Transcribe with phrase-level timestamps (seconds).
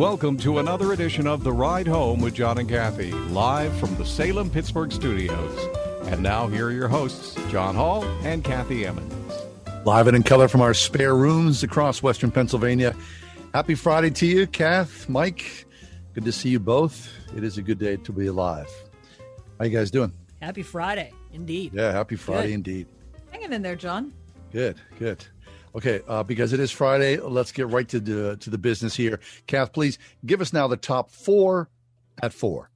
[0.00, 4.06] Welcome to another edition of The Ride Home with John and Kathy, live from the
[4.06, 5.68] Salem Pittsburgh studios.
[6.06, 9.34] And now, here are your hosts, John Hall and Kathy Emmons.
[9.84, 12.96] Live and in color from our spare rooms across Western Pennsylvania.
[13.52, 15.66] Happy Friday to you, Kath, Mike.
[16.14, 17.10] Good to see you both.
[17.36, 18.70] It is a good day to be alive.
[19.58, 20.14] How you guys doing?
[20.40, 21.74] Happy Friday, indeed.
[21.74, 22.54] Yeah, happy Friday Good.
[22.54, 22.86] indeed.
[23.32, 24.14] Hanging in there, John.
[24.50, 25.22] Good, good.
[25.74, 29.20] Okay, uh, because it is Friday, let's get right to the to the business here.
[29.46, 31.68] Kath, please give us now the top four
[32.22, 32.70] at four.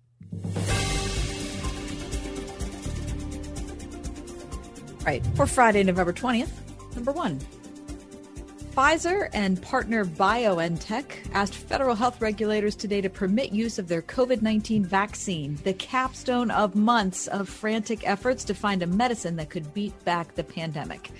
[5.04, 5.24] Right.
[5.36, 6.50] For Friday, November 20th,
[6.94, 7.38] number one.
[8.74, 14.42] Pfizer and partner BioNTech asked federal health regulators today to permit use of their COVID
[14.42, 19.72] 19 vaccine, the capstone of months of frantic efforts to find a medicine that could
[19.74, 21.12] beat back the pandemic.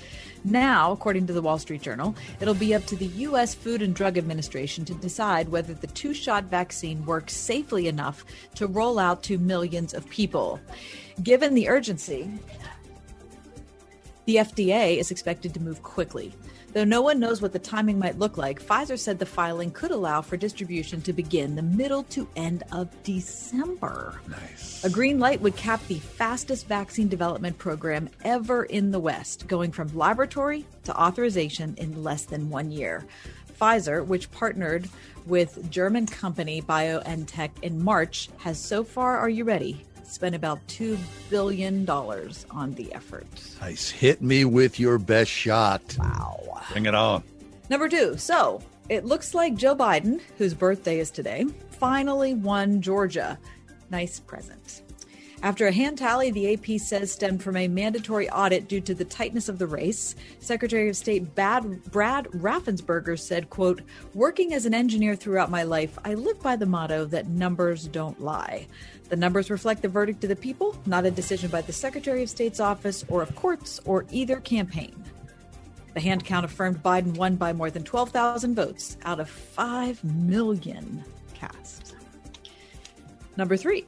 [0.45, 3.55] Now, according to the Wall Street Journal, it'll be up to the U.S.
[3.55, 8.67] Food and Drug Administration to decide whether the two shot vaccine works safely enough to
[8.67, 10.61] roll out to millions of people.
[11.23, 12.31] Given the urgency,
[14.27, 16.35] the FDA is expected to move quickly.
[16.75, 19.93] Though no one knows what the timing might look like, Pfizer said the filing could
[19.93, 24.21] allow for distribution to begin the middle to end of December.
[24.29, 24.83] Nice.
[24.83, 29.71] A green light would cap the fastest vaccine development program ever in the West, going
[29.71, 33.07] from laboratory to authorization in less than one year.
[33.61, 34.89] Pfizer, which partnered
[35.27, 39.85] with German company BioNTech in March, has so far, are you ready?
[40.15, 40.97] Spent about $2
[41.29, 43.27] billion on the effort.
[43.61, 43.91] Nice.
[43.91, 45.83] Hit me with your best shot.
[45.99, 46.61] Wow.
[46.71, 47.25] Bring it on.
[47.69, 48.17] Number two.
[48.17, 51.47] So it looks like Joe Biden, whose birthday is today,
[51.81, 53.41] finally won Georgia.
[53.91, 54.83] Nice present.
[55.43, 59.05] After a hand tally, the AP says stemmed from a mandatory audit due to the
[59.05, 60.15] tightness of the race.
[60.39, 63.83] Secretary of State Bad, Brad Raffensperger said, quote,
[64.15, 68.23] working as an engineer throughout my life, I live by the motto that numbers don't
[68.23, 68.69] lie.
[69.09, 72.31] The numbers reflect the verdict of the people, not a decision by the Secretary of
[72.31, 75.05] State's office or of courts or either campaign.
[75.93, 81.05] The hand count affirmed Biden won by more than 12,000 votes out of 5 million
[81.35, 81.95] cast.
[83.37, 83.85] Number three.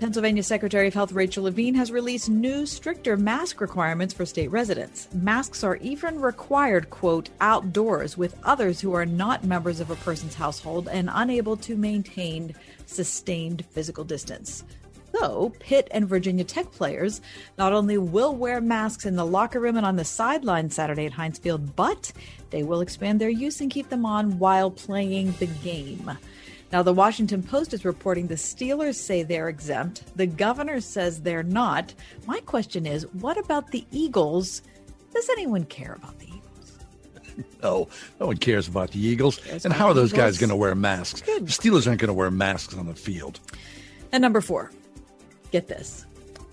[0.00, 5.08] Pennsylvania Secretary of Health Rachel Levine has released new, stricter mask requirements for state residents.
[5.12, 10.34] Masks are even required, quote, outdoors with others who are not members of a person's
[10.34, 12.54] household and unable to maintain
[12.90, 14.64] sustained physical distance.
[15.12, 17.20] So, Pitt and Virginia Tech players
[17.58, 21.12] not only will wear masks in the locker room and on the sideline Saturday at
[21.12, 22.12] Heinz Field, but
[22.50, 26.10] they will expand their use and keep them on while playing the game.
[26.72, 30.04] Now, the Washington Post is reporting the Steelers say they're exempt.
[30.16, 31.92] The governor says they're not.
[32.26, 34.62] My question is what about the Eagles?
[35.12, 36.29] Does anyone care about the?
[37.62, 39.38] No, no one cares about the Eagles.
[39.38, 41.20] Cares and how are those guys going to wear masks?
[41.20, 41.46] Good.
[41.46, 43.38] The Steelers aren't going to wear masks on the field.
[44.12, 44.70] And number four,
[45.52, 46.06] get this.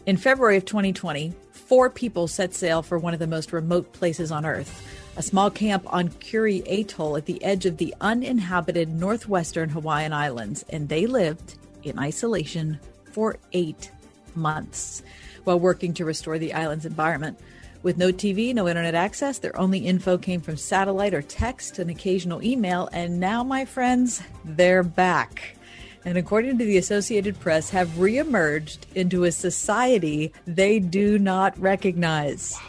[0.05, 4.31] In February of 2020, four people set sail for one of the most remote places
[4.31, 4.85] on Earth,
[5.17, 10.63] a small camp on Kure Atoll at the edge of the uninhabited northwestern Hawaiian Islands,
[10.69, 12.79] and they lived in isolation
[13.11, 13.91] for eight
[14.35, 15.01] months
[15.43, 17.39] while working to restore the island's environment.
[17.87, 21.89] With no TV, no internet access, their only info came from satellite or text, an
[21.89, 25.55] occasional email, and now, my friends, they're back
[26.03, 32.59] and according to the Associated Press, have reemerged into a society they do not recognize.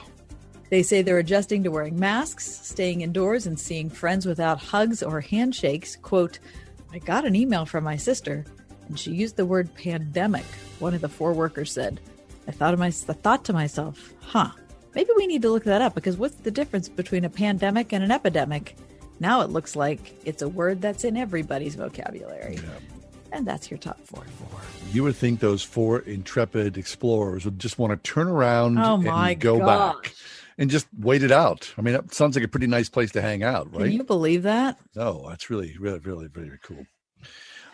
[0.70, 5.20] They say they're adjusting to wearing masks, staying indoors, and seeing friends without hugs or
[5.20, 5.96] handshakes.
[5.96, 6.38] Quote,
[6.93, 8.44] I got an email from my sister,
[8.87, 10.46] and she used the word pandemic,
[10.78, 11.98] one of the four workers said.
[12.46, 14.52] I thought, of my, I thought to myself, huh,
[14.98, 18.02] maybe we need to look that up because what's the difference between a pandemic and
[18.02, 18.74] an epidemic?
[19.20, 22.58] Now it looks like it's a word that's in everybody's vocabulary.
[23.30, 24.24] And that's your top four.
[24.92, 29.30] You would think those four intrepid explorers would just want to turn around Oh my
[29.32, 29.94] and go gosh.
[29.94, 30.14] back
[30.58, 31.72] and just wait it out.
[31.78, 33.84] I mean, that sounds like a pretty nice place to hang out, right?
[33.84, 34.78] Can you believe that?
[34.96, 36.84] No, that's really, really, really, very cool.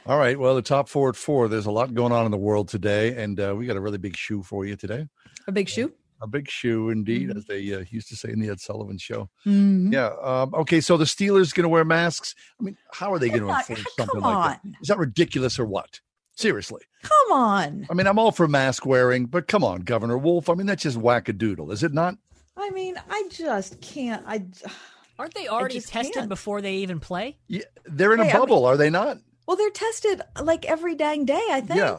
[0.05, 0.39] All right.
[0.39, 1.49] Well, the top four at four.
[1.49, 3.97] There's a lot going on in the world today, and uh, we got a really
[3.97, 5.09] big shoe for you today.
[5.47, 5.91] A big shoe.
[6.23, 7.37] A big shoe, indeed, Mhm.
[7.37, 9.29] as they uh, used to say in the Ed Sullivan Show.
[9.45, 9.93] Mhm.
[9.93, 10.11] Yeah.
[10.23, 10.81] Um, okay.
[10.81, 12.35] So the Steelers going to wear masks.
[12.61, 14.71] I mean, how are they going to enforce come something like that?
[14.81, 16.01] Is that ridiculous or what?
[16.37, 16.83] Seriously.
[17.03, 17.87] Come on.
[17.91, 20.49] I mean, I'm all for mask wearing, but come on, Governor Wolf.
[20.49, 22.17] I mean, that's just wackadoodle, is it not?
[22.57, 24.25] I mean, I just can't.
[24.27, 24.45] I.
[25.19, 26.29] Aren't they already tested can't.
[26.29, 27.39] before they even play?
[27.47, 29.19] Yeah, they're in a Hey, I mean- bubble, are they not?
[29.47, 31.43] Well, they're tested like every dang day.
[31.51, 31.79] I think.
[31.79, 31.99] Yeah.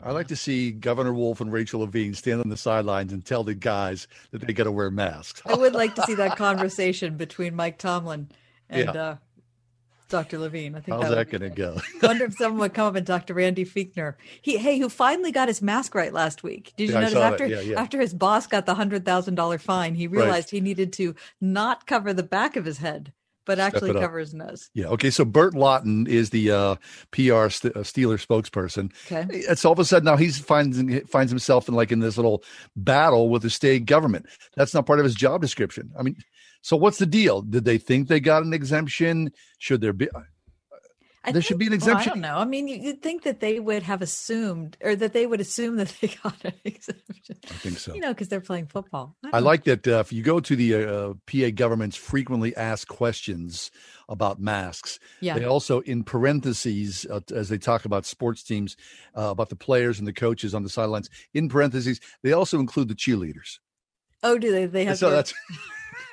[0.00, 0.08] Yeah.
[0.08, 3.44] I like to see Governor Wolf and Rachel Levine stand on the sidelines and tell
[3.44, 5.42] the guys that they got to wear masks.
[5.46, 8.28] I would like to see that conversation between Mike Tomlin
[8.68, 9.02] and Yeah.
[9.02, 9.16] uh,
[10.08, 10.38] Dr.
[10.38, 10.76] Levine.
[10.76, 11.80] I think How's that, that going to go?
[12.06, 14.14] Wonder if someone would come up and talk to Randy Fichtner.
[14.40, 16.72] He, hey, who finally got his mask right last week?
[16.76, 17.80] Did you Yeah, notice after Yeah, yeah.
[17.80, 21.88] after his boss got the hundred thousand dollar fine, he realized he needed to not
[21.88, 23.12] cover the back of his head,
[23.46, 24.68] but actually covers nose.
[24.74, 24.86] Yeah.
[24.88, 25.10] Okay.
[25.10, 26.74] So Burt Lauten is the uh,
[27.12, 28.92] PR st- uh, Steeler spokesperson.
[29.06, 29.26] Okay.
[29.30, 30.78] It's all of a sudden now he's finds
[31.08, 32.42] finds himself in like in this little
[32.74, 34.26] battle with the state government.
[34.56, 35.92] That's not part of his job description.
[35.98, 36.16] I mean,
[36.60, 37.42] so what's the deal?
[37.42, 39.32] Did they think they got an exemption?
[39.58, 40.08] Should there be?
[41.26, 42.10] I There should be an well, exemption.
[42.10, 42.36] I don't know.
[42.38, 45.76] I mean, you- you'd think that they would have assumed, or that they would assume
[45.76, 47.36] that they got an exemption.
[47.50, 47.94] I think so.
[47.94, 49.16] You know, because they're playing football.
[49.24, 52.88] I don't like that uh, if you go to the uh, PA government's frequently asked
[52.88, 53.70] questions
[54.08, 55.36] about masks, Yeah.
[55.36, 58.76] they also, in parentheses, uh, as they talk about sports teams,
[59.16, 62.86] uh, about the players and the coaches on the sidelines, in parentheses, they also include
[62.86, 63.58] the cheerleaders.
[64.22, 64.66] Oh, do they?
[64.66, 64.98] They have.
[64.98, 65.34] so your- that's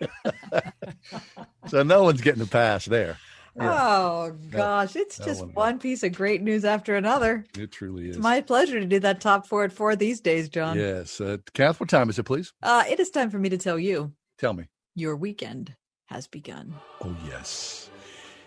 [1.68, 3.18] so no one's getting a pass there.
[3.60, 7.46] Oh gosh, it's that just one- one piece of great news after another.
[7.58, 8.16] It truly is.
[8.16, 10.78] It's my pleasure to do that top four at four these days, John.
[10.78, 12.52] yes, uh, Kath, what time is it, please?
[12.64, 14.66] Uh, it is time for me to tell you Tell me.
[14.96, 15.76] your weekend
[16.08, 16.76] has begun.
[17.02, 17.90] Oh, yes.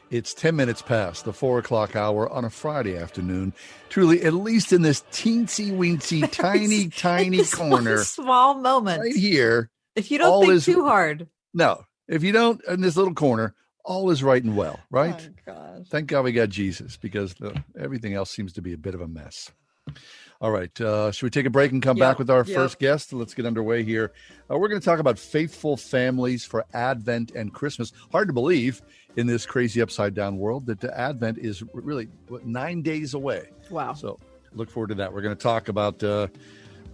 [0.09, 3.53] It's 10 minutes past the four o'clock hour on a Friday afternoon.
[3.89, 9.01] Truly, at least in this teensy weensy, tiny, tiny corner small moment.
[9.01, 9.69] right here.
[9.97, 11.29] If you don't think is- too hard.
[11.55, 13.55] No, if you don't, in this little corner,
[13.87, 15.31] all is right and well, right?
[15.49, 15.85] Oh.
[15.89, 19.01] Thank God we got Jesus because the, everything else seems to be a bit of
[19.01, 19.51] a mess.
[20.41, 20.79] All right.
[20.81, 22.55] Uh, should we take a break and come Yep, back with our yep.
[22.55, 23.13] first guest?
[23.13, 24.13] Let's get underway here.
[24.51, 27.93] Uh, we're going to talk about faithful families for Advent and Christmas.
[28.13, 28.83] Hard to believe
[29.17, 33.49] in this crazy upside down world that the Advent is really what, nine days away.
[33.71, 33.95] Wow.
[33.95, 34.19] So
[34.53, 35.13] look forward to that.
[35.13, 36.27] We're going to talk about uh,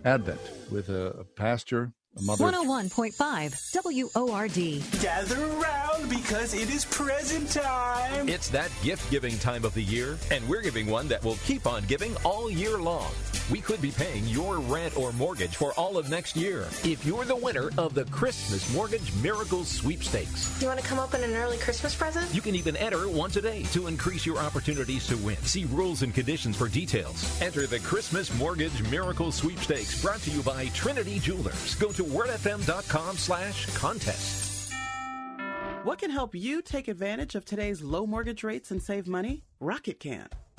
[0.05, 0.41] Advent
[0.71, 2.45] with a, a pastor, mother.
[2.45, 5.01] 101.5 WORD.
[5.01, 8.29] Gather around because it is present time.
[8.29, 11.67] It's that gift giving time of the year, and we're giving one that will keep
[11.67, 13.13] on giving all year long.
[13.51, 17.25] We could be paying your rent or mortgage for all of next year if you're
[17.25, 20.59] the winner of the Christmas Mortgage Miracle Sweepstakes.
[20.59, 22.33] Do you want to come open an early Christmas present?
[22.35, 25.37] You can even enter once a day to increase your opportunities to win.
[25.39, 27.41] See rules and conditions for details.
[27.43, 31.75] Enter the Christmas Mortgage Miracle Sweepstakes brought to you by Trinity Jewelers.
[31.77, 34.73] Go to wordfm.com slash contest.
[35.85, 39.43] What can help you take advantage of today's low mortgage rates and save money?
[39.59, 40.29] Rocket can.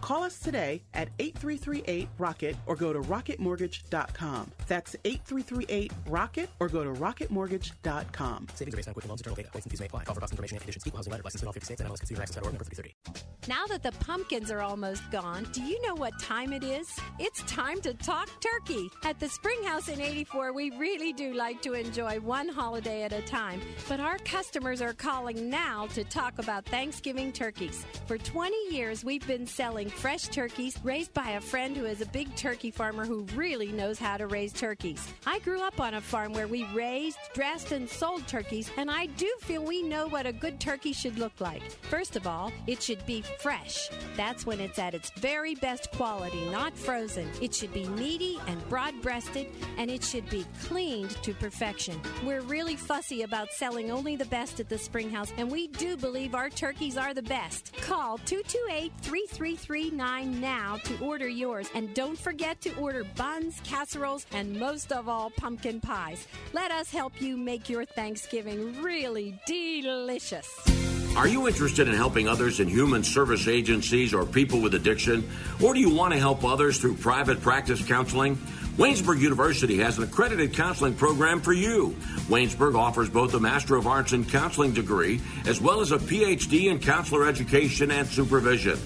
[0.00, 4.50] Call us today at 8338 Rocket or go to rocketmortgage.com.
[4.66, 8.46] That's 8338 Rocket or go to rocketmortgage.com.
[8.54, 9.50] Savings are based on quick loans, internal data.
[9.50, 10.04] Points and fees may apply.
[10.04, 10.86] Call for cost information and conditions.
[10.86, 11.22] Equal housing letter.
[11.24, 11.82] License in all 50 states.
[11.82, 12.94] NMLS Consumer Access at org number 330.
[13.48, 16.86] Now that the pumpkins are almost gone, do you know what time it is?
[17.18, 18.90] It's time to talk turkey.
[19.04, 23.12] At the Spring House in 84, we really do like to enjoy one holiday at
[23.12, 27.86] a time, but our customers are calling now to talk about Thanksgiving turkeys.
[28.06, 32.06] For 20 years, we've been selling fresh turkeys raised by a friend who is a
[32.06, 35.06] big turkey farmer who really knows how to raise turkeys.
[35.26, 39.06] I grew up on a farm where we raised, dressed, and sold turkeys, and I
[39.06, 41.62] do feel we know what a good turkey should look like.
[41.82, 43.90] First of all, it should be fresh.
[44.16, 47.28] That's when it's at its very best quality, not frozen.
[47.40, 52.00] It should be meaty and broad breasted, and it should be cleaned to perfection.
[52.24, 56.34] We're really fussy about selling only the best at the Springhouse, and we do believe
[56.34, 57.72] our turkeys are the best.
[57.80, 58.92] Call 228
[59.68, 65.10] 3339 now to order yours, and don't forget to order buns, casseroles, and most of
[65.10, 66.26] all, pumpkin pies.
[66.54, 70.48] Let us help you make your Thanksgiving really delicious.
[71.16, 75.28] Are you interested in helping others in human service agencies or people with addiction?
[75.62, 78.36] Or do you want to help others through private practice counseling?
[78.78, 81.96] Waynesburg University has an accredited counseling program for you.
[82.28, 86.70] Waynesburg offers both a Master of Arts in Counseling degree as well as a PhD
[86.70, 88.78] in counselor education and supervision.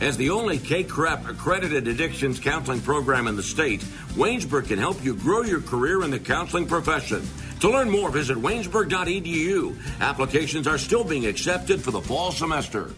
[0.00, 3.80] As the only CACREP accredited addictions counseling program in the state,
[4.14, 7.28] Waynesburg can help you grow your career in the counseling profession.
[7.60, 9.76] To learn more, visit waynesburg.edu.
[10.00, 12.92] Applications are still being accepted for the fall semester.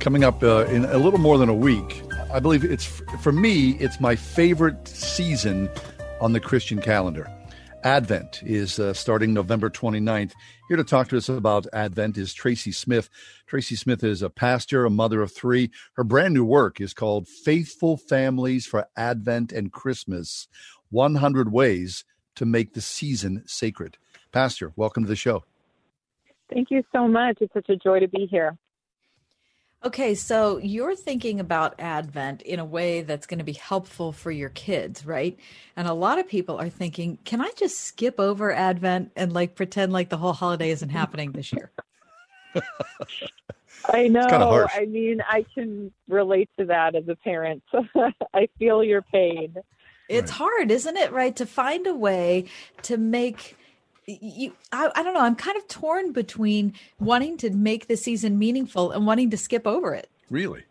[0.00, 2.86] Coming up uh, in a little more than a week, I believe it's
[3.20, 5.70] for me, it's my favorite season
[6.20, 7.30] on the Christian calendar.
[7.84, 10.32] Advent is uh, starting November 29th.
[10.68, 13.08] Here to talk to us about Advent is Traci Smith.
[13.48, 15.70] Traci Smith is a pastor, a mother of three.
[15.94, 20.48] Her brand new work is called Faithful Families for Advent and Christmas
[20.90, 22.04] 100 Ways
[22.34, 23.96] to Make the Season Sacred.
[24.32, 25.44] Pastor, welcome to the show.
[26.52, 27.38] Thank you so much.
[27.40, 28.56] It's such a joy to be here.
[29.84, 34.32] Okay, so you're thinking about Advent in a way that's going to be helpful for
[34.32, 35.38] your kids, right?
[35.76, 39.54] And a lot of people are thinking, can I just skip over Advent and like
[39.54, 41.70] pretend like the whole holiday isn't happening this year?
[43.88, 44.28] I know.
[44.28, 44.72] harsh.
[44.74, 47.62] I mean, I can relate to that as a parent.
[48.34, 49.54] I feel your pain.
[50.08, 51.12] It's hard, isn't it?
[51.12, 51.36] Right.
[51.36, 52.46] To find a way
[52.82, 53.56] to make
[54.08, 55.20] you, I, I don't know.
[55.20, 59.66] I'm kind of torn between wanting to make the season meaningful and wanting to skip
[59.66, 60.08] over it.
[60.30, 60.64] Really?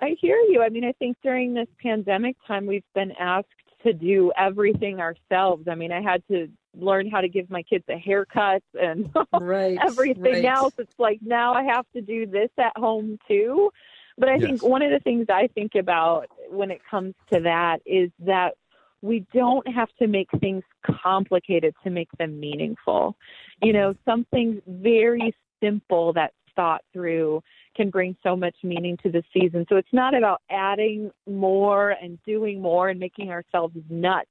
[0.00, 0.62] I hear you.
[0.62, 3.48] I mean, I think during this pandemic time, we've been asked
[3.84, 5.66] to do everything ourselves.
[5.68, 9.78] I mean, I had to learn how to give my kids a haircut and right,
[9.80, 10.44] everything right.
[10.44, 10.74] else.
[10.78, 13.70] It's like now I have to do this at home too.
[14.16, 14.48] But I Yes.
[14.48, 18.56] think one of the things I think about when it comes to that is that
[19.02, 20.62] we don't have to make things
[21.02, 23.16] complicated to make them meaningful.
[23.62, 27.40] You know, something very simple that's thought through
[27.76, 29.64] can bring so much meaning to the season.
[29.68, 34.28] So it's not about adding more and doing more and making ourselves nuts.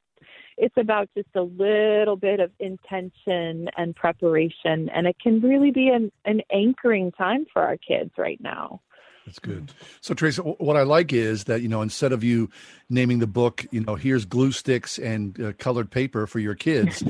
[0.58, 5.90] It's about just a little bit of intention and preparation, and it can really be
[5.90, 8.82] an, an anchoring time for our kids right now.
[9.28, 9.74] That's good.
[10.00, 12.50] So, Traci, wh- what I like is that, you know, instead of you
[12.90, 17.04] naming the book, you know, here's glue sticks and uh, colored paper for your kids,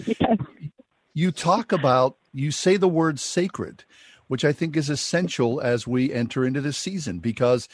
[1.14, 3.84] you talk about, you say the word sacred,
[4.30, 7.70] which I think is essential as we enter into this season because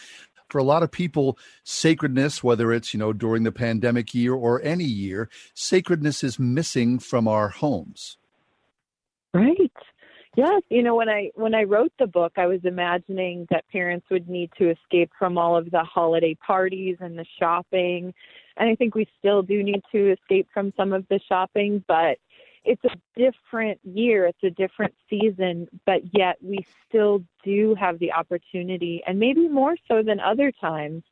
[0.50, 4.62] for a lot of people, sacredness, whether it's, you know, during the pandemic year or
[4.62, 8.18] any year, sacredness is missing from our homes.
[9.34, 9.72] Right.
[10.36, 14.08] Yes, you know when I when I wrote the book, I was imagining that parents
[14.10, 18.14] would need to escape from all of the holiday parties and the shopping.
[18.58, 22.18] And I think we still do need to escape from some of the shopping, but
[22.66, 28.14] it's a different year, it's a different season, but yet we still do have the
[28.14, 31.04] opportunity and maybe more so than other times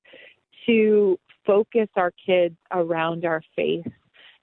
[0.65, 3.85] to focus our kids around our faith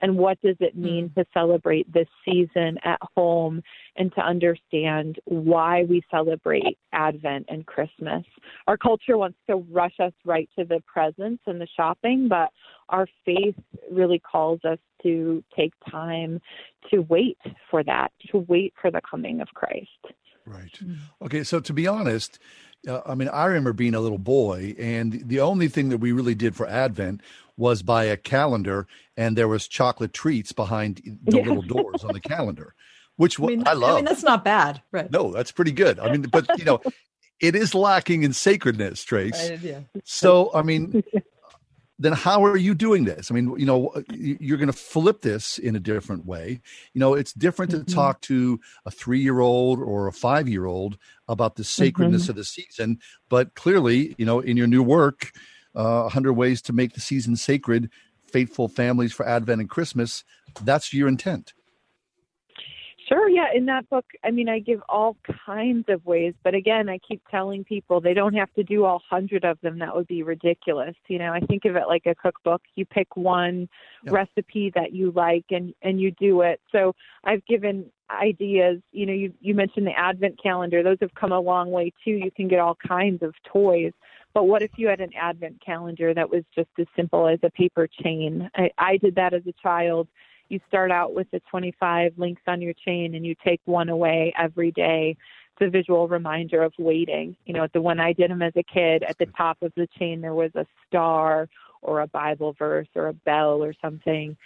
[0.00, 3.62] and what does it mean to celebrate this season at home
[3.97, 8.25] and to understand why we celebrate Advent and Christmas.
[8.67, 12.50] Our culture wants to rush us right to the presents and the shopping, but
[12.88, 13.57] our faith
[13.90, 16.40] really calls us to take time
[16.90, 17.38] to wait
[17.71, 19.88] for that, to wait for the coming of Christ.
[20.47, 20.78] Right.
[21.23, 21.45] Okay.
[21.45, 22.38] So to be honest,
[22.87, 26.12] uh, I mean, I remember being a little boy, and the only thing that we
[26.12, 27.21] really did for Advent
[27.58, 28.86] was by a calendar,
[29.16, 31.42] and there was chocolate treats behind the Yeah.
[31.42, 32.74] little doors on the calendar,
[33.16, 33.92] which I mean, I love.
[33.92, 35.10] I mean, that's not bad, right?
[35.10, 35.98] no, that's pretty good.
[35.98, 36.80] I mean, but you know,
[37.40, 39.50] it is lacking in sacredness, Trace.
[39.50, 39.80] Right, yeah.
[40.04, 41.02] So, I mean,
[41.98, 43.30] then how are you doing this?
[43.30, 46.60] I mean, you know, uh, you- you're going to flip this in a different way.
[46.94, 47.92] You know, it's different to mm-hmm.
[47.92, 50.96] talk to a three year old or a five year old
[51.26, 52.30] about the sacredness mm-hmm.
[52.30, 53.00] of the season.
[53.28, 55.32] But clearly, you know, in your new work,
[55.78, 57.90] uh, 100 Ways to Make the Season Sacred,
[58.26, 60.25] Faithful Families for Advent and Christmas,
[60.61, 61.54] that's your intent.
[63.08, 63.47] Sure, yeah.
[63.54, 65.16] In that book, I mean, I give all
[65.47, 69.00] kinds of ways, but again, I keep telling people they don't have to do all
[69.08, 69.78] hundred of them.
[69.78, 70.94] That would be ridiculous.
[71.08, 72.61] You know, I think of it like a cookbook.
[72.75, 73.66] You pick one
[74.02, 74.12] Yeah.
[74.12, 76.61] recipe that you like and and you do it.
[76.70, 76.94] So
[77.25, 78.82] I've given ideas.
[78.92, 80.82] You know, you you mentioned the advent calendar.
[80.82, 82.11] Those have come a long way too.
[82.11, 83.92] You can get all kinds of toys.
[84.35, 87.50] But what if you had an advent calendar that was just as simple as a
[87.50, 88.50] paper chain?
[88.54, 90.08] I, I did that as a child
[90.49, 94.32] you start out with the 25 links on your chain and you take one away
[94.38, 95.16] every day.
[95.52, 97.37] It's a visual reminder of waiting.
[97.44, 99.88] You know, the one I did them as a kid, at the top of the
[99.99, 101.49] chain there was a star
[101.82, 104.37] or a Bible verse or a bell or something.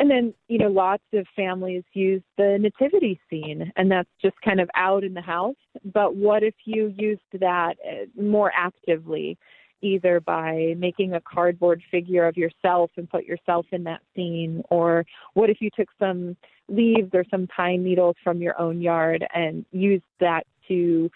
[0.00, 4.58] And then, you know, lots of families use the nativity scene, and that's just kind
[4.58, 5.56] of out in the house.
[5.84, 9.38] But what if you used that uh, more actively?
[9.82, 15.06] either by making a cardboard figure of yourself and put yourself in that scene or
[15.32, 16.36] what if you took some
[16.68, 21.10] leaves or some pine needles from your own yard and used that to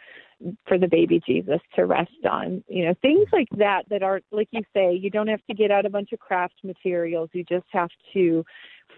[0.66, 4.48] for the baby Jesus to rest on you know things like that that aren't like
[4.50, 7.66] you say you don't have to get out a bunch of craft materials you just
[7.70, 8.44] have to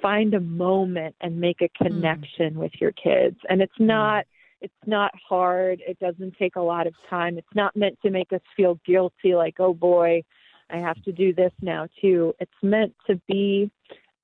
[0.02, 2.56] find a moment and make a connection mm.
[2.56, 4.24] with your kids and it's not
[4.60, 5.82] it's not hard.
[5.86, 7.38] It doesn't take a lot of time.
[7.38, 10.22] It's not meant to make us feel guilty, like, oh boy,
[10.70, 12.34] I have to do this now too.
[12.40, 13.70] It's meant to be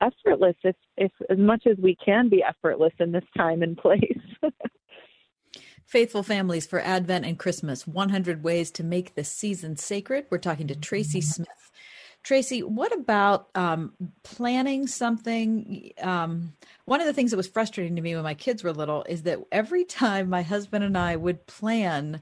[0.01, 4.21] effortless, if, if as much as we can be effortless in this time and place.
[5.87, 10.27] Faithful Families for Advent and Christmas 100 Ways to Make the Season Sacred.
[10.31, 11.49] We're talking to Traci Smith.
[12.25, 15.91] Traci, what about um, planning something?
[16.01, 16.53] Um,
[16.85, 19.23] one of the things that was frustrating to me when my kids were little is
[19.23, 22.21] that every time my husband and I would plan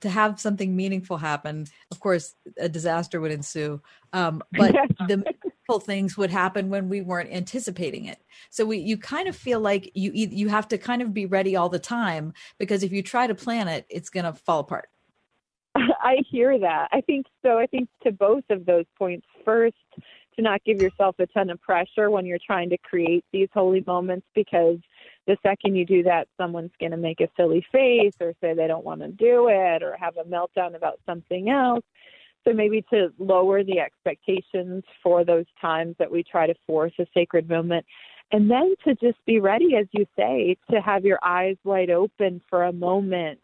[0.00, 3.80] to have something meaningful happen, of course, a disaster would ensue.
[4.12, 4.74] Um, but
[5.08, 8.18] the meaningful things would happen when we weren't anticipating it.
[8.50, 11.56] So we, you kind of feel like you you have to kind of be ready
[11.56, 14.88] all the time because if you try to plan it, it's going to fall apart.
[15.76, 16.88] I hear that.
[16.92, 17.58] I think so.
[17.58, 19.76] I think to both of those points, first,
[20.36, 23.84] to not give yourself a ton of pressure when you're trying to create these holy
[23.86, 24.78] moments because
[25.26, 28.66] the second you do that, someone's going to make a silly face or say they
[28.66, 31.84] don't want to do it or have a meltdown about something else.
[32.44, 37.06] So maybe to lower the expectations for those times that we try to force a
[37.14, 37.86] sacred moment.
[38.32, 42.40] And then to just be ready, as you say, to have your eyes wide open
[42.48, 43.38] for a moment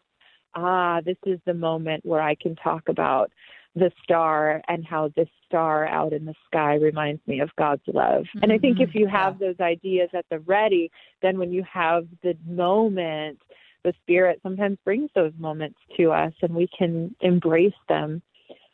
[0.54, 3.30] ah, this is the moment where I can talk about
[3.74, 8.22] the star and how this star out in the sky reminds me of God's love.
[8.22, 8.42] Mm-hmm.
[8.42, 10.90] And I think if you have those ideas at the ready,
[11.22, 13.40] then when you have the moment,
[13.84, 18.22] the Spirit sometimes brings those moments to us and we can embrace them.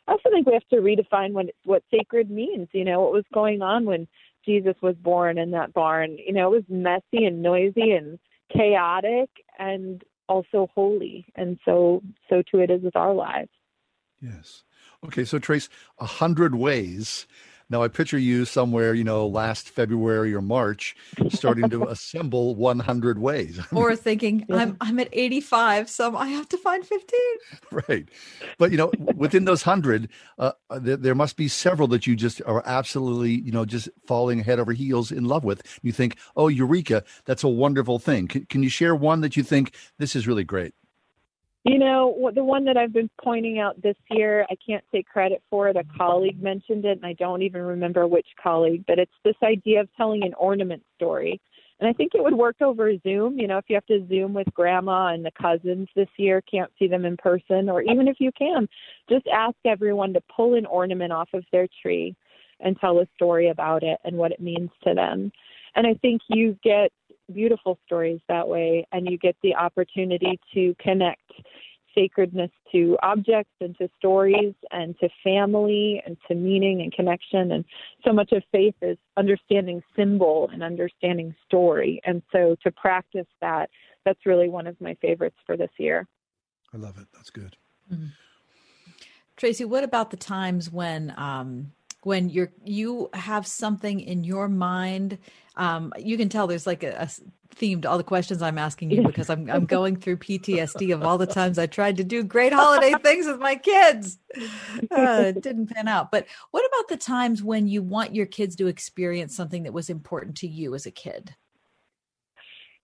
[0.07, 2.67] I also think we have to redefine what what sacred means.
[2.73, 4.07] You know, what was going on when
[4.45, 6.17] Jesus was born in that barn.
[6.17, 8.19] You know, it was messy and noisy and
[8.55, 11.25] chaotic and also holy.
[11.35, 13.49] And so so too it is with our lives.
[14.21, 14.63] Yes.
[15.05, 17.27] Okay, so Trace, a hundred ways.
[17.69, 20.95] Now I picture you somewhere, you know, last February or March,
[21.29, 23.59] starting to assemble 100 ways.
[23.71, 27.19] or thinking, I'm I'm at 85, so I have to find 15.
[27.89, 28.07] Right,
[28.57, 32.41] but you know, within those hundred, uh, there, there must be several that you just
[32.45, 35.61] are absolutely, you know, just falling head over heels in love with.
[35.81, 38.27] You think, oh, Eureka, that's a wonderful thing.
[38.27, 40.73] Can, can you share one that you think this is really great?
[41.67, 45.41] You know, the one that I've been pointing out this year, I can't take credit
[45.49, 45.75] for it.
[45.75, 49.81] A colleague mentioned it, and I don't even remember which colleague, but it's this idea
[49.81, 51.41] of telling an ornament story.
[51.79, 53.39] And I think it would work over Zoom.
[53.39, 56.71] You know, if you have to Zoom with grandma and the cousins this year, can't
[56.77, 58.69] see them in person, or even if you can,
[59.09, 62.15] just ask everyone to pull an ornament off of their tree
[62.59, 65.31] and tell a story about it and what it means to them.
[65.75, 66.91] And I think you get
[67.33, 71.31] beautiful stories that way, and you get the opportunity to connect
[71.95, 77.53] sacredness to objects and to stories and to family and to meaning and connection.
[77.53, 77.65] And
[78.05, 82.01] so much of faith is understanding symbol and understanding story.
[82.03, 83.69] And so to practice that,
[84.03, 86.05] that's really one of my favorites for this year.
[86.73, 87.07] I love it.
[87.13, 87.55] That's good.
[87.91, 88.07] Mm-hmm.
[89.37, 91.71] Traci, what about the times when um,
[92.05, 95.17] when you're you have something in your mind
[95.57, 97.09] um, you can tell there's like a, a
[97.55, 101.03] theme to all the questions i'm asking you because i'm i'm going through ptsd of
[101.03, 104.19] all the times i tried to do great holiday things with my kids.
[104.91, 106.11] Uh, it didn't pan out.
[106.11, 109.89] But what about the times when you want your kids to experience something that was
[109.89, 111.35] important to you as a kid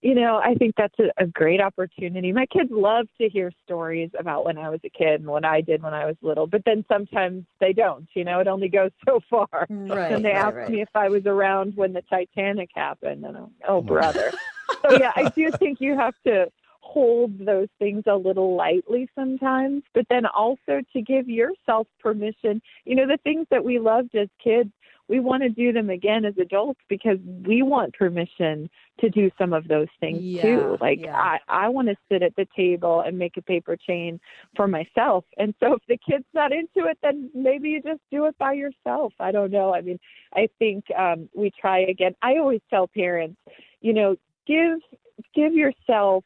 [0.01, 2.31] you know, I think that's a, a great opportunity.
[2.31, 5.61] My kids love to hear stories about when I was a kid and what I
[5.61, 8.07] did when I was little, but then sometimes they don't.
[8.15, 9.67] You know, it only goes so far.
[9.69, 10.69] Right, and they right, ask right.
[10.69, 14.31] me if I was around when the Titanic happened, and I'm, oh, brother.
[14.81, 19.83] so yeah, I do think you have to hold those things a little lightly sometimes,
[19.93, 22.61] but then also to give yourself permission.
[22.85, 24.71] You know, the things that we loved as kids,
[25.11, 28.69] we want to do them again as adults because we want permission
[29.01, 30.77] to do some of those things Yeah, too.
[30.79, 31.13] Like yeah.
[31.13, 34.21] I, I want to sit at the table and make a paper chain
[34.55, 35.25] for myself.
[35.37, 38.53] And so if the kid's not into it, then maybe you just do it by
[38.53, 39.11] yourself.
[39.19, 39.75] I don't know.
[39.75, 39.99] I mean,
[40.33, 42.15] I think um, we try again.
[42.21, 43.37] I always tell parents,
[43.81, 44.15] you know,
[44.47, 44.79] give
[45.35, 46.23] give yourself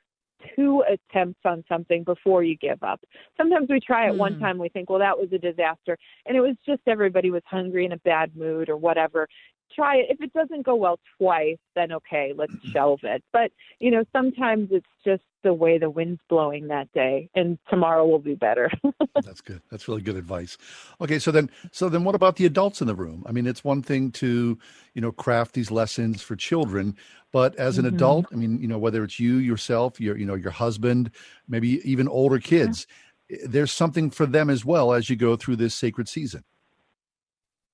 [0.55, 3.01] two attempts on something before you give up.
[3.37, 4.39] Sometimes we try it one Mhm.
[4.39, 7.85] time, we think, well, that was a disaster, and it was just everybody was hungry
[7.85, 9.27] in a bad mood or whatever.
[9.73, 10.07] Try it.
[10.09, 13.23] If it doesn't go well twice, then okay, let's shelve it.
[13.33, 18.05] But you know, sometimes it's just the way the wind's blowing that day, and tomorrow
[18.07, 18.69] will be better.
[19.21, 19.61] That's good.
[19.71, 20.57] That's really good advice.
[21.01, 23.23] Okay, so then so then what about the adults in the room?
[23.25, 24.57] I mean, it's one thing to,
[24.93, 26.95] you know, craft these lessons for children,
[27.31, 27.89] but as an Mhm.
[27.89, 31.11] adult, I mean, you know, whether it's you yourself, your you know, your husband,
[31.47, 32.87] maybe even older kids,
[33.31, 36.43] i- there's something for them as well as you go through this sacred season.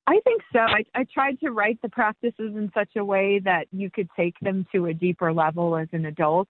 [0.07, 0.59] I think so.
[0.59, 4.35] I, I tried to write the practices in such a way that you could take
[4.41, 6.47] them to a deeper level as an adult.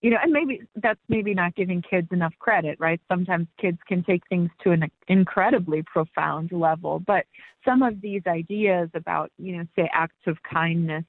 [0.00, 3.00] You know, and maybe that's maybe not giving kids enough credit, right?
[3.10, 7.24] Sometimes kids can take things to an incredibly profound level, but
[7.64, 11.04] some of these ideas about, you know, say acts of kindness,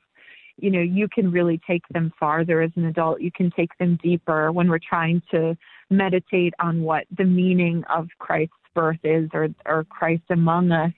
[0.57, 3.19] you know, you can really take them farther as an adult.
[3.19, 5.57] You can take them deeper when we're trying to
[5.89, 10.91] meditate on what the meaning of Christ's birth is or or Christ among us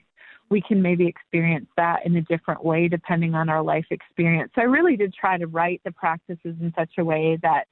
[0.50, 4.50] we can maybe experience that in a different way depending on our life experience.
[4.54, 7.64] So I really did try to write the practices in such a way that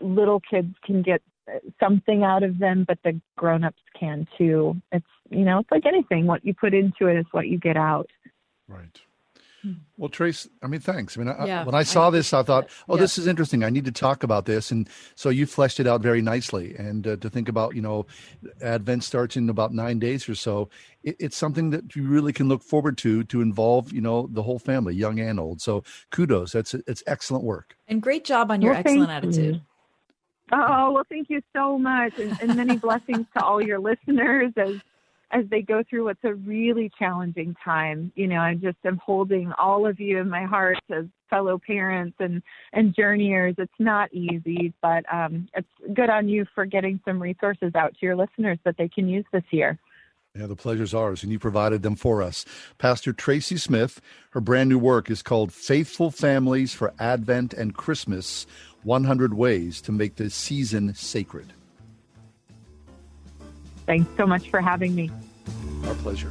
[0.00, 1.22] little kids can get
[1.80, 4.80] something out of them, but the grown-ups can too.
[4.92, 6.26] It's you know, it's like anything.
[6.26, 8.08] What you put into it is what you get out.
[8.66, 9.00] Right.
[9.96, 11.16] Well, Trace, I mean, thanks.
[11.16, 13.00] I mean, I, Yeah, when I I saw this, I thought, oh, Yeah.
[13.02, 13.64] this is interesting.
[13.64, 14.70] I need to talk about this.
[14.70, 16.74] And so you fleshed it out very nicely.
[16.76, 18.06] And uh, to think about, you know,
[18.62, 20.68] Advent starts in about nine days or so.
[21.02, 24.42] It, it's something that you really can look forward to to involve, you know, the
[24.42, 25.60] whole family, young and old.
[25.60, 26.52] So kudos.
[26.52, 27.76] That's it's excellent work.
[27.88, 29.42] And great job on your Well, thank excellent you.
[29.42, 29.62] attitude.
[30.50, 32.18] Oh, well, thank you so much.
[32.18, 34.76] And, and many blessings to all your listeners as
[35.30, 38.12] as they go through what's a really challenging time.
[38.14, 42.16] You know, I just am holding all of you in my heart as fellow parents
[42.18, 43.54] and and journeyers.
[43.58, 48.06] It's not easy, but um, it's good on you for getting some resources out to
[48.06, 49.78] your listeners that they can use this year.
[50.34, 52.44] Yeah, the pleasure's ours, and you provided them for us.
[52.76, 58.46] Pastor Traci Smith, her brand new work is called Faithful Families for Advent and Christmas
[58.84, 61.54] 100 Ways to Make the Season Sacred.
[63.88, 65.10] Thanks so much for having me.
[65.86, 66.30] Our pleasure.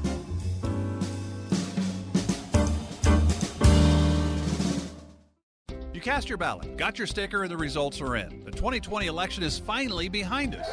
[5.92, 8.46] You cast your ballot, got your sticker, and the results are in.
[8.46, 10.68] The 2020 election is finally behind us.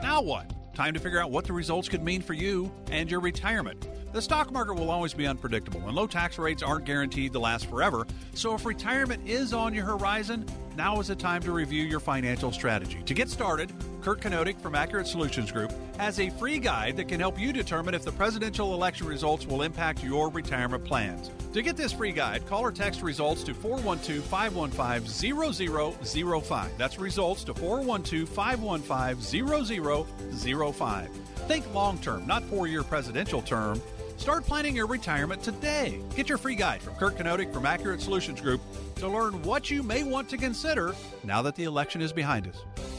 [0.00, 0.52] Now what?
[0.76, 3.88] Time to figure out what the results could mean for you and your retirement.
[4.16, 7.68] The stock market will always be unpredictable, and low tax rates aren't guaranteed to last
[7.68, 8.06] forever.
[8.32, 12.50] So, if retirement is on your horizon, now is the time to review your financial
[12.50, 13.02] strategy.
[13.04, 17.20] To get started, Kurt Kenotic from Accurate Solutions Group has a free guide that can
[17.20, 21.30] help you determine if the presidential election results will impact your retirement plans.
[21.52, 26.78] To get this free guide, call or text results to 412 515 0005.
[26.78, 31.10] That's results to 412 515 0005.
[31.48, 33.78] Think long term, not four year presidential term.
[34.16, 36.00] Start planning your retirement today.
[36.14, 38.62] Get your free guide from Kurt Kenotic from Accurate Solutions Group
[38.96, 42.56] to learn what you may want to consider now that the election is behind us.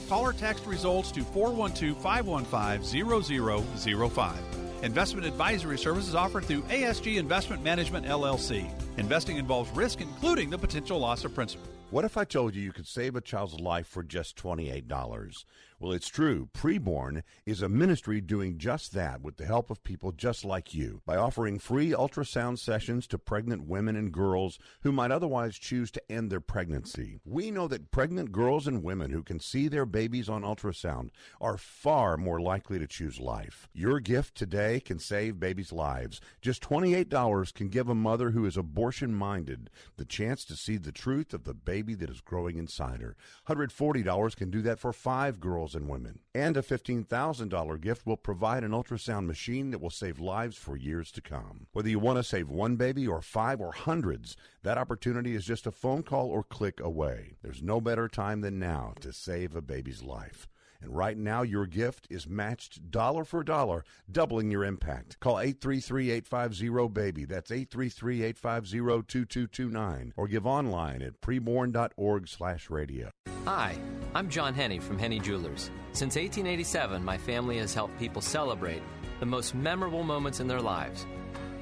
[0.08, 4.36] Call or text results to 412 515 0005.
[4.84, 8.69] Investment advisory services offered through ASG Investment Management LLC.
[8.97, 11.67] Investing involves risk, including the potential loss of principal.
[11.89, 15.45] What if I told you you could save a child's life for just $28?
[15.80, 16.50] Well, it's true.
[16.56, 21.04] Preborn is a ministry doing just that with the help of people just like you
[21.06, 26.12] by offering free ultrasound sessions to pregnant women and girls who might otherwise choose to
[26.12, 27.20] end their pregnancy.
[27.24, 31.60] We know that pregnant girls and women who can see their babies on ultrasound are
[31.60, 33.70] far more likely to choose life.
[33.72, 36.20] Your gift today can save babies' lives.
[36.42, 40.92] Just $28 can give a mother who is abortion minded the chance to see the
[40.92, 43.16] truth of the baby that is growing inside her.
[43.48, 46.19] $140 can do that for five girls girls and women.
[46.34, 51.12] And a $15,000 gift will provide an ultrasound machine that will save lives for years
[51.12, 51.67] to come.
[51.73, 55.67] Whether you want to save one baby or five or hundreds, that opportunity is just
[55.67, 57.36] a phone call or click away.
[57.41, 60.47] There's no better time than now to save a baby's life.
[60.82, 65.20] And right now, your gift is matched dollar for dollar, doubling your impact.
[65.20, 67.26] Call 833-850-BABY.
[67.26, 70.12] That's 833-850-2229.
[70.16, 73.10] Or give online at preborn.org slash radio.
[73.46, 73.76] Hi,
[74.13, 75.72] I'm John Henne from Henne Jewelers.
[75.94, 78.84] Since 1887, my family has helped people celebrate
[79.20, 81.06] the most memorable moments in their lives.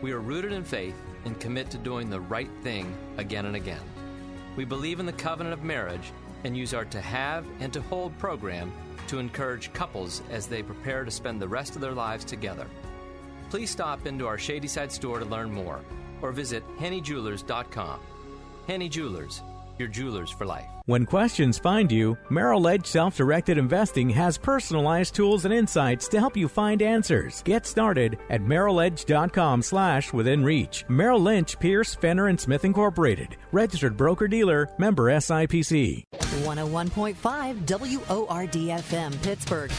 [0.01, 3.81] We are rooted in faith and commit to doing the right thing again and again.
[4.55, 6.11] We believe in the covenant of marriage
[6.43, 8.71] and use our To Have and To Hold program
[9.07, 12.67] to encourage couples as they prepare to spend the rest of their lives together.
[13.49, 15.81] Please stop into our Shadyside store to learn more
[16.21, 17.99] or visit hennejewelers.com.
[18.67, 19.41] Henne Jewelers,
[19.79, 20.65] your jewelers for life.
[20.85, 26.19] When questions find you, Merrill Edge Self Directed Investing has personalized tools and insights to
[26.19, 27.41] help you find answers.
[27.43, 30.85] Get started at merrilledge.com slash within reach.
[30.87, 33.35] Merrill Lynch, Pierce, Fenner, and Smith Incorporated.
[33.51, 36.05] Registered broker dealer, member SIPC.
[36.13, 39.71] 101.5 WORD FM Pittsburgh.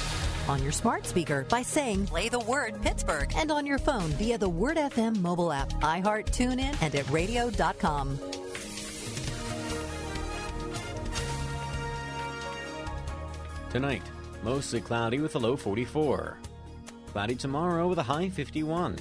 [0.48, 4.38] On your smart speaker by saying play the word Pittsburgh and on your phone via
[4.38, 8.18] the Word FM mobile app, iHeart, TuneIn, and at radio.com.
[13.76, 14.04] Tonight,
[14.42, 16.38] mostly cloudy with a low 44.
[17.08, 18.96] Cloudy tomorrow with a high 51.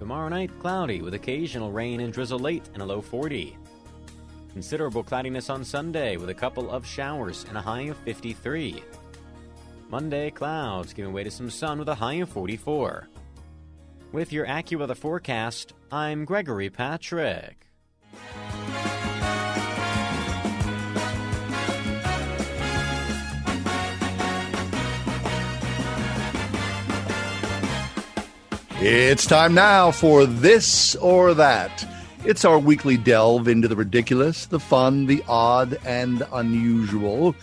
[0.00, 3.56] Tomorrow night, cloudy with occasional rain and drizzle late and a low 40.
[4.52, 8.82] Considerable cloudiness on Sunday with a couple of showers and a high of 53.
[9.88, 13.08] Monday, clouds giving way to some sun with a high of 44.
[14.10, 17.68] With your AccuWeather forecast, I'm Gregory Patrick.
[28.80, 31.84] It's time now for This or That.
[32.24, 37.34] It's our weekly delve into the ridiculous, the fun, the odd, and unusual.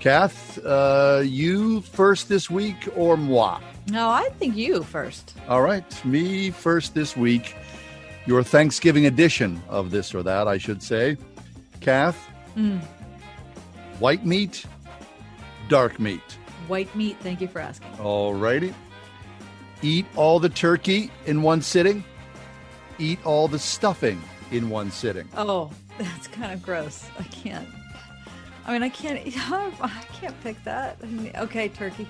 [0.00, 3.60] Kath, uh, you first this week or moi?
[3.88, 5.34] No, I think you first.
[5.48, 7.56] All right, me first this week.
[8.26, 11.16] Your Thanksgiving edition of This or That, I should say.
[11.80, 12.18] Kath,
[12.56, 12.80] Mm,
[13.98, 14.64] white meat,
[15.68, 16.20] dark meat.
[16.68, 17.16] white meat.
[17.20, 17.88] Thank you for asking.
[18.00, 18.72] All righty.
[19.84, 22.02] Eat all the turkey in one sitting.
[22.98, 24.18] Eat all the stuffing
[24.50, 25.28] in one sitting.
[25.36, 27.06] Oh, that's kind of gross.
[27.18, 27.68] I can't.
[28.66, 29.20] I mean, I can't.
[29.52, 30.96] I can't pick that.
[31.02, 32.08] I mean, okay, turkey.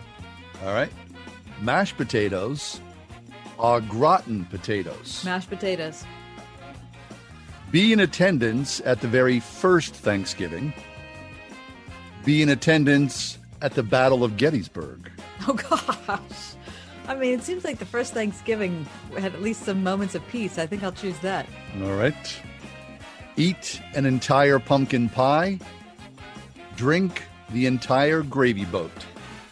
[0.64, 0.92] All right.
[1.62, 2.80] Mashed potatoes
[3.58, 5.22] are gratin potatoes.
[5.24, 6.04] Mashed potatoes.
[7.72, 10.72] Be in attendance at the very first Thanksgiving.
[12.24, 15.10] Be in attendance at the Battle of Gettysburg.
[15.46, 16.53] Oh gosh.
[17.06, 18.86] I mean, it seems like the first Thanksgiving
[19.18, 20.58] had at least some moments of peace.
[20.58, 21.46] I think I'll choose that.
[21.82, 22.42] All right.
[23.36, 25.58] Eat an entire pumpkin pie.
[26.76, 28.90] Drink the entire gravy boat.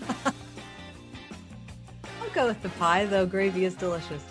[0.25, 0.33] I'll
[2.33, 4.23] go with the pie, though gravy is delicious.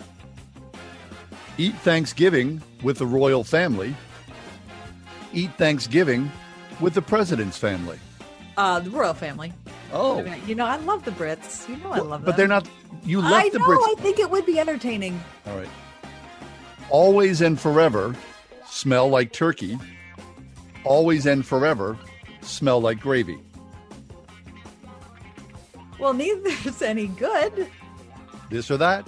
[1.58, 3.94] Eat Thanksgiving with the royal family.
[5.32, 6.30] Eat Thanksgiving
[6.80, 7.98] with the president's family.
[8.56, 9.52] Uh, the royal family.
[9.92, 10.22] Oh.
[10.46, 11.68] You know, I love the Brits.
[11.68, 12.24] You know, I love them.
[12.24, 12.68] But they're not.
[13.04, 13.66] You left I the know.
[13.66, 13.98] Brits.
[13.98, 15.20] I think it would be entertaining.
[15.46, 15.68] All right.
[16.90, 18.14] Always and forever
[18.66, 19.78] smell like turkey.
[20.84, 21.98] Always and forever
[22.42, 23.38] smell like gravy.
[25.98, 27.68] Well, neither's any good.
[28.50, 29.06] This or that.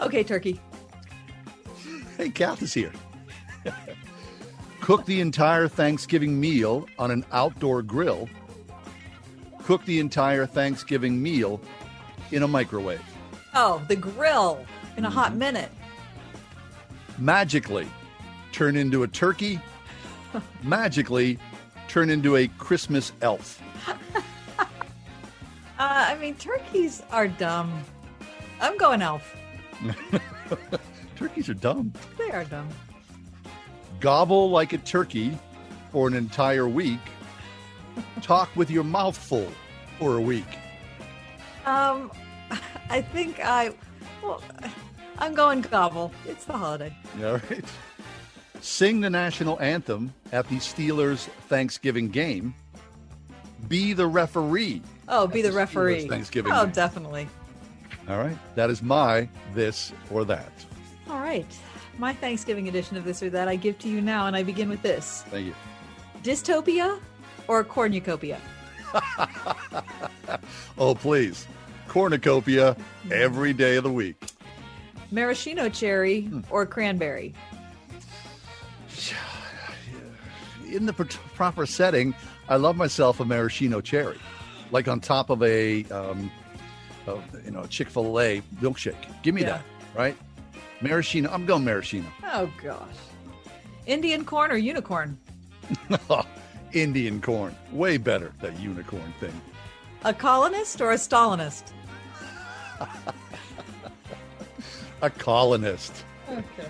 [0.00, 0.60] Okay, turkey.
[2.16, 2.92] Hey, Kath is here.
[4.82, 8.28] Cook the entire Thanksgiving meal on an outdoor grill.
[9.62, 11.60] Cook the entire Thanksgiving meal
[12.32, 13.00] in a microwave.
[13.54, 14.64] Oh, the grill
[14.96, 15.16] in a Mm-hmm.
[15.18, 15.70] hot minute.
[17.18, 17.86] Magically
[18.50, 19.60] turn into a turkey.
[20.62, 21.38] Magically
[21.88, 23.60] turn into a Christmas elf.
[25.78, 27.82] Uh, I mean, turkeys are dumb.
[28.60, 29.34] I'm going elf.
[31.16, 31.92] Turkeys are dumb.
[32.16, 32.68] They are dumb.
[34.02, 35.38] Gobble like a turkey
[35.92, 36.98] for an entire week.
[38.20, 39.48] Talk with your mouth full
[40.00, 40.58] for a week.
[41.64, 42.10] Um,
[42.90, 43.72] I think I.
[44.22, 44.42] Well,
[45.18, 46.12] I'm going gobble.
[46.26, 46.94] It's the holiday.
[47.22, 47.64] All right.
[48.60, 52.54] Sing the national anthem at the Steelers Thanksgiving game.
[53.68, 54.82] Be the referee.
[55.08, 56.08] Oh, be the Steelers referee.
[56.08, 56.72] Thanksgiving Oh, game.
[56.72, 57.28] definitely.
[58.08, 58.36] All right.
[58.56, 60.50] That is my this or that.
[61.08, 61.46] All right.
[61.98, 64.68] My Thanksgiving edition of this or that I give to you now, and I begin
[64.68, 65.54] with this Thank you.
[66.22, 66.98] dystopia
[67.48, 68.40] or cornucopia?
[70.78, 71.46] oh, please.
[71.88, 72.76] Cornucopia
[73.10, 74.16] every day of the week.
[75.10, 76.40] Maraschino cherry Hmm.
[76.50, 77.34] or cranberry?
[80.72, 80.92] In the
[81.34, 82.14] proper setting,
[82.48, 84.18] I love myself a maraschino cherry,
[84.70, 86.30] like on top of a, um,
[87.06, 88.94] a you know, Chick Fil A milkshake.
[89.22, 89.48] Give me Yeah.
[89.48, 89.62] that,
[89.94, 90.16] right?
[90.82, 91.30] Maraschino.
[91.32, 92.06] I'm going maraschino.
[92.24, 92.78] Oh gosh.
[93.86, 95.16] Indian corn or unicorn?
[96.72, 98.32] Indian corn, way better.
[98.40, 99.38] That unicorn thing.
[100.04, 101.72] A colonist or a Stalinist?
[105.02, 106.04] A colonist.
[106.30, 106.68] Okay.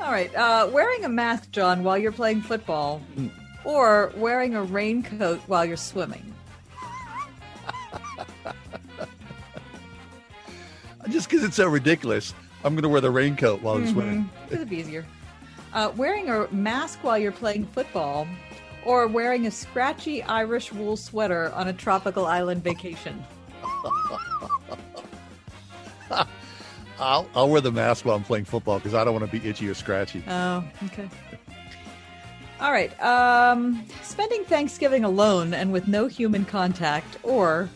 [0.00, 0.34] All right.
[0.34, 3.28] Uh, wearing a mask, John, while you're playing football, Hmm.
[3.64, 6.32] or wearing a raincoat while you're swimming.
[11.10, 12.32] Just because it's so ridiculous,
[12.64, 14.30] I'm going to wear the raincoat while I'm swimming.
[14.48, 14.52] Mhm.
[14.52, 15.04] It'd be easier.
[15.72, 18.26] Uh, wearing a mask while you're playing football,
[18.84, 23.24] or wearing a scratchy Irish wool sweater on a tropical island vacation.
[26.98, 29.48] I'll, I'll wear the mask while I'm playing football because I don't want to be
[29.48, 30.22] itchy or scratchy.
[30.28, 31.08] Oh, okay.
[32.60, 32.92] All right.
[33.02, 37.68] Um, spending Thanksgiving alone and with no human contact, or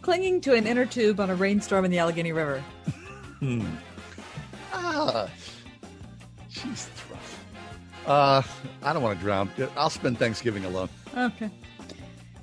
[0.00, 2.62] clinging to an inner tube on a rainstorm in the Allegheny River.
[3.42, 3.66] Hmm.
[4.72, 5.28] Ah,
[6.48, 7.44] she's rough.
[8.06, 8.40] Uh,
[8.84, 9.50] I don't want to drown.
[9.76, 10.88] I'll spend Thanksgiving alone.
[11.16, 11.50] Okay.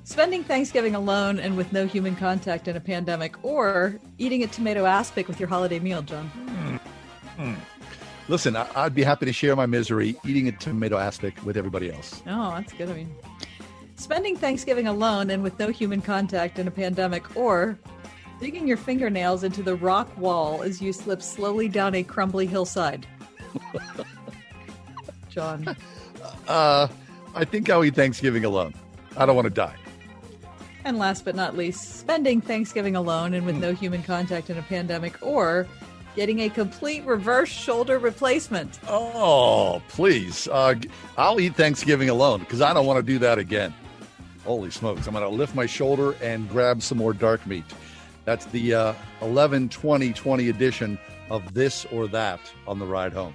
[0.04, 4.84] Spending Thanksgiving alone and with no human contact in a pandemic, or eating a tomato
[4.84, 6.26] aspic with your holiday meal, John.
[7.38, 7.54] Hmm.
[8.28, 11.90] Listen, I, I'd be happy to share my misery eating a tomato aspic with everybody
[11.90, 12.22] else.
[12.26, 12.90] Oh, that's good.
[12.90, 13.14] I mean,
[13.96, 17.78] spending Thanksgiving alone and with no human contact in a pandemic, or
[18.40, 23.06] digging your fingernails into the rock wall as you slip slowly down a crumbly hillside.
[25.28, 25.76] John.
[26.48, 26.88] Uh,
[27.34, 28.74] I think I'll eat Thanksgiving alone.
[29.16, 29.76] I don't want to die.
[30.84, 34.62] And last but not least, spending Thanksgiving alone and with no human contact in a
[34.62, 35.68] pandemic, or
[36.16, 38.80] getting a complete reverse shoulder replacement.
[38.88, 40.48] Oh, please.
[40.48, 40.74] Uh,
[41.16, 43.74] I'll eat Thanksgiving alone because I don't want to do that again.
[44.44, 45.06] Holy smokes.
[45.06, 47.64] I'm going to lift my shoulder and grab some more dark meat.
[48.30, 53.34] That's the uh, 11 20 20 edition of This or That on the ride home.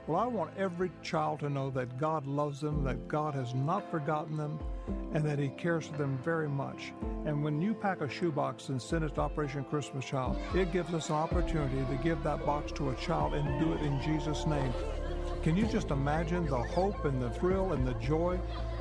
[0.07, 3.91] Well, I want every child to know that God loves them, that God has not
[3.91, 4.57] forgotten them,
[5.13, 6.93] and that He cares for them very much.
[7.25, 10.93] And when you pack a shoebox and send it to Operation Christmas Child, it gives
[10.93, 14.47] us an opportunity to give that box to a child and do it in Jesus'
[14.47, 14.71] name.
[15.43, 18.37] Can you just imagine the hope and the thrill and the joy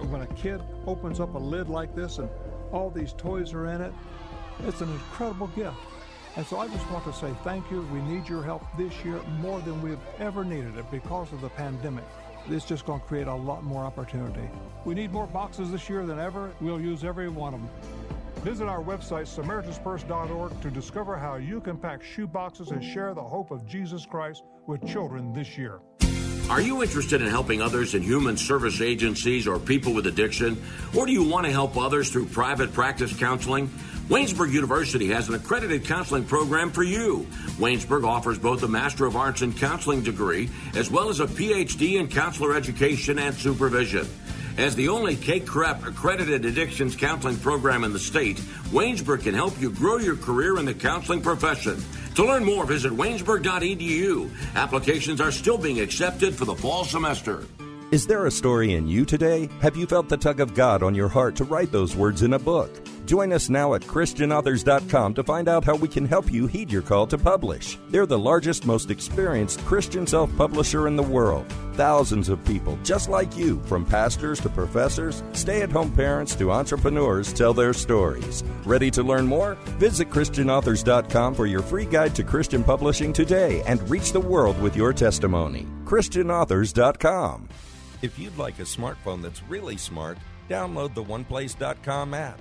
[0.08, 2.30] when a kid opens up a lid like this and
[2.70, 3.92] all these toys are in it?
[4.60, 5.76] It's an incredible gift.
[6.36, 7.80] And so I just want to say thank you.
[7.92, 11.48] We need your help this year more than we've ever needed it because of the
[11.48, 12.04] pandemic.
[12.48, 14.48] It's just going to create a lot more opportunity.
[14.84, 16.52] We need more boxes this year than ever.
[16.60, 17.70] We'll use every one of them.
[18.42, 23.22] Visit our website, SamaritansPurse.org, to discover how you can pack shoe boxes and share the
[23.22, 25.80] hope of Jesus Christ with children this year.
[26.48, 30.62] Are you interested in helping others in human service agencies or people with addiction?
[30.96, 33.68] Or do you want to help others through private practice counseling?
[34.08, 37.26] Waynesburg University has an accredited counseling program for you.
[37.58, 41.98] Waynesburg offers both a Master of Arts in Counseling degree as well as a PhD
[41.98, 44.06] in counselor education and supervision.
[44.58, 48.36] As the only CACREP accredited addictions counseling program in the state,
[48.70, 51.82] Waynesburg can help you grow your career in the counseling profession.
[52.14, 54.30] To learn more, visit waynesburg.edu.
[54.54, 57.44] Applications are still being accepted for the fall semester.
[57.90, 59.48] Is there a story in you today?
[59.60, 62.34] Have you felt the tug of God on your heart to write those words in
[62.34, 62.70] a book?
[63.06, 66.82] Join us now at ChristianAuthors.com to find out how we can help you heed your
[66.82, 67.78] call to publish.
[67.88, 71.46] They're the largest, most experienced Christian self publisher in the world.
[71.74, 76.50] Thousands of people just like you, from pastors to professors, stay at home parents to
[76.50, 78.42] entrepreneurs, tell their stories.
[78.64, 79.54] Ready to learn more?
[79.78, 84.74] Visit ChristianAuthors.com for your free guide to Christian publishing today and reach the world with
[84.74, 85.64] your testimony.
[85.84, 87.48] ChristianAuthors.com.
[88.02, 90.18] If you'd like a smartphone that's really smart,
[90.50, 92.40] download the OnePlace.com app,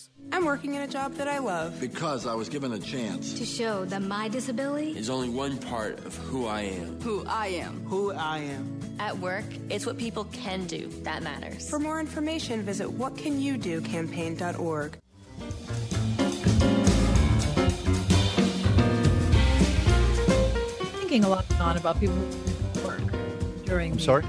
[0.33, 1.77] I'm working in a job that I love.
[1.79, 3.33] Because I was given a chance.
[3.33, 6.99] To show that my disability is only one part of who I am.
[7.01, 7.81] Who I am.
[7.85, 8.79] Who I am.
[8.99, 11.69] At work, it's what people can do that matters.
[11.69, 14.97] For more information, visit whatcanyoudocampaign.org.
[20.99, 23.01] Thinking a lot on about people who work
[23.65, 23.93] during.
[23.93, 24.23] I'm sorry?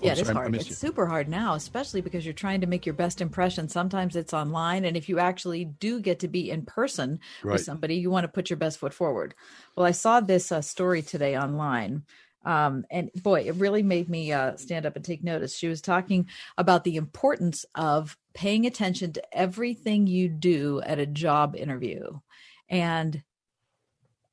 [0.00, 0.54] Yeah, it is hard.
[0.54, 0.74] It's you.
[0.74, 3.68] super hard now, especially because you're trying to make your best impression.
[3.68, 7.54] Sometimes it's online, and if you actually do get to be in person Right.
[7.54, 9.34] with somebody, you want to put your best foot forward.
[9.76, 12.04] Well, I saw this uh, story today online,
[12.44, 15.56] um, and boy, it really made me uh, stand up and take notice.
[15.56, 21.06] She was talking about the importance of paying attention to everything you do at a
[21.06, 22.20] job interview,
[22.68, 23.22] and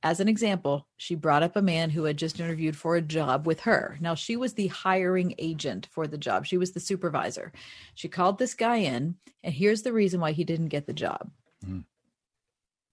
[0.05, 3.47] as an example, she brought up a man who had just interviewed for a job
[3.47, 3.97] with her.
[3.99, 7.51] Now, she was the hiring agent for the job, she was the supervisor.
[7.95, 11.31] She called this guy in, and here's the reason why he didn't get the job.
[11.67, 11.85] Mm.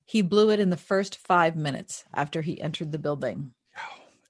[0.07, 3.53] He blew it in the first five minutes after he entered the building.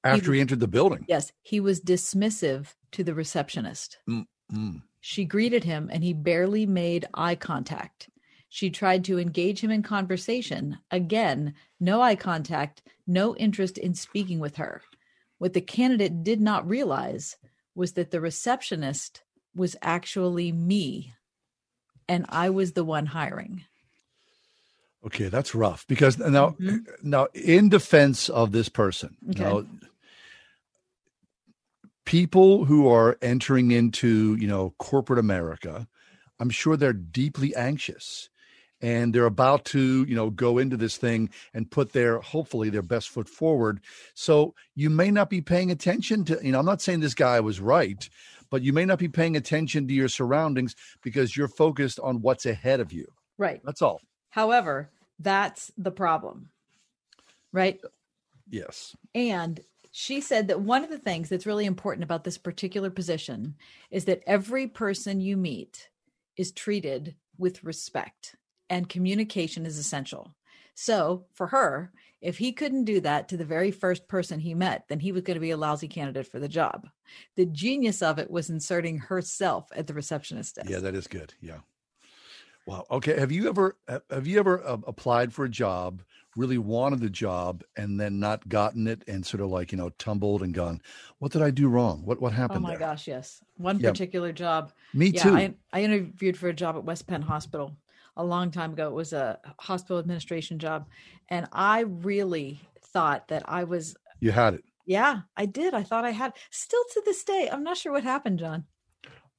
[0.02, 1.04] After he entered the building.
[1.06, 3.98] Yes, he was dismissive to the receptionist.
[4.10, 4.82] Mm, mm.
[5.00, 8.08] She greeted him and he barely made eye contact.
[8.54, 10.76] She tried to engage him in conversation.
[10.90, 14.82] Again, no eye contact, no interest in speaking with her.
[15.38, 17.38] What the candidate did not realize
[17.74, 19.22] was that the receptionist
[19.56, 21.14] was actually me,
[22.06, 23.64] and I was the one hiring.
[25.06, 26.76] Okay, that's rough because now, mm-hmm.
[27.02, 29.42] now in defense of this person, Okay.
[29.42, 29.64] now,
[32.04, 35.88] people who are entering into you know corporate America,
[36.38, 38.28] I'm sure they're deeply anxious,
[38.82, 42.82] and they're about to you know go into this thing and put their hopefully their
[42.82, 43.80] best foot forward.
[44.14, 47.40] So you may not be paying attention to you know I'm not saying this guy
[47.40, 48.08] was right,
[48.50, 52.44] but you may not be paying attention to your surroundings because you're focused on what's
[52.44, 53.06] ahead of you.
[53.38, 53.62] Right.
[53.64, 54.00] That's all.
[54.30, 56.50] However, that's the problem.
[57.52, 57.80] Right.
[58.50, 58.96] Yes.
[59.14, 59.60] And
[59.90, 63.54] she said that one of the things that's really important about this particular position
[63.90, 65.90] is that every person you meet
[66.36, 68.36] is treated with respect
[68.72, 70.34] and communication is essential.
[70.74, 71.92] So for her,
[72.22, 75.22] if he couldn't do that to the very first person he met, then he was
[75.22, 76.88] going to be a lousy candidate for the job.
[77.36, 80.70] The genius of it was inserting herself at the receptionist desk.
[80.70, 81.34] Yeah, that is good.
[81.42, 81.58] Yeah.
[82.64, 82.86] Wow.
[82.90, 83.18] Okay.
[83.20, 83.76] Have you ever
[84.08, 86.00] have you ever uh, applied for a job,
[86.36, 89.90] really wanted the job, and then not gotten it, and sort of like you know
[89.98, 90.80] tumbled and gone,
[91.18, 92.02] what did I do wrong?
[92.06, 92.64] What what happened?
[92.64, 92.78] Oh my there?
[92.78, 93.42] gosh, yes.
[93.56, 93.90] One Yeah.
[93.90, 94.72] particular job.
[94.94, 95.34] Me yeah, too.
[95.34, 97.76] I, I interviewed for a job at West Penn Hospital
[98.16, 98.88] a long time ago.
[98.88, 100.86] It was a hospital administration job.
[101.28, 102.60] And I really
[102.92, 104.64] thought that I was, You had it.
[104.86, 105.74] yeah, I did.
[105.74, 108.64] I thought I had, still to this day, I'm not sure what happened, John.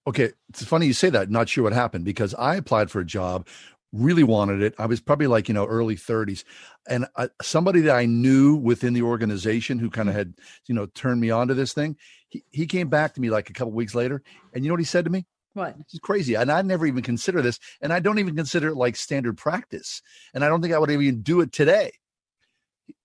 [0.05, 1.29] Okay, it's funny you say that.
[1.29, 3.47] Not sure what happened because I applied for a job,
[3.93, 4.73] really wanted it.
[4.77, 6.43] I was probably like you know early 30s,
[6.89, 10.19] and I, somebody that I knew within the organization who kind of mm-hmm.
[10.19, 10.33] had
[10.65, 11.95] you know turned me on to this thing.
[12.27, 14.21] He he came back to me like a couple weeks later,
[14.53, 15.25] and you know what he said to me?
[15.53, 15.75] What?
[15.79, 18.95] It's crazy, and I never even consider this, and I don't even consider it like
[18.95, 20.01] standard practice,
[20.33, 21.91] and I don't think I would even do it today.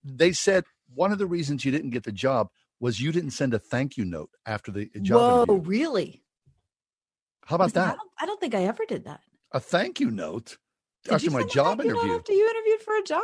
[0.03, 2.49] They said one of the reasons you didn't get the job
[2.81, 5.61] was you didn't send a thank you note after the job Whoa, interview.
[5.69, 6.23] really?
[7.45, 7.97] How about Listen, I that?
[7.97, 9.21] don't, I don't think I ever did that.
[9.53, 10.59] A thank you note
[11.05, 12.19] Did after you my send a job thank you note interview.
[12.19, 13.23] After you interviewed for a job,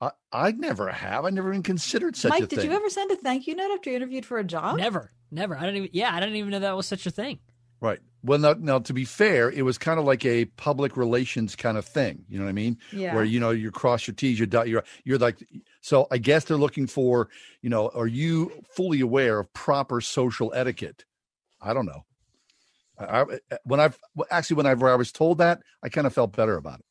[0.00, 1.24] I, I never have.
[1.24, 2.42] I never even considered such a thing.
[2.42, 4.76] Mike, did you ever send a thank you note after you interviewed for a job?
[4.76, 5.56] Never, never.
[5.56, 5.90] I don't even.
[5.92, 7.38] Yeah, I didn't even know that was such a thing.
[7.82, 7.98] Right.
[8.22, 11.76] Well, now, now to be fair, it was kind of like a public relations kind
[11.76, 12.24] of thing.
[12.28, 12.78] You know what I mean?
[12.92, 13.16] Yeah.
[13.16, 15.44] Where you know you cross your T's, you dot your you're like.
[15.80, 17.28] So I guess they're looking for
[17.60, 17.88] you know.
[17.88, 21.04] Are you fully aware of proper social etiquette?
[21.60, 22.04] I don't know.
[22.98, 23.98] I, I, eh, when I've
[24.30, 26.84] actually whenever I was told that, I kind of felt better about it.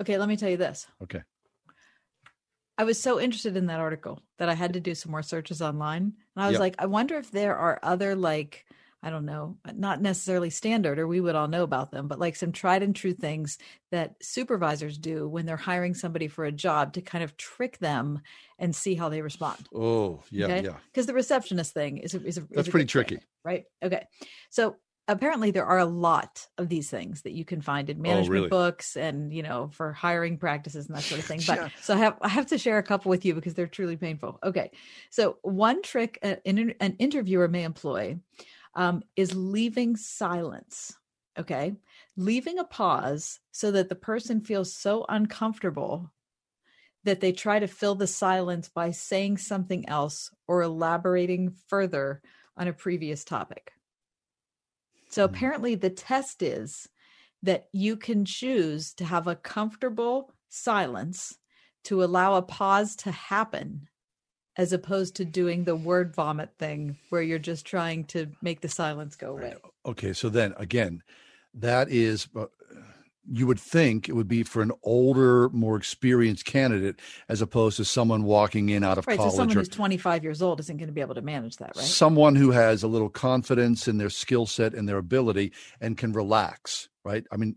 [0.00, 0.88] Okay, let me tell you this.
[1.00, 1.22] Okay.
[2.76, 5.62] I was so interested in that article that I had to do some more searches
[5.62, 6.14] online.
[6.34, 6.60] And I was Yep.
[6.60, 8.64] like, I wonder if there are other, like,
[9.02, 12.36] I don't know, not necessarily standard or we would all know about them, but like
[12.36, 13.56] some tried and true things
[13.90, 18.20] that supervisors do when they're hiring somebody for a job to kind of trick them
[18.58, 19.68] and see how they respond.
[19.74, 20.76] Oh yeah, yeah.
[20.92, 23.18] Because the receptionist thing is a, is a, is That's a pretty good thing, tricky.
[23.42, 23.64] right?
[23.82, 24.04] Okay.
[24.50, 24.76] So
[25.08, 28.28] apparently there are a lot of these things that you can find in oh, management
[28.28, 28.48] Oh, really?
[28.48, 31.68] books and you know for hiring practices and that sort of thing but Yeah.
[31.80, 34.38] so i have i have to share a couple with you because they're truly painful
[34.44, 34.70] okay
[35.08, 38.18] so one trick an, an interviewer may employ
[38.74, 40.94] um, is leaving silence
[41.38, 41.74] okay
[42.16, 46.12] leaving a pause so that the person feels so uncomfortable
[47.04, 52.20] that they try to fill the silence by saying something else or elaborating further
[52.56, 53.72] on a previous topic.
[55.08, 56.88] So apparently, the test is
[57.42, 61.38] that you can choose to have a comfortable silence
[61.84, 63.88] to allow a pause to happen
[64.60, 68.68] as opposed to doing the word vomit thing where you're just trying to make the
[68.68, 69.54] silence go away.
[69.86, 71.02] Okay, so then again,
[71.54, 72.44] that is uh,
[73.26, 77.86] you would think it would be for an older, more experienced candidate as opposed to
[77.86, 79.18] someone walking in out of Right.
[79.18, 81.72] So someone or who's 25 years old isn't going to be able to manage that,
[81.74, 81.82] right?
[81.82, 86.12] someone who has a little confidence in their skill set and their ability and can
[86.12, 87.24] relax, right?
[87.32, 87.56] I mean,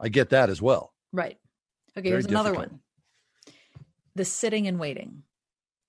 [0.00, 0.94] I get that as well.
[1.12, 1.36] Right.
[1.94, 2.80] Okay, Very here's another one.
[4.14, 5.24] The sitting and waiting.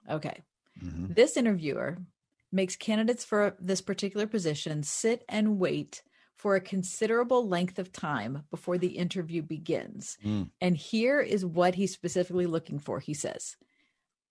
[0.09, 0.43] Okay.
[0.83, 1.13] Mm-hmm.
[1.13, 1.97] This interviewer
[2.51, 6.01] makes candidates for this particular position sit and wait
[6.35, 10.17] for a considerable length of time before the interview begins.
[10.25, 10.49] Mm.
[10.61, 12.99] And here is what he's specifically looking for.
[12.99, 13.57] He says,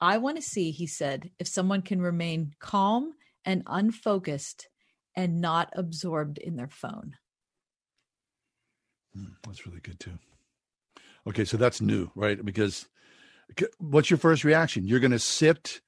[0.00, 3.12] I want to see, he said, if someone can remain calm
[3.44, 4.68] and unfocused
[5.14, 7.16] and not absorbed in their phone.
[9.44, 10.18] That's really good too.
[11.26, 12.42] Okay, so that's new, right?
[12.42, 12.88] Because
[13.78, 14.86] what's your first reaction?
[14.86, 15.80] You're going to sit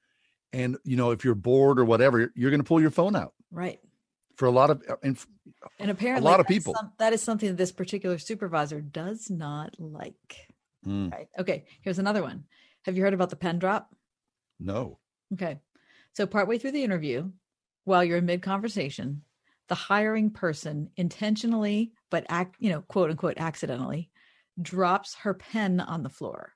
[0.53, 3.33] and, you know, if you're bored or whatever, you're going to pull your phone out.
[3.51, 3.79] Right.
[4.35, 5.17] For a lot of and
[5.79, 6.73] And apparently, a lot of people.
[6.73, 10.47] some- that is something that this particular supervisor does not like.
[10.85, 11.27] Mm, Right.
[11.37, 11.65] Okay.
[11.81, 12.45] Here's another one.
[12.85, 13.93] Have you heard about the pen drop?
[14.59, 14.99] no.
[15.33, 15.59] Okay.
[16.13, 17.31] So, partway through the interview,
[17.85, 19.23] while you're in mid conversation,
[19.69, 24.09] the hiring person intentionally, but act, you know, quote unquote, accidentally,
[24.61, 26.53] drops her pen on the floor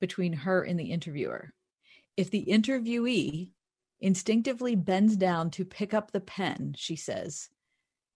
[0.00, 1.52] between her and the interviewer.
[2.16, 3.50] If the interviewee
[4.00, 7.48] instinctively bends down to pick up the pen, she says,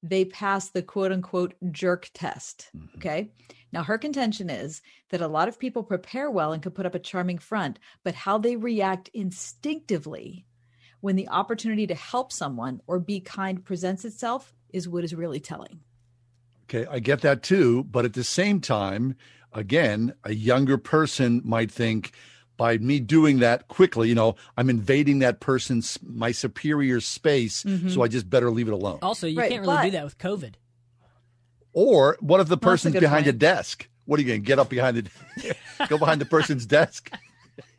[0.02, 2.70] they pass the quote unquote jerk test.
[2.76, 2.98] Mm-hmm.
[2.98, 3.30] Okay.
[3.72, 4.80] Now, her contention is
[5.10, 8.14] that a lot of people prepare well and can put up a charming front, but
[8.14, 10.46] how they react instinctively
[11.00, 15.40] when the opportunity to help someone or be kind presents itself is what is really
[15.40, 15.80] telling.
[16.64, 19.16] Okay, I get that too, but at the same time,
[19.52, 22.12] again, a younger person might think
[22.58, 27.90] by me doing that quickly, you know, I'm invading that person's my superior space, Mhm.
[27.94, 28.98] so I just better leave it alone.
[29.00, 30.54] Also, you Right, can't really do that with COVID.
[31.72, 33.88] Or what if the Well, a person's good behind a desk?
[34.04, 35.54] What are you going to get up behind the
[35.88, 37.10] go behind the person's desk?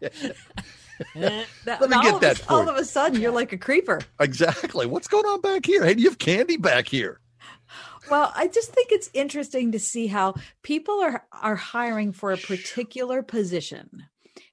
[0.01, 2.69] Eh, That, Let me all get of that a- all you.
[2.69, 4.01] of a sudden, you're like a creeper.
[4.19, 4.85] Exactly.
[4.85, 5.85] What's going on back here?
[5.85, 7.21] Hey, do you have candy back here?
[8.11, 12.37] Well, I just think it's interesting to see how people are are hiring for a
[12.37, 14.03] particular position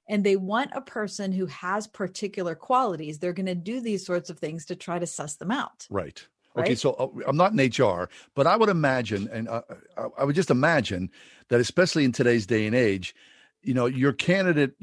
[0.07, 3.19] and they want a person who has particular qualities.
[3.19, 5.87] They're going to do these sorts of things to try to suss them out.
[5.89, 6.25] Right.
[6.57, 6.77] Okay, Right?
[6.77, 9.61] so uh, I'm not in HR, but I would imagine, and uh,
[9.97, 11.11] I, I would just imagine
[11.49, 13.13] that, especially in today's day and age,
[13.61, 14.73] you know, your candidate,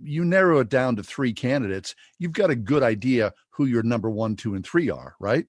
[0.00, 4.10] you narrow it down to three candidates, you've got a good idea who your number
[4.10, 5.46] one, two, and three are, right?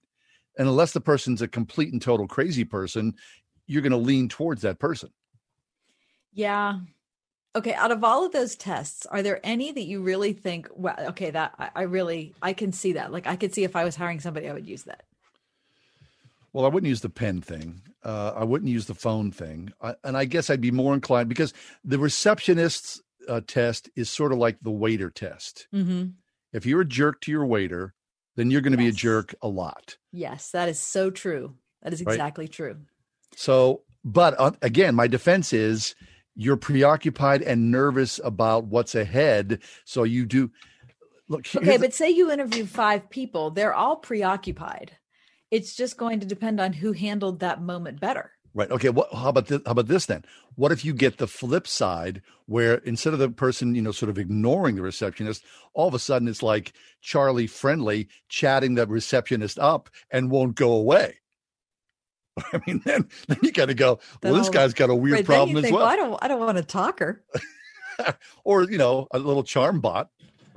[0.58, 3.14] And unless the person's a complete and total crazy person,
[3.68, 5.10] you're going to lean towards that person.
[6.34, 6.80] Yeah.
[7.56, 7.74] Okay.
[7.74, 11.32] Out of all of those tests, are there any that you really think, well, okay,
[11.32, 13.12] that I, I really, I can see that.
[13.12, 15.04] Like, I could see if I was hiring somebody, I would use that.
[16.52, 17.82] Well, I wouldn't use the pen thing.
[18.04, 19.74] Uh, I wouldn't use the phone thing.
[19.82, 21.54] I, and I guess I'd be more inclined because
[21.84, 25.68] the receptionist's uh, test is sort of like the waiter test.
[25.74, 26.10] Mm-hmm.
[26.54, 27.94] If you're a jerk to your waiter,
[28.36, 29.98] then you're going to be a jerk a lot.
[30.12, 31.56] Yes, that is so true.
[31.82, 32.14] That is Right.
[32.14, 32.78] exactly true.
[33.36, 35.96] So, but uh, again, my defense is
[36.36, 39.60] you're preoccupied and nervous about what's ahead.
[39.86, 40.52] So you do
[41.28, 41.48] look.
[41.56, 44.98] Okay, but say you interview five people, they're all preoccupied.
[45.52, 48.32] It's just going to depend on who handled that moment better.
[48.54, 48.72] Right.
[48.72, 48.90] Okay.
[48.90, 49.14] What?
[49.14, 49.62] How about this?
[49.66, 50.24] How about this then?
[50.56, 54.10] What if you get the flip side, where instead of the person, you know, sort
[54.10, 56.72] of ignoring the receptionist, all of a sudden it's like
[57.02, 61.18] Charlie Friendly chatting the receptionist up and won't go away.
[62.54, 64.00] I mean, then then you got to go.
[64.22, 65.86] Well, this Then guy's got a weird Right, problem as think, well.
[65.86, 67.24] I don't, I don't want to talk her.
[68.44, 70.10] or you know, a little charm bot,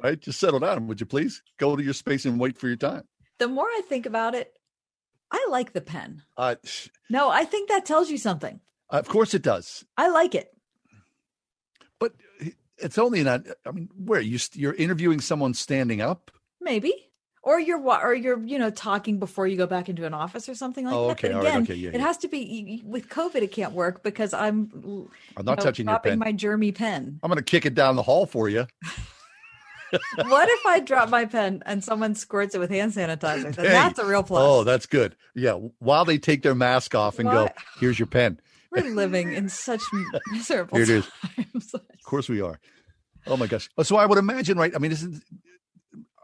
[0.02, 0.18] right?
[0.20, 1.42] Just settle down, would you please?
[1.58, 3.04] Go to your space and wait for your time.
[3.38, 4.52] The more I think about it,
[5.30, 6.22] I like the pen.
[6.36, 6.56] Uh,
[7.08, 8.60] No, I think that tells you something.
[8.90, 9.84] of course it does.
[9.96, 10.52] I like it.
[12.00, 12.14] But
[12.78, 13.42] it's only not.
[13.66, 16.30] I mean, where you st- you're interviewing someone standing up.
[16.60, 17.07] Maybe.
[17.48, 20.54] Or you're or you're you know talking before you go back into an office or
[20.54, 21.12] something like Oh, that.
[21.12, 22.06] okay, But all right, again, okay, yeah, it yeah.
[22.06, 23.36] has to be with COVID.
[23.36, 24.70] It can't work because I'm.
[25.36, 26.18] I'm not know, touching your dropping pen.
[26.18, 27.18] my germy pen.
[27.22, 28.66] I'm going to kick it down the hall for you.
[30.26, 33.54] what if I drop my pen and someone squirts it with hand sanitizer?
[33.56, 34.42] Hey, that's a real plus.
[34.44, 35.16] Oh, that's good.
[35.34, 35.52] Yeah.
[35.78, 37.56] While they take their mask off and What?
[37.56, 38.40] go, here's your pen.
[38.70, 39.80] We're living in such
[40.30, 41.08] miserable Here it is.
[41.36, 41.74] times.
[41.74, 42.58] Of course we are.
[43.26, 43.68] Oh my gosh.
[43.82, 44.74] So I would imagine, right?
[44.74, 45.22] I mean, isn't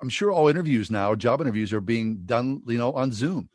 [0.04, 3.48] I'm sure all interviews now, job interviews are being done, you know, on Zoom,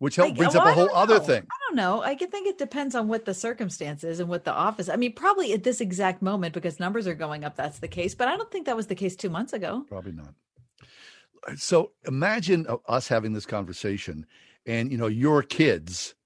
[0.00, 1.44] which help, I- brings well, up a whole other thing.
[1.48, 2.02] I don't know.
[2.02, 4.88] I think it depends on what the circumstances and what the office.
[4.88, 7.54] I mean, probably at this exact moment because numbers are going up.
[7.54, 9.84] That's the case, but I don't think that was the case two months ago.
[9.88, 10.34] Probably not.
[11.54, 14.26] So imagine us having this conversation,
[14.66, 16.16] and you know, your kids,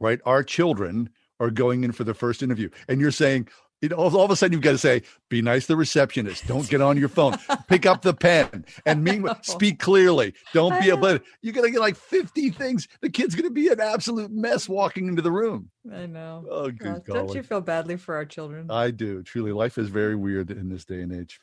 [0.00, 0.18] right?
[0.26, 3.46] Our children are going in for the first interview, and you're saying,
[3.82, 6.46] know, all, all of a sudden you've got to say, "Be nice to the receptionist.
[6.46, 7.36] Don't get on your phone.
[7.68, 10.34] Pick up the pen, and meanwhile, speak clearly.
[10.52, 12.88] Don't be a but." You're gonna get like 50 things.
[13.00, 15.70] The kid's gonna be an absolute mess walking into the room.
[15.92, 16.44] I know.
[16.50, 18.70] Oh, good Gosh, don't you feel badly for our children?
[18.70, 19.22] I do.
[19.22, 21.40] Truly, life is very weird in this day and age.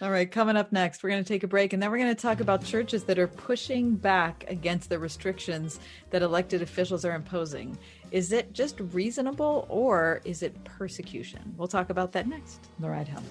[0.00, 2.14] All right, coming up next, we're going to take a break and then we're going
[2.14, 5.80] to talk about churches that are pushing back against the restrictions
[6.10, 7.78] that elected officials are imposing.
[8.10, 11.54] Is it just reasonable or is it persecution?
[11.56, 12.60] We'll talk about that next.
[12.78, 13.24] The ride home.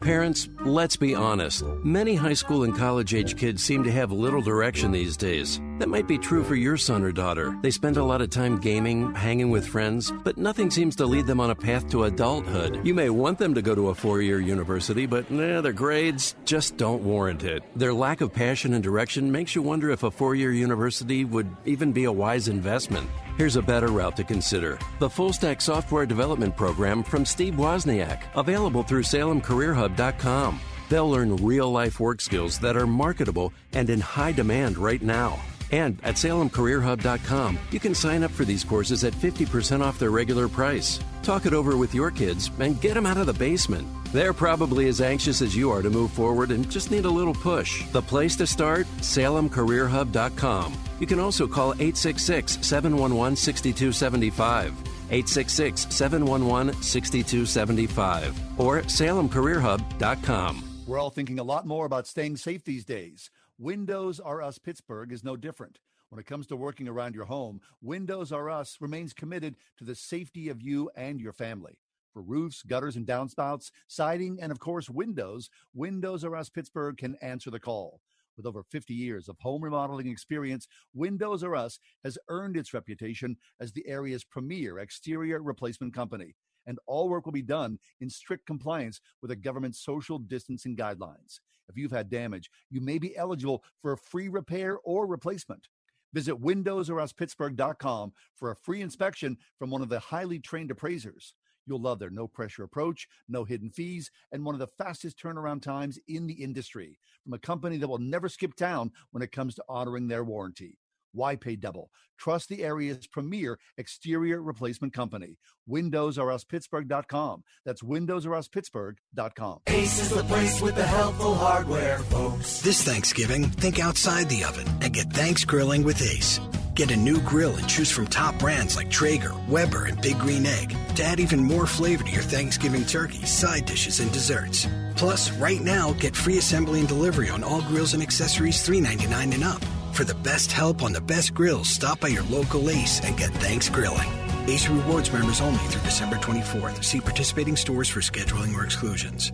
[0.00, 1.64] Parents, let's be honest.
[1.82, 5.60] Many high school and college age kids seem to have little direction these days.
[5.78, 7.58] That might be true for your son or daughter.
[7.62, 11.26] They spend a lot of time gaming, hanging with friends, but nothing seems to lead
[11.26, 12.80] them on a path to adulthood.
[12.86, 16.36] You may want them to go to a four year university, but eh, their grades
[16.44, 17.64] just don't warrant it.
[17.74, 21.48] Their lack of passion and direction makes you wonder if a four year university would
[21.64, 23.08] even be a wise investment.
[23.36, 28.22] Here's a better route to consider the Full Stack Software Development Program from Steve Wozniak,
[28.36, 30.60] available through SalemCareerHub.com.
[30.88, 35.40] They'll learn real life work skills that are marketable and in high demand right now.
[35.74, 40.48] And at SalemCareerHub.com, you can sign up for these courses at 50% off their regular
[40.48, 41.00] price.
[41.24, 43.88] Talk it over with your kids and get them out of the basement.
[44.12, 47.34] They're probably as anxious as you are to move forward and just need a little
[47.34, 47.84] push.
[47.90, 48.86] The place to start?
[48.98, 50.78] SalemCareerHub.com.
[51.00, 54.70] You can also call 866 711 6275.
[55.10, 60.64] 866 711 6275 or salemcareerhub.com.
[60.86, 63.30] We're all thinking a lot more about staying safe these days.
[63.58, 65.78] Windows R Us Pittsburgh is no different.
[66.08, 69.94] When it comes to working around your home, Windows R Us remains committed to the
[69.94, 71.78] safety of you and your family.
[72.12, 77.14] For roofs, gutters, and downspouts, siding, and of course, windows, Windows R Us Pittsburgh can
[77.22, 78.00] answer the call.
[78.36, 83.36] With over 50 years of home remodeling experience, Windows R Us has earned its reputation
[83.60, 86.34] as the area's premier exterior replacement company.
[86.66, 91.38] And all work will be done in strict compliance with the government's social distancing guidelines.
[91.68, 95.68] If you've had damage, you may be eligible for a free repair or replacement.
[96.12, 101.34] Visit windowsruspittsburgh.com for a free inspection from one of the highly trained appraisers.
[101.66, 105.62] You'll love their no pressure approach, no hidden fees, and one of the fastest turnaround
[105.62, 109.54] times in the industry from a company that will never skip town when it comes
[109.54, 110.78] to honoring their warranty.
[111.14, 111.90] Why pay double?
[112.18, 115.38] Trust the area's premier exterior replacement company.
[115.70, 117.44] WindowsRUsPittsburgh.com.
[117.64, 119.60] That's WindowsRUsPittsburgh.com.
[119.68, 122.60] Ace is the place with the helpful hardware, folks.
[122.62, 126.40] This Thanksgiving, think outside the oven and get thanks grilling with Ace.
[126.74, 130.44] Get a new grill and choose from top brands like Traeger, Weber, and Big Green
[130.44, 134.66] Egg to add even more flavor to your Thanksgiving turkey, side dishes, and desserts.
[134.96, 139.44] Plus, right now, get free assembly and delivery on all grills and accessories $3.99 and
[139.44, 139.62] up.
[139.94, 143.30] For the best help on the best grills, stop by your local Ace and get
[143.34, 144.10] thanks grilling.
[144.48, 146.82] Ace Rewards members only through December 24th.
[146.82, 149.30] See participating stores for scheduling or exclusions.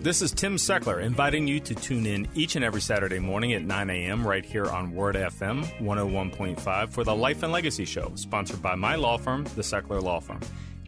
[0.00, 3.64] This is Tim Seckler inviting you to tune in each and every Saturday morning at
[3.64, 4.24] 9 a.m.
[4.24, 8.94] right here on Word FM 101.5 for the Life and Legacy Show, sponsored by my
[8.94, 10.38] law firm, the Seckler Law Firm.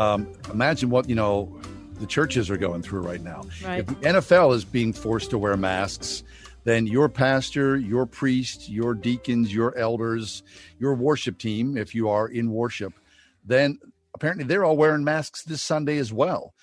[0.00, 1.60] Um, imagine what you know
[1.96, 3.42] the churches are going through right now.
[3.62, 3.80] Right.
[3.80, 6.24] If the NFL is being forced to wear masks,
[6.64, 10.42] then your pastor, your priest, your deacons, your elders,
[10.78, 12.94] your worship team, if you are in worship,
[13.44, 13.78] then
[14.14, 16.54] apparently they're all wearing masks this Sunday as well.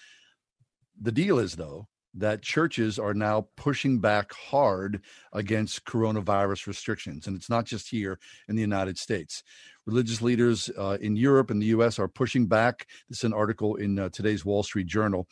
[0.99, 7.27] The deal is, though, that churches are now pushing back hard against coronavirus restrictions.
[7.27, 8.17] And it's not just here
[8.47, 9.43] in the United States.
[9.87, 12.87] Religious leaders uh, in Europe and the US are pushing back.
[13.07, 15.27] This is an article in uh, today's Wall Street Journal.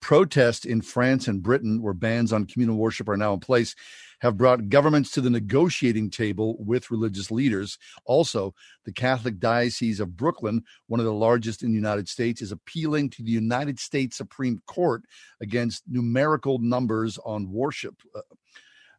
[0.00, 3.74] Protests in France and Britain, where bans on communal worship are now in place,
[4.20, 7.78] have brought governments to the negotiating table with religious leaders.
[8.04, 8.54] Also,
[8.84, 13.10] the Catholic Diocese of Brooklyn, one of the largest in the United States, is appealing
[13.10, 15.02] to the United States Supreme Court
[15.40, 17.96] against numerical numbers on worship.
[18.14, 18.20] Uh,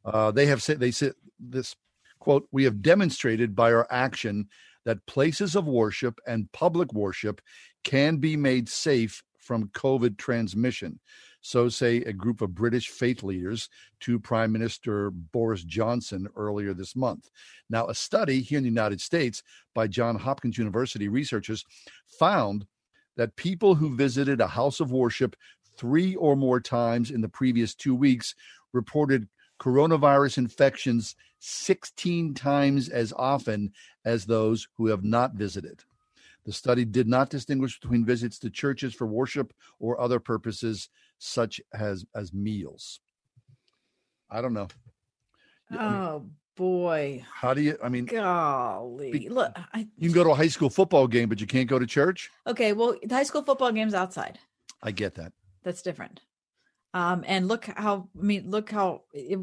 [0.04, 1.76] uh, they have said, they said this
[2.20, 4.48] quote, we have demonstrated by our action
[4.88, 7.42] that places of worship and public worship
[7.84, 10.98] can be made safe from COVID transmission.
[11.42, 13.68] So say a group of British faith leaders
[14.00, 17.30] to Prime Minister Boris Johnson earlier this month.
[17.70, 19.44] Now, a study here in the United States
[19.76, 21.66] by Johns Hopkins University researchers
[22.18, 22.66] found
[23.18, 25.36] that people who visited a house of worship
[25.76, 28.36] three or more times in the previous two weeks
[28.72, 29.28] reported
[29.60, 33.72] coronavirus infections 16 times as often
[34.06, 35.84] as those who have not visited.
[36.46, 41.60] The study did not distinguish between visits to churches for worship or other purposes, such
[41.74, 43.02] as as meals.
[44.30, 44.68] I don't know.
[45.72, 46.26] Oh
[46.56, 47.26] boy.
[47.30, 47.78] How do you?
[47.84, 49.12] I mean, golly.
[49.12, 51.68] Be- Look, I, you can go to a high school football game, but you can't
[51.70, 52.30] go to church.
[52.46, 52.72] okay.
[52.74, 54.40] Well, the high school football game's outside.
[54.82, 55.34] I get that.
[55.64, 56.22] That's different.
[56.94, 59.40] Um, and look how I mean, look how it,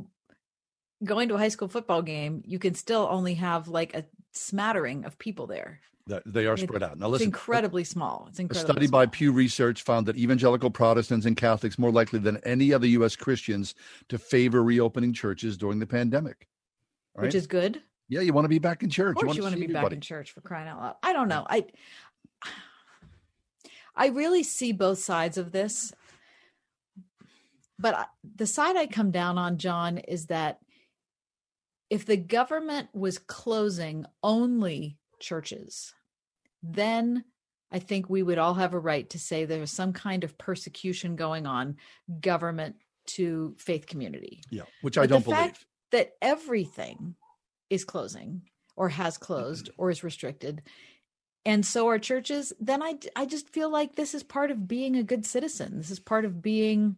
[1.05, 5.05] going to a high school football game, you can still only have like a smattering
[5.05, 5.81] of people there.
[6.07, 6.99] That they are spread out.
[6.99, 8.27] Now, listen, it's incredibly small.
[8.29, 9.01] It's A incredibly study small.
[9.01, 13.17] by Pew Research found that evangelical Protestants and Catholics more likely than any other U.S.
[13.17, 13.75] Christians
[14.11, 16.47] to favor reopening churches during the pandemic.
[17.17, 17.25] Right?
[17.27, 17.81] which is good.
[18.09, 19.11] yeah, you want to be back in church.
[19.17, 20.97] Of course, want you want to be back in church for crying out loud.
[21.03, 21.47] I don't know.
[21.49, 21.65] I
[23.97, 25.93] I really see both sides of this,
[27.79, 30.59] but I- the side I come down on, John, is that
[31.91, 35.93] if the government was closing only churches,
[36.63, 37.25] then
[37.71, 41.17] I think we would all have a right to say there's some kind of persecution
[41.17, 41.77] going on,
[42.21, 42.77] government
[43.07, 44.43] to faith community.
[44.51, 46.07] Yeah, which But I don't the fact believe.
[46.07, 47.17] that everything
[47.71, 48.43] is closing
[48.77, 49.83] or has closed mm-hmm.
[49.83, 50.63] or is restricted
[51.47, 54.97] and so are churches then I, I just feel like this is part of being
[54.97, 56.97] a good citizen this is part of being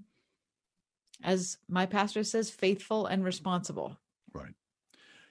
[1.23, 3.99] as my pastor says faithful and responsible.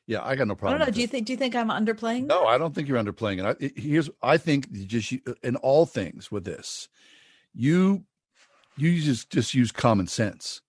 [0.08, 0.80] Yeah, I got no i problem.
[0.80, 3.02] don't know do you think do you think i'm underplaying No, I don't think you're
[3.02, 3.46] underplaying it.
[3.46, 5.12] I, it- here's, I think you just
[5.44, 6.90] in all things with this,
[7.54, 8.04] you,
[8.78, 10.62] you just just use common sense.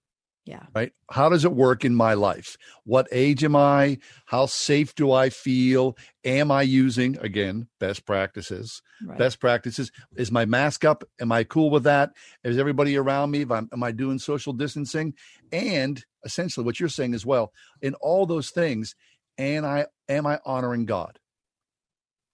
[0.44, 0.92] yeah right?
[1.10, 2.56] How does it work in my life?
[2.84, 3.98] What age am I?
[4.26, 5.96] How safe do I feel?
[6.24, 8.80] Am I using, again, best practices?
[9.04, 9.18] Right.
[9.18, 9.90] Best practices.
[10.16, 11.02] Is my mask up?
[11.20, 12.10] Am I cool with that?
[12.44, 13.44] Is everybody around me?
[13.50, 15.14] Am I doing social distancing?
[15.52, 18.94] And essentially, what you're saying as well, in all those things,
[19.38, 21.20] and I am I honoring God?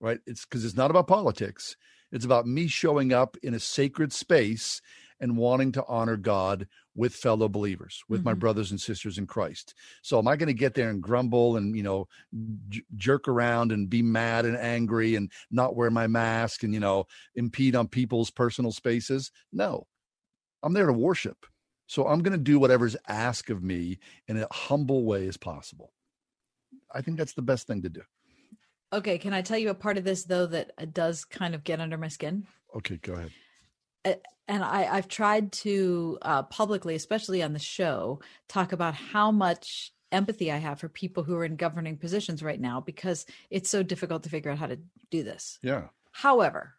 [0.01, 0.19] Right?
[0.27, 1.77] It's because it's not about politics.
[2.11, 4.83] It's about me showing up in a sacred space
[5.21, 8.41] and wanting to honor God with fellow believers, with my Mhm.
[8.41, 9.75] brothers and sisters in Christ.
[10.03, 12.09] So am I going to get there and grumble and, you know,
[12.69, 16.81] j- jerk around and be mad and angry and not wear my mask and, you
[16.81, 19.31] know, impede on people's personal spaces?
[19.53, 19.87] No.
[20.63, 21.47] I'm there to worship.
[21.87, 23.99] So I'm going to do whatever's asked of me
[24.29, 25.93] in a humble way as possible.
[26.95, 28.03] I think that's the best thing to do.
[28.93, 31.65] okay can i tell you a part of this though that uh, does kind of
[31.65, 33.31] get under my skin Okay, go ahead.
[34.07, 34.15] uh,
[34.49, 39.93] and I, I've tried to uh, publicly, especially on the show, talk about how much
[40.11, 43.83] empathy I have for people who are in governing positions right now because it's so
[43.83, 44.79] difficult to figure out how to
[45.11, 45.59] do this.
[45.63, 45.89] Yeah.
[46.13, 46.75] However,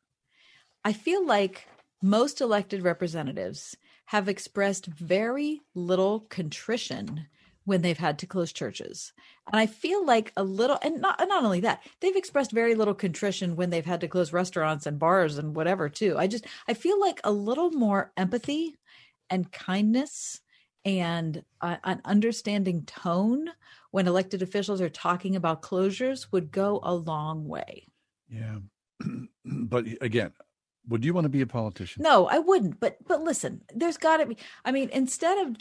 [0.83, 1.67] I feel like
[2.01, 7.27] most elected representatives have expressed very little contrition
[7.65, 9.13] when they've had to close churches.
[9.51, 12.93] And I feel like a little, and not, not only that, they've expressed very little
[12.93, 16.15] contrition when they've had to close restaurants and bars and whatever, too.
[16.17, 18.75] I just, I feel like a little more empathy
[19.29, 20.41] and kindness
[20.85, 23.49] and uh, an understanding tone
[23.91, 27.87] when elected officials are talking about closures would go a long way.
[28.27, 28.57] Yeah.
[29.45, 30.31] but again,
[30.87, 32.03] would you want to be a politician?
[32.03, 32.79] No, I wouldn't.
[32.79, 34.37] But but listen, there's got to be.
[34.65, 35.55] I mean, instead of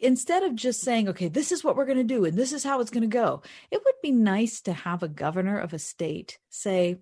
[0.00, 2.64] instead of just saying, okay, this is what we're going to do and this is
[2.64, 5.78] how it's going to go, it would be nice to have a governor of a
[5.78, 6.98] state say,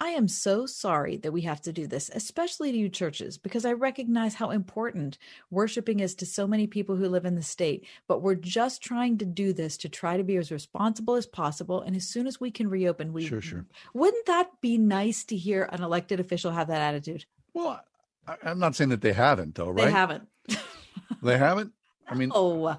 [0.00, 3.64] I am so sorry that we have to do this, especially to you churches, because
[3.64, 5.18] I recognize how important
[5.50, 7.84] worshiping is to so many people who live in the state.
[8.06, 11.80] But we're just trying to do this to try to be as responsible as possible.
[11.80, 13.66] And as soon as we can reopen, we sure, sure.
[13.92, 17.24] Wouldn't that be nice to hear an elected official have that attitude?
[17.52, 17.80] Well,
[18.26, 19.86] I, am not saying that they haven't, though, right?
[19.86, 20.28] They haven't.
[21.22, 21.72] they haven't.
[22.06, 22.78] I mean, oh.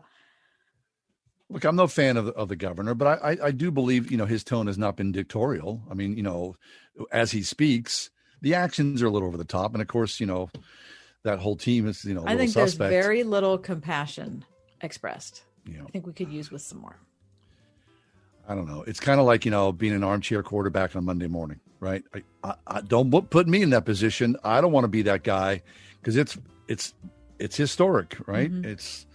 [1.51, 4.11] Look, I'm no fan of the, of the governor, but I, I, I do believe
[4.11, 5.81] you know his tone has not been dictatorial.
[5.89, 6.55] I mean, you know,
[7.11, 10.27] as he speaks, the actions are a little over the top, and of course, you
[10.27, 10.49] know,
[11.23, 12.23] that whole team is you know.
[12.25, 12.77] I think suspect.
[12.77, 14.45] there's very little compassion
[14.81, 15.43] expressed.
[15.65, 16.97] You know, I think we could use with some more.
[18.47, 18.83] I don't know.
[18.83, 22.03] It's kind of like you know being an armchair quarterback on Monday morning, right?
[22.13, 24.35] I, I, I don't put me in that position.
[24.43, 25.63] I don't want to be that guy
[25.99, 26.37] because it's
[26.67, 26.93] it's
[27.39, 28.51] it's historic, right?
[28.51, 28.65] Mm-hmm.
[28.65, 29.07] It's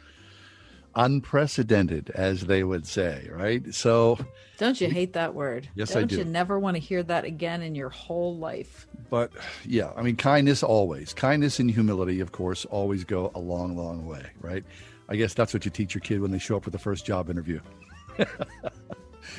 [0.97, 3.75] unprecedented, as they would say, right?
[3.75, 4.19] So,
[4.59, 5.69] don't you hate that word?
[5.75, 6.17] Yes, don't I do.
[6.17, 8.87] you never want to hear that again in your whole life?
[9.11, 9.33] But
[9.65, 14.07] yeah, I mean, kindness always, kindness and humility, of course, always go a long, long
[14.07, 14.65] way, right?
[15.09, 17.05] I guess that's what you teach your kid when they show up for the first
[17.05, 17.61] job interview.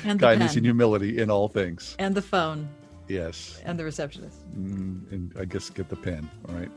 [0.04, 0.58] and kindness pen.
[0.58, 1.96] and humility in all things.
[1.98, 2.68] And the phone.
[3.08, 3.60] Yes.
[3.64, 4.38] And the receptionist.
[4.56, 6.28] Mm, and I guess get the pen.
[6.48, 6.70] All right.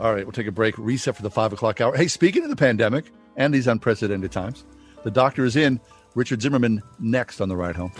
[0.00, 1.96] All right, we'll take a break, reset for the five o'clock hour.
[1.96, 3.06] Hey, speaking of the pandemic
[3.38, 4.66] and these unprecedented times,
[5.04, 5.80] the doctor is in.
[6.14, 7.92] Richard Zimmerman next on the ride home.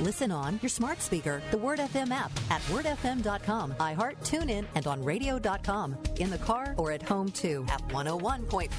[0.00, 5.02] Listen on your smart speaker, the Word FM app at wordfm.com, iHeart, TuneIn, and on
[5.02, 5.96] radio.com.
[6.16, 8.70] In the car or at home too at 101.5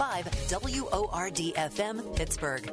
[0.51, 2.71] WORD FM Pittsburgh.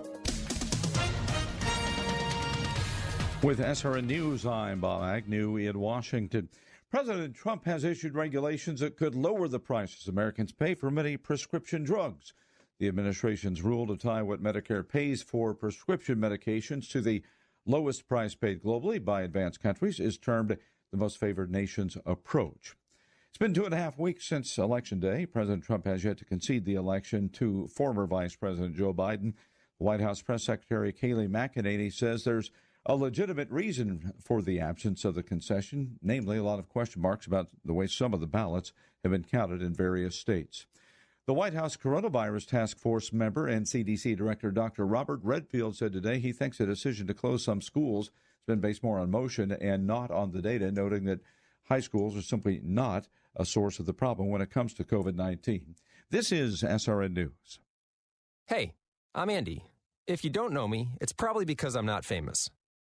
[3.43, 6.49] With SRN News, I'm Bob Agnew in Washington.
[6.91, 11.84] President Trump has issued regulations that could lower the prices Americans pay for many prescription
[11.84, 12.32] drugs.
[12.80, 17.22] The administration's rule to tie what Medicare pays for prescription medications to the
[17.64, 20.59] lowest price paid globally by advanced countries is termed
[20.91, 22.74] the most favored nation's approach.
[23.28, 25.26] It's been two and a half weeks since Election Day.
[25.26, 29.34] President Trump has yet to concede the election to former Vice President Joe Biden.
[29.78, 32.51] White House Press Secretary Kayleigh McEnany says there's
[32.87, 37.26] a legitimate reason for the absence of the concession, namely a lot of question marks
[37.26, 38.72] about the way some of the ballots
[39.03, 40.66] have been counted in various states.
[41.26, 44.87] The White House Coronavirus Task Force member and CDC Director Dr.
[44.87, 48.83] Robert Redfield said today he thinks the decision to close some schools has been based
[48.83, 51.20] more on motion and not on the data, noting that
[51.64, 53.07] high schools are simply not
[53.37, 55.76] a source of the problem when it comes to COVID 19.
[56.09, 57.61] This is SRN News.
[58.47, 58.72] Hey,
[59.14, 59.64] I'm Andy.
[60.07, 62.51] If you don't know me, it's probably because I'm not famous.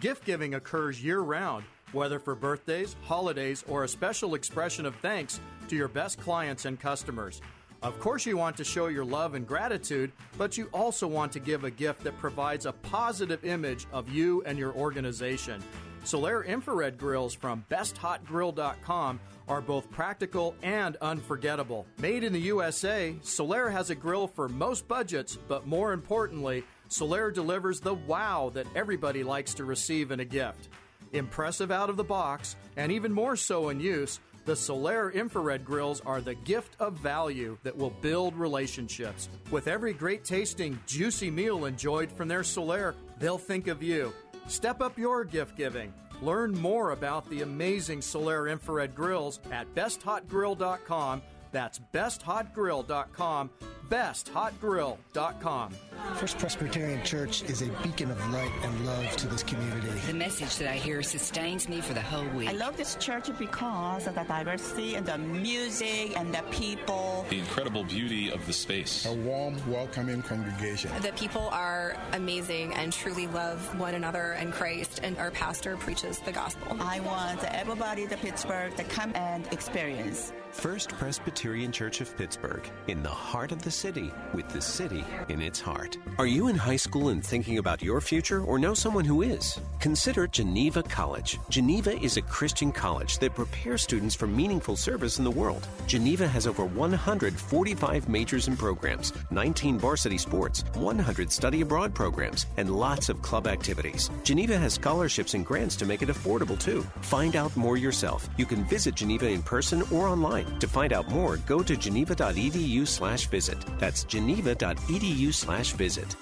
[0.00, 5.40] Gift giving occurs year round, whether for birthdays, holidays, or a special expression of thanks
[5.68, 7.40] to your best clients and customers.
[7.82, 11.38] Of course, you want to show your love and gratitude, but you also want to
[11.38, 15.62] give a gift that provides a positive image of you and your organization.
[16.04, 21.86] Solaire infrared grills from besthotgrill.com are both practical and unforgettable.
[21.98, 27.32] Made in the USA, Solaire has a grill for most budgets, but more importantly, Solaire
[27.32, 30.68] delivers the wow that everybody likes to receive in a gift.
[31.12, 36.02] Impressive out of the box, and even more so in use, The Solaire infrared grills
[36.04, 39.30] are the gift of value that will build relationships.
[39.50, 44.12] With every great tasting, juicy meal enjoyed from their Solaire, they'll think of you.
[44.46, 45.94] Step up your gift giving.
[46.20, 51.22] Learn more about the amazing Solaire infrared grills at besthotgrill.com.
[51.50, 53.50] That's besthotgrill.com.
[53.88, 55.74] Besthotgrill.com.
[56.14, 59.88] First Presbyterian Church is a beacon of light and love to this community.
[60.06, 62.48] The message that I hear sustains me for the whole week.
[62.48, 67.26] I love this church because of the diversity and the music and the people.
[67.30, 69.06] The incredible beauty of the space.
[69.06, 70.90] A warm, welcoming congregation.
[71.02, 76.18] The people are amazing and truly love one another and Christ, and our pastor preaches
[76.20, 76.76] the gospel.
[76.80, 80.32] I want everybody to Pittsburgh to come and experience.
[80.52, 85.42] First Presbyterian Church of Pittsburgh, in the heart of the city, with the city in
[85.42, 85.98] its heart.
[86.18, 89.60] Are you in high school and thinking about your future or know someone who is?
[89.80, 91.38] Consider Geneva College.
[91.50, 95.66] Geneva is a Christian college that prepares students for meaningful service in the world.
[95.86, 102.70] Geneva has over 145 majors and programs, 19 varsity sports, 100 study abroad programs, and
[102.70, 104.10] lots of club activities.
[104.22, 106.82] Geneva has scholarships and grants to make it affordable too.
[107.00, 108.28] Find out more yourself.
[108.36, 110.46] You can visit Geneva in person or online.
[110.60, 113.63] To find out more, go to geneva.edu slash visit.
[113.78, 116.16] That's geneva.edu slash visit.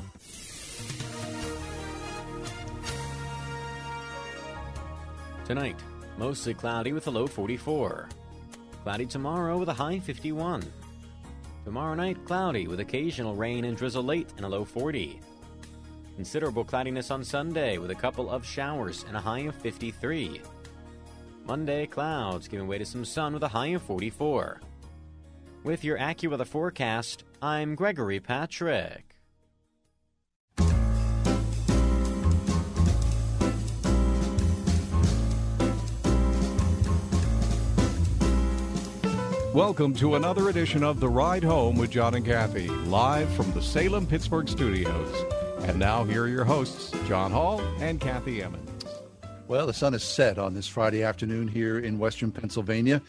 [5.44, 5.76] Tonight,
[6.18, 8.08] mostly cloudy with a low 44.
[8.84, 10.62] Cloudy tomorrow with a high 51.
[11.64, 15.20] Tomorrow night, cloudy with occasional rain and drizzle late and a low 40.
[16.16, 20.40] Considerable cloudiness on Sunday with a couple of showers and a high of 53.
[21.44, 24.60] Monday, clouds giving way to some sun with a high of 44.
[25.64, 29.14] With your AccuWeather forecast, I'm Gregory Patrick.
[39.54, 43.62] Welcome to another edition of The Ride Home with John and Kathy, live from the
[43.62, 45.14] Salem Pittsburgh studios.
[45.60, 48.68] And now, here are your hosts, John Hall and Kathy Emmons.
[49.46, 53.00] Well, the sun is set on this Friday afternoon here in Western Pennsylvania.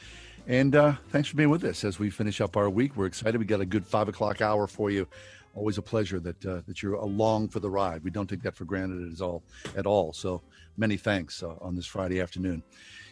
[0.48, 2.98] And uh, thanks for being with us as we finish up our week.
[2.98, 3.38] We're excited.
[3.38, 5.08] We got a good five o'clock hour for you.
[5.56, 8.04] Always a pleasure that uh, that you're along for the ride.
[8.04, 9.44] We don't take that for granted at all.
[9.78, 10.12] At all.
[10.12, 10.42] So
[10.76, 12.64] many thanks uh, on this Friday afternoon.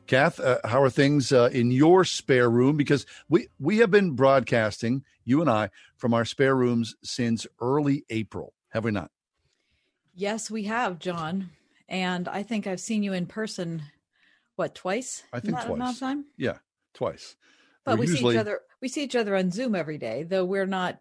[0.08, 2.76] Kath, uh, how are things uh, in your spare room?
[2.76, 8.04] Because we we have been broadcasting you and I from our spare rooms since early
[8.10, 9.12] April, have we not?
[10.14, 11.52] Yes, we have, John.
[11.88, 13.84] And I think I've seen you in person.
[14.56, 15.24] What twice?
[15.32, 16.00] I think twice.
[16.00, 16.26] Time.
[16.38, 16.58] Yeah,
[16.94, 17.36] twice.
[17.84, 18.62] But We're we see each other.
[18.82, 21.00] We see each other on Zoom every day, though we're not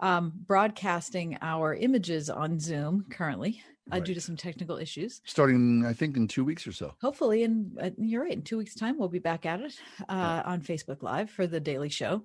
[0.00, 3.62] um, broadcasting our images on Zoom currently
[3.92, 5.20] uh, due to some technical issues.
[5.24, 6.94] starting, I think, in two weeks or so.
[7.00, 8.32] Hopefully, and uh, you're right.
[8.32, 9.78] In two weeks' time, we'll be back at it
[10.08, 12.24] uh, on Facebook Live for the Daily Show.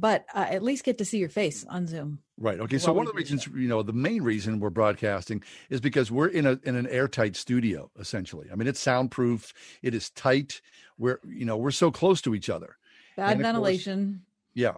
[0.00, 2.20] But uh, at least get to see your face on Zoom.
[2.38, 2.58] Right.
[2.58, 2.78] Okay.
[2.78, 6.28] So one of the reasons, you know, the main reason we're broadcasting is because we're
[6.28, 7.90] in a in an airtight studio.
[7.98, 9.52] Essentially, I mean, it's soundproof.
[9.82, 10.62] It is tight.
[10.96, 12.76] We're you know we're so close to each other.
[13.16, 14.22] Bad And of course- ventilation,
[14.54, 14.76] Yeah.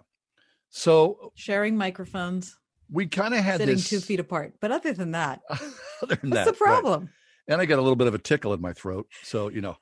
[0.70, 2.58] So sharing microphones,
[2.90, 3.88] we kind of had sitting this.
[3.90, 4.54] two feet apart.
[4.60, 5.40] But other than that,
[6.02, 6.80] other than what's that, the right.
[6.82, 7.10] problem?
[7.46, 9.76] And I got a little bit of a tickle in my throat, so you know,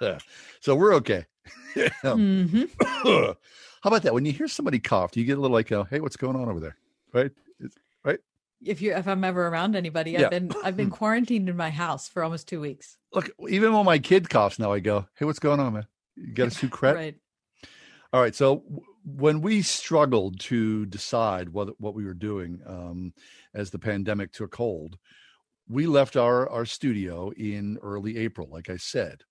[0.60, 1.26] so we're okay.
[1.76, 2.68] Mhm.
[3.82, 4.14] How about that?
[4.14, 6.36] When you hear somebody cough, do you get a little like, uh, "Hey, what's going
[6.36, 6.76] on over there?"
[7.12, 7.30] Right?
[7.60, 8.18] It's- right?
[8.64, 10.22] If you if I'm ever around anybody, Yeah.
[10.22, 12.96] I've been I've been quarantined in my house for almost two weeks.
[13.12, 15.86] Look, even when my kid coughs now, I go, "Hey, what's going on, man?
[16.16, 17.16] You got a secret?" Right.
[18.12, 18.34] All right.
[18.34, 23.14] So w- when we struggled to decide what what we were doing um,
[23.52, 24.96] as the pandemic took hold,
[25.68, 29.24] we left our our studio in early April, like I said,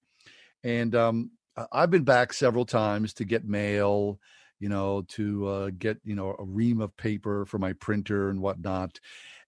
[0.62, 1.32] and um,
[1.72, 4.20] I've been back several times to get mail,
[4.62, 8.40] you know, to uh, get you know a ream of paper for my printer and
[8.42, 9.02] whatnot.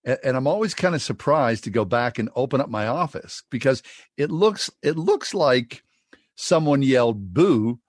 [0.06, 3.44] A- And I'm always kind of surprised to go back and open up my office
[3.50, 3.82] because
[4.18, 5.84] it looks it looks like
[6.36, 7.80] someone yelled boo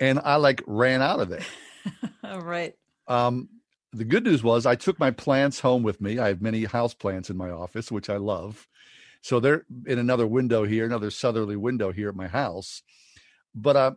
[0.00, 1.44] and I like ran out of it.
[2.24, 2.74] All right.
[3.06, 3.48] Um,
[3.92, 6.18] the good news was I took my plants home with me.
[6.18, 8.66] I have many house plants in my office, which I love.
[9.22, 12.82] So they're in another window here, another southerly window here at my house.
[13.54, 13.92] But I,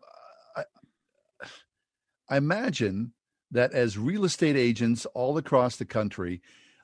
[2.33, 3.13] I imagine
[3.51, 6.41] that as real estate agents all across the country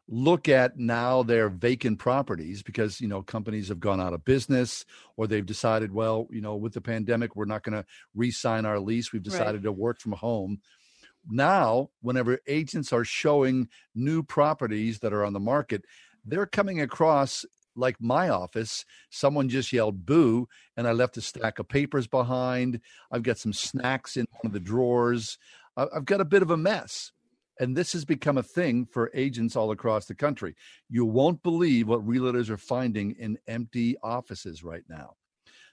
[0.07, 4.85] look at now their vacant properties because you know companies have gone out of business
[5.17, 7.83] or they've decided well you know with the pandemic we're not going to
[8.13, 9.31] re-sign our lease we've Right.
[9.31, 10.59] decided to work from home
[11.27, 15.83] now whenever agents are showing new properties that are on the market
[16.25, 17.43] they're coming across
[17.79, 22.81] like my office, someone just yelled boo, and I left a stack of papers behind.
[23.11, 25.37] I've got some snacks in one of the drawers.
[25.75, 27.11] I've got a bit of a mess.
[27.59, 30.55] And this has become a thing for agents all across the country.
[30.89, 35.15] You won't believe what realtors are finding in empty offices right now.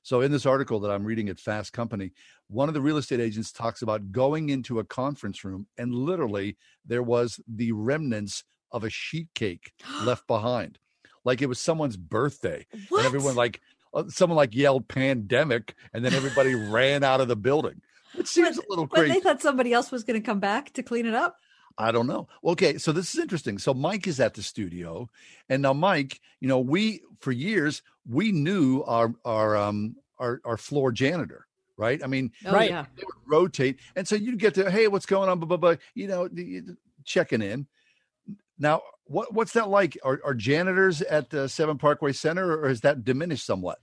[0.02, 2.12] So, in this article that I'm reading at Fast Company,
[2.48, 6.56] one of the real estate agents talks about going into a conference room and literally
[6.84, 9.72] there was the remnants of a sheet cake
[10.04, 10.78] left behind,
[11.26, 12.98] like it was someone's birthday, What?
[13.00, 13.60] and everyone like
[13.92, 17.82] uh, someone like yelled pandemic, and then everybody ran out of the building.
[18.16, 19.12] It seems a little But crazy.
[19.14, 21.36] they thought somebody else was going to come back to clean it up.
[21.78, 22.28] I don't know.
[22.42, 23.58] Okay, so this is interesting.
[23.58, 25.10] So Mike is at the studio,
[25.50, 30.56] and now Mike, you know, we for years we knew our our um our our
[30.56, 31.46] floor janitor,
[31.76, 32.02] right?
[32.02, 32.70] I mean, Oh, Right.
[32.70, 32.86] yeah.
[32.96, 35.38] they would rotate, and so you'd get to, hey, what's going on?
[35.38, 35.74] Blah blah blah.
[35.94, 37.66] You know, the- the- checking in.
[38.58, 39.98] Now, what what's that like?
[40.04, 43.78] Are, are janitors at the Seven Parkway Center, or has that diminished somewhat?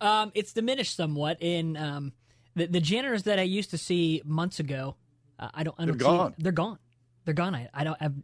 [0.00, 2.12] Um, it's diminished somewhat in um,
[2.56, 4.96] the the janitors that I used to see months ago.
[5.38, 5.74] Uh, I don't.
[5.78, 6.34] I They're see- gone.
[6.38, 6.78] they're gone.
[7.24, 7.54] They're gone.
[7.54, 7.96] I, I don't.
[8.00, 8.14] I've,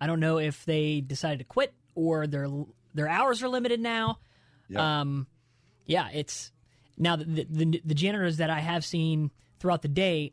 [0.00, 2.48] I don't know if they decided to quit or their
[2.94, 4.18] their hours are limited now.
[4.68, 5.00] Yeah.
[5.00, 5.26] Um,
[5.86, 6.08] yeah.
[6.12, 6.52] It's
[6.98, 10.32] now the, the the the janitors that I have seen throughout the day.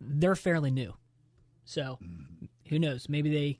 [0.00, 0.94] They're fairly new,
[1.64, 2.46] so Mm-hmm.
[2.68, 3.08] who knows?
[3.08, 3.58] Maybe they.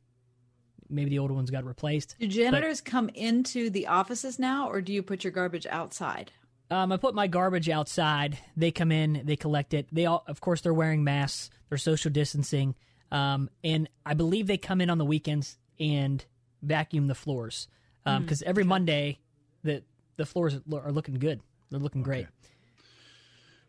[0.91, 2.17] Maybe the older ones got replaced.
[2.19, 6.33] Do But- janitors come into the offices now, or do you put your garbage outside?
[6.71, 8.39] Um, I put my garbage outside.
[8.57, 9.89] They come in, they collect it.
[9.93, 11.51] They all, of course, they're wearing masks.
[11.69, 12.75] They're social distancing,
[13.13, 16.25] um, and I believe they come in on the weekends and
[16.63, 17.69] vacuum the floors
[18.07, 19.19] Mm, because every Monday,
[19.63, 19.83] the
[20.17, 21.41] the floors are are looking good.
[21.71, 22.27] They're looking great.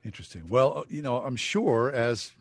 [0.03, 0.49] Interesting.
[0.49, 2.31] Well, uh, you know, I'm sure as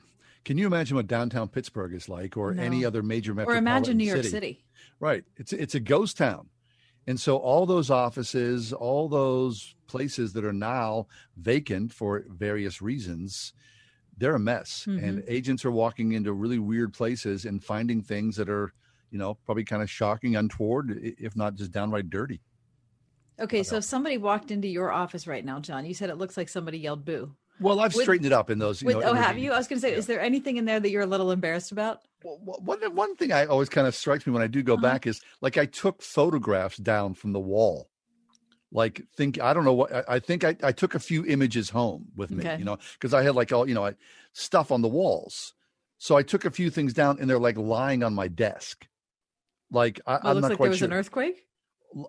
[0.44, 2.62] can you imagine what downtown Pittsburgh is like, or No.
[2.62, 4.64] any other major metropolitan Or imagine New York City.
[4.98, 5.24] Right.
[5.36, 6.48] It's it's a ghost town.
[7.06, 13.52] And so all those offices, all those places that are now vacant for various reasons,
[14.16, 14.86] they're a mess.
[14.86, 15.24] And Mhm.
[15.26, 18.72] agents are walking into really weird places and finding things that are,
[19.10, 22.42] you know, probably kind of shocking, untoward, if not just downright dirty.
[23.40, 26.36] Okay, so if somebody walked into your office right now, John, you said it looks
[26.36, 27.34] like somebody yelled boo.
[27.60, 28.80] Well, I've Would- straightened it up in those.
[28.82, 29.52] You With, know, oh, have you?
[29.52, 31.72] I was going to say, is there anything in there that you're a little embarrassed
[31.72, 32.00] about?
[32.22, 34.82] one one thing I always kind of strikes me when I do go Uh-huh.
[34.82, 37.88] back is like I took photographs down from the wall.
[38.72, 41.70] Like think I don't know what I, I think I, I took a few images
[41.70, 42.58] home with me, Okay.
[42.58, 43.94] you know, because I had like all you know I,
[44.32, 45.54] stuff on the walls.
[45.98, 48.86] So I took a few things down and they're like lying on my desk.
[49.70, 51.46] Like I, well, I'm looks not like quite there was sure an earthquake.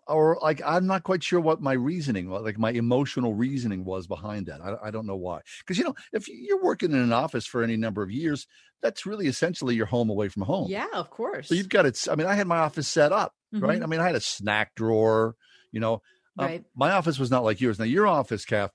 [0.07, 4.45] Or like I'm not quite sure what my reasoning like my emotional reasoning was behind
[4.45, 4.61] that.
[4.61, 5.41] I, I don't know why.
[5.59, 8.45] Because you know, if you're working in an office for any number of years,
[8.81, 10.69] that's really essentially your home away from home.
[10.69, 11.47] Yeah, of course.
[11.49, 11.99] So you've got it.
[12.09, 13.79] I mean, I had my office set up, right?
[13.79, 13.83] Mhm.
[13.83, 15.35] I mean, I had a snack drawer.
[15.71, 16.01] You know,
[16.37, 16.65] Um, Right.
[16.75, 17.77] my office was not like yours.
[17.79, 18.71] Now your office, Kath.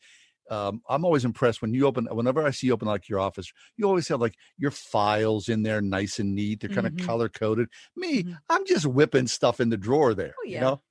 [0.49, 2.07] Um, I'm always impressed when you open.
[2.11, 5.63] Whenever I see you open like your office, you always have like your files in
[5.65, 6.61] there, nice and neat.
[6.61, 7.01] They're kind Mhm.
[7.01, 7.69] of color coded.
[7.97, 10.35] Me, I'm just whipping stuff in the drawer there.
[10.39, 10.83] Oh, You know.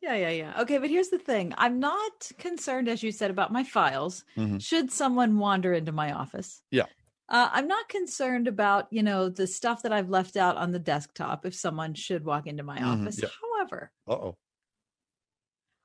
[0.00, 0.60] Yeah, yeah, yeah.
[0.62, 1.52] Okay, but here's the thing.
[1.58, 4.24] I'm not concerned, as you said, about my files.
[4.36, 4.58] Mhm.
[4.58, 6.62] Should someone wander into my office?
[6.70, 6.86] Yeah.
[7.28, 10.78] Uh, I'm not concerned about, you know, the stuff that I've left out on the
[10.80, 13.22] desktop if someone should walk into my Mhm, office.
[13.22, 13.30] yeah.
[13.42, 14.38] However, Uh oh.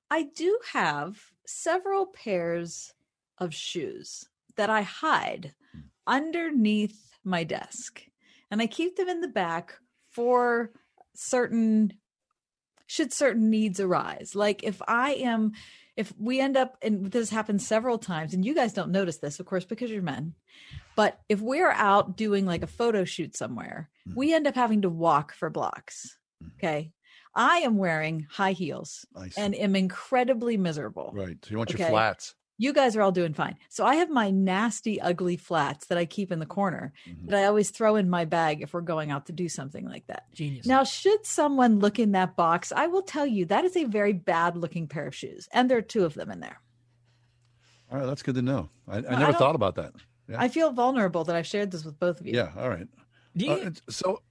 [0.09, 2.93] I do have several pairs
[3.37, 5.53] of shoes that I hide
[6.07, 8.03] underneath my desk.
[8.51, 10.71] And I keep them in the back for
[11.15, 11.99] certain
[12.87, 14.35] should certain needs arise.
[14.35, 15.53] Like if I am
[15.95, 19.39] if we end up and this happens several times and you guys don't notice this
[19.39, 20.33] of course because you're men.
[20.95, 24.17] But if we're out doing like a photo shoot somewhere, mm-hmm.
[24.17, 26.17] we end up having to walk for blocks.
[26.41, 26.51] Mm-hmm.
[26.57, 26.91] Okay?
[27.35, 29.05] I am wearing high heels
[29.37, 31.11] and am incredibly miserable.
[31.13, 31.37] Right.
[31.43, 32.33] So you want your flats.
[32.57, 33.57] You guys are all doing fine.
[33.69, 37.27] So I have my nasty, ugly flats that I keep in the corner Mm-hmm.
[37.27, 40.07] that I always throw in my bag if we're going out to do something like
[40.07, 40.23] that.
[40.33, 40.65] Genius.
[40.65, 44.13] Now, should someone look in that box, I will tell you that is a very
[44.13, 45.49] bad looking pair of shoes.
[45.51, 46.61] And there are two of them in there.
[47.91, 48.69] All right, that's good to know.
[48.87, 49.93] I, I I never don't- thought about that.
[50.29, 50.37] Yeah.
[50.41, 52.33] I feel vulnerable that I've shared this with both of you.
[52.33, 52.51] yeah.
[52.57, 52.87] All right.
[53.37, 54.21] Do you, Uh, so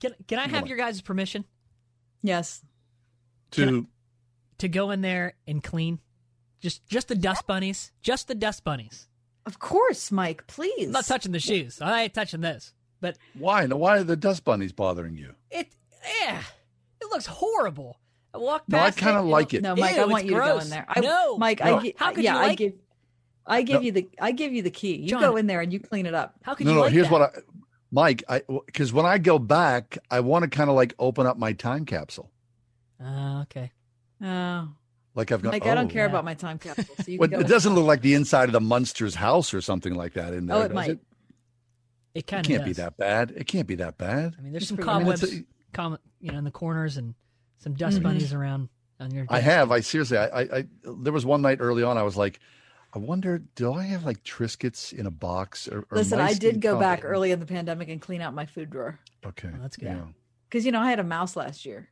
[0.00, 0.68] can can I have on.
[0.68, 1.44] your guys' permission
[2.22, 2.62] Yes.
[3.50, 3.86] to
[4.58, 5.98] to go in there and clean?
[6.60, 9.08] Just just the dust bunnies, just the dust bunnies.
[9.46, 10.86] Of course, Mike, please.
[10.86, 11.80] I'm not touching the shoes.
[11.80, 12.74] I ain't touching this.
[13.00, 13.66] But why?
[13.66, 15.34] Why are the dust bunnies bothering you?
[15.50, 15.68] it,
[16.22, 16.42] yeah,
[17.00, 17.98] it looks horrible.
[18.34, 19.62] I walk No, I kinda like it.
[19.62, 20.84] No, Mike, I want it's you to go in there.
[20.88, 21.78] I, no, Mike, No.
[21.78, 22.72] I How could yeah, you I like give
[23.46, 23.80] I give No.
[23.80, 24.96] you the I give you the key.
[24.96, 26.34] You John, go in there and you clean it up.
[26.42, 26.82] How could no, you no.
[26.84, 27.12] like here's that?
[27.12, 27.40] what I,
[27.90, 28.22] Mike.
[28.28, 31.54] I because when I go back, I want to kind of like open up my
[31.54, 32.30] time capsule.
[33.02, 33.72] Uh, okay.
[34.22, 34.68] Oh,
[35.14, 35.52] Like I've got.
[35.52, 35.92] Mike, I don't oh.
[35.92, 36.84] care about my time capsule.
[37.02, 39.60] So you Well, can it doesn't look like the inside of the Munsters house or
[39.60, 40.56] something like that in there.
[40.56, 40.90] Oh, it might.
[40.90, 40.98] It,
[42.14, 42.76] It It kind of can't does.
[42.76, 43.32] be that bad.
[43.36, 44.36] It can't be that bad.
[44.38, 47.14] I mean, there's some I mean, a- com- you know, in the corners and
[47.58, 48.00] some dust Mm-hmm.
[48.06, 48.08] Mhm.
[48.08, 48.68] bunnies around
[49.00, 49.24] on your.
[49.24, 49.32] Desk.
[49.34, 49.70] I have.
[49.72, 50.18] I seriously.
[50.18, 50.64] I, I, I.
[50.84, 51.98] There was one night early on.
[51.98, 52.38] I was like,
[52.94, 55.68] I wonder, do I have like Triscuits in a box?
[55.68, 58.34] Or, or Listen, I did go co- back early in the pandemic and clean out
[58.34, 59.86] my food drawer Okay, that's good.
[59.86, 60.04] Yeah.
[60.48, 61.88] because you know I had a mouse last year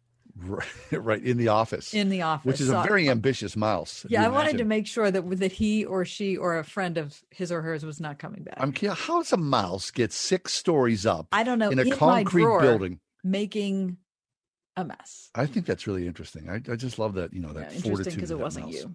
[0.46, 1.92] Right, right in the office.
[1.94, 4.06] in the office, which is So a very ambitious mouse.
[4.08, 7.20] Yeah, I wanted to make sure that that he or she or a friend of
[7.30, 8.54] his or hers was not coming back.
[8.58, 8.72] I'm.
[8.80, 11.26] yeah, How does a mouse get six stories up?
[11.32, 13.00] I don't know in a my concrete building.
[13.24, 13.96] making
[14.76, 15.30] a mess.
[15.34, 16.48] I think that's really interesting.
[16.48, 17.32] I, I just love that.
[17.34, 18.14] You know Yeah, that interesting fortitude.
[18.14, 18.74] because it wasn't mouse.
[18.74, 18.94] you.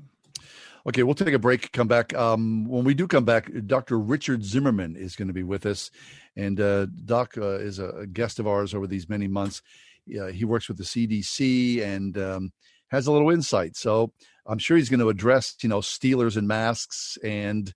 [0.86, 1.72] Okay, we'll take a break.
[1.72, 2.14] Come back.
[2.14, 3.98] Um, when we do come back, Dr.
[4.00, 5.92] Richard Zimmerman is going to be with us,
[6.36, 9.62] and uh, Doc uh, is a guest of ours over these many months.
[10.08, 12.52] Uh, he works with the CDC and um,
[12.90, 13.76] has a little insight.
[13.76, 14.12] So
[14.46, 17.74] I'm sure he's going to address, you know, Steelers and masks and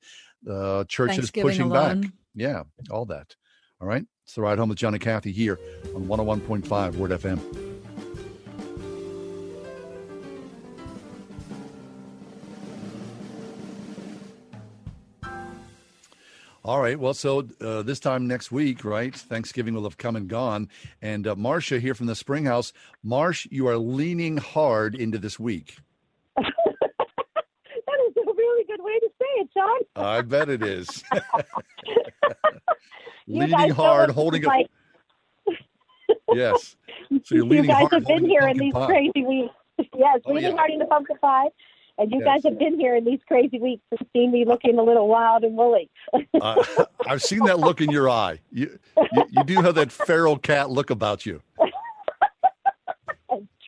[0.49, 2.01] uh, churches pushing alone.
[2.01, 2.11] back.
[2.35, 3.35] Yeah, all that.
[3.81, 4.05] All right.
[4.25, 5.57] It's the ride home with John and Kathy here
[5.95, 7.66] on 101.5 Word FM.
[16.67, 16.99] All right.
[16.99, 19.15] Well, so uh, this time next week, right?
[19.15, 20.67] Thanksgiving will have come and gone.
[21.01, 22.73] And uh, Marcia here from the Spring House.
[23.01, 25.77] Marsh, you are leaning hard into this week.
[27.89, 29.79] That is a really good way to say it, John.
[29.95, 31.03] I bet it is.
[33.27, 34.47] Leaning hard, holding it.
[34.47, 34.67] like.
[36.33, 36.75] Yes.
[37.23, 38.85] So you're you guys hard, have been here in these pie.
[38.87, 39.53] crazy weeks.
[39.95, 40.57] Yes, Oh, leaning yeah.
[40.57, 41.47] hard in the pumpkin pie.
[41.97, 42.43] And you Yes.
[42.43, 45.43] guys have been here in these crazy weeks and seen me looking a little wild
[45.43, 45.89] and woolly.
[46.39, 46.63] Uh,
[47.07, 48.39] I've seen that look in your eye.
[48.51, 48.77] You,
[49.11, 51.41] you, you do have that feral cat look about you.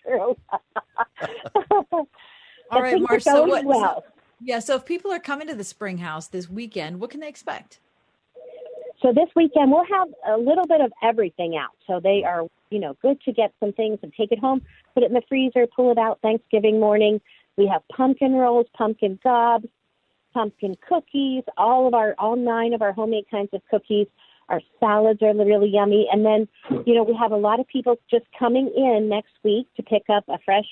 [0.06, 0.38] True.
[2.72, 3.23] All right, things are Marsh.
[3.23, 3.65] So what?
[3.65, 4.03] well.
[4.41, 4.60] Yeah.
[4.60, 7.80] So if people are coming to the Spring House this weekend, what can they expect?
[9.01, 11.72] So this weekend we'll have a little bit of everything out.
[11.88, 14.61] So they are, you know, good to get some things and take it home,
[14.93, 17.22] put it in the freezer, pull it out Thanksgiving morning.
[17.60, 19.68] We have pumpkin rolls, pumpkin gobs,
[20.34, 24.07] pumpkin cookies, all of our all nine of our homemade kinds of cookies.
[24.48, 26.07] Our salads are really yummy.
[26.10, 26.48] And then,
[26.86, 30.03] you know, we have a lot of people just coming in next week to pick
[30.10, 30.69] up a fresh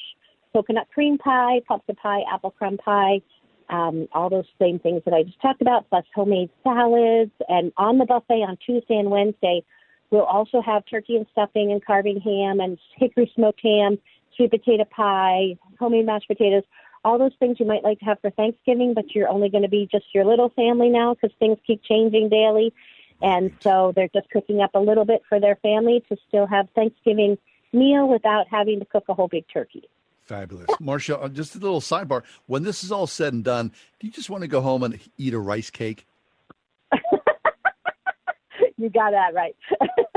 [0.54, 3.22] coconut cream pie, pumpkin pie, apple crumb pie,
[3.70, 7.32] um, all those same things that I just talked about, plus homemade salads.
[7.50, 9.62] And on the buffet on Tuesday and Wednesday,
[10.10, 14.00] we'll also have turkey and stuffing and carving ham and hickory smoked ham,
[14.38, 16.64] sweet potato pie, homemade mashed potatoes,
[17.04, 19.70] all those things you might like to have for Thanksgiving, but you're only going to
[19.70, 22.74] be just your little family now because things keep changing daily.
[23.22, 26.68] And so they're just cooking up a little bit for their family to still have
[26.76, 27.38] Thanksgiving
[27.74, 29.84] meal without having to cook a whole big turkey.
[30.26, 30.68] Fabulous.
[30.80, 32.24] Marcia, uh, just a little sidebar.
[32.46, 35.00] When this is all said and done, do you just want to go home and
[35.18, 36.06] eat a rice cake?
[38.78, 39.56] You got that right.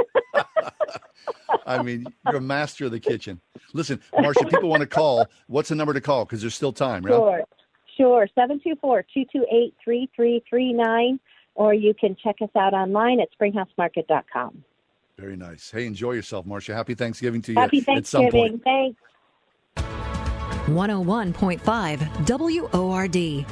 [1.67, 3.41] I mean, you're a master of the kitchen.
[3.73, 5.27] Listen, Marcia, people want to call.
[5.47, 6.25] What's the number to call?
[6.25, 7.15] Because there's still time, right?
[7.15, 7.43] Sure.
[7.97, 8.29] Sure.
[9.87, 11.19] 724-228-3339
[11.55, 14.65] or you can check us out online at springhousemarket.com.
[15.19, 15.71] Very nice.
[15.71, 16.75] Hey, enjoy yourself, Marcia.
[16.75, 18.63] Happy Thanksgiving to you Happy at some Thanksgiving.
[18.65, 18.97] Oh point.
[18.97, 18.99] Thanks.
[20.67, 23.47] 101.5 WORD.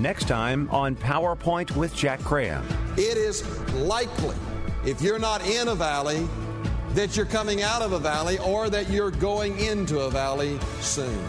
[0.00, 2.64] Next time on PowerPoint with Jack Graham.
[2.96, 3.42] It is
[3.74, 4.36] likely,
[4.84, 6.28] if you're not in a valley,
[6.98, 11.24] that you're coming out of a valley or that you're going into a valley soon.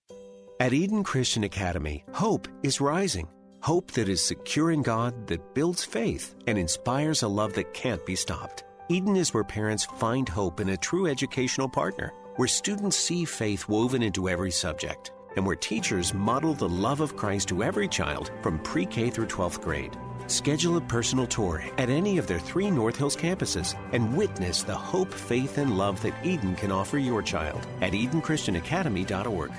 [0.60, 3.28] At Eden Christian Academy, hope is rising.
[3.62, 8.06] Hope that is secure in God, that builds faith, and inspires a love that can't
[8.06, 8.64] be stopped.
[8.90, 13.68] Eden is where parents find hope in a true educational partner, where students see faith
[13.70, 18.32] woven into every subject, and where teachers model the love of Christ to every child
[18.41, 19.98] from pre K through 12th grade.
[20.28, 24.76] Schedule a personal tour at any of their three North Hills campuses and witness the
[24.76, 29.52] hope, faith, and love that Eden can offer your child at EdenChristianAcademy.org.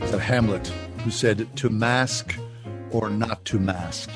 [0.00, 0.68] It's Hamlet
[1.04, 2.38] who said, To mask
[2.90, 4.08] or not to mask?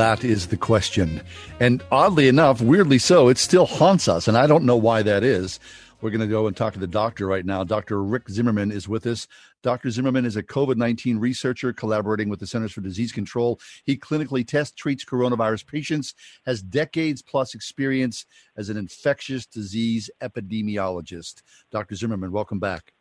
[0.00, 1.20] That is the question.
[1.60, 4.28] And oddly enough, weirdly so, it still haunts us.
[4.28, 5.60] And I don't know why that is.
[6.00, 7.64] We're going to go and talk to the doctor right now.
[7.64, 8.02] Dr.
[8.02, 9.28] Rick Zimmerman is with us.
[9.62, 9.90] Dr.
[9.90, 13.60] Zimmerman is a COVID 19 researcher collaborating with the Centers for Disease Control.
[13.84, 16.14] He clinically tests, treats coronavirus patients,
[16.46, 18.24] has decades plus experience
[18.56, 21.42] as an infectious disease epidemiologist.
[21.70, 21.94] Dr.
[21.94, 22.94] Zimmerman, welcome back.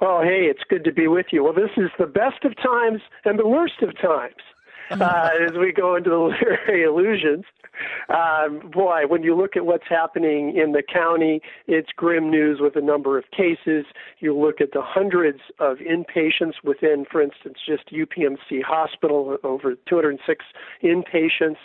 [0.00, 1.42] Oh, hey, it's good to be with you.
[1.42, 4.36] Well, this is the best of times and the worst of times
[5.00, 7.44] uh, as we go into the literary illusions.
[8.08, 12.76] Um, boy, when you look at what's happening in the county, it's grim news with
[12.76, 13.84] a number of cases.
[14.20, 20.44] You look at the hundreds of inpatients within, for instance, just UPMC Hospital, over 206
[20.82, 21.56] inpatients.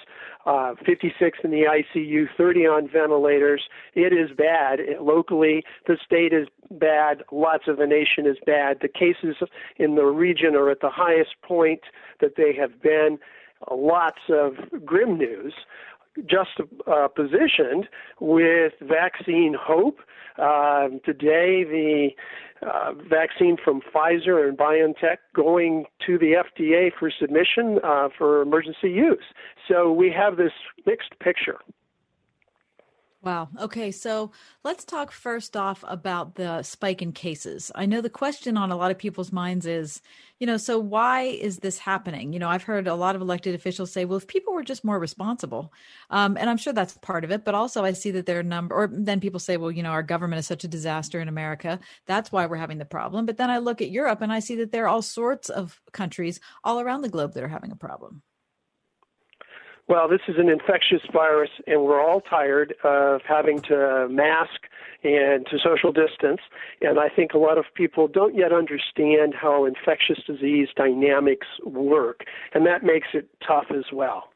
[0.43, 3.61] Uh, 56 in the ICU, 30 on ventilators.
[3.93, 4.79] It is bad.
[4.99, 7.23] Locally, the state is bad.
[7.31, 8.79] Lots of the nation is bad.
[8.81, 9.35] The cases
[9.77, 11.81] in the region are at the highest point
[12.21, 13.19] that they have been.
[13.69, 14.53] Lots of
[14.83, 15.53] grim news
[16.29, 16.51] just
[16.87, 17.87] uh, positioned
[18.19, 19.99] with vaccine hope.
[20.37, 22.09] Uh, today, the
[22.61, 28.89] uh, vaccine from Pfizer and BioNTech going to the FDA for submission uh, for emergency
[28.89, 29.23] use.
[29.67, 30.51] So we have this
[30.85, 31.59] mixed picture.
[33.23, 33.49] Wow.
[33.59, 33.91] Okay.
[33.91, 34.31] So
[34.63, 37.71] let's talk first off about the spike in cases.
[37.75, 40.01] I know the question on a lot of people's minds is,
[40.39, 42.33] you know, so why is this happening?
[42.33, 44.83] You know, I've heard a lot of elected officials say, well, if people were just
[44.83, 45.71] more responsible,
[46.09, 48.43] um, and I'm sure that's part of it, but also I see that there are
[48.43, 51.27] number, or then people say, well, you know, our government is such a disaster in
[51.27, 51.79] America.
[52.07, 53.27] That's why we're having the problem.
[53.27, 55.79] But then I look at Europe and I see that there are all sorts of
[55.91, 58.23] countries all around the globe that are having a problem.
[59.91, 64.61] Well, this is an infectious virus, and we're all tired of having to mask
[65.03, 66.39] and to social distance.
[66.79, 72.21] And I think a lot of people don't yet understand how infectious disease dynamics work,
[72.53, 74.29] and that makes it tough as well.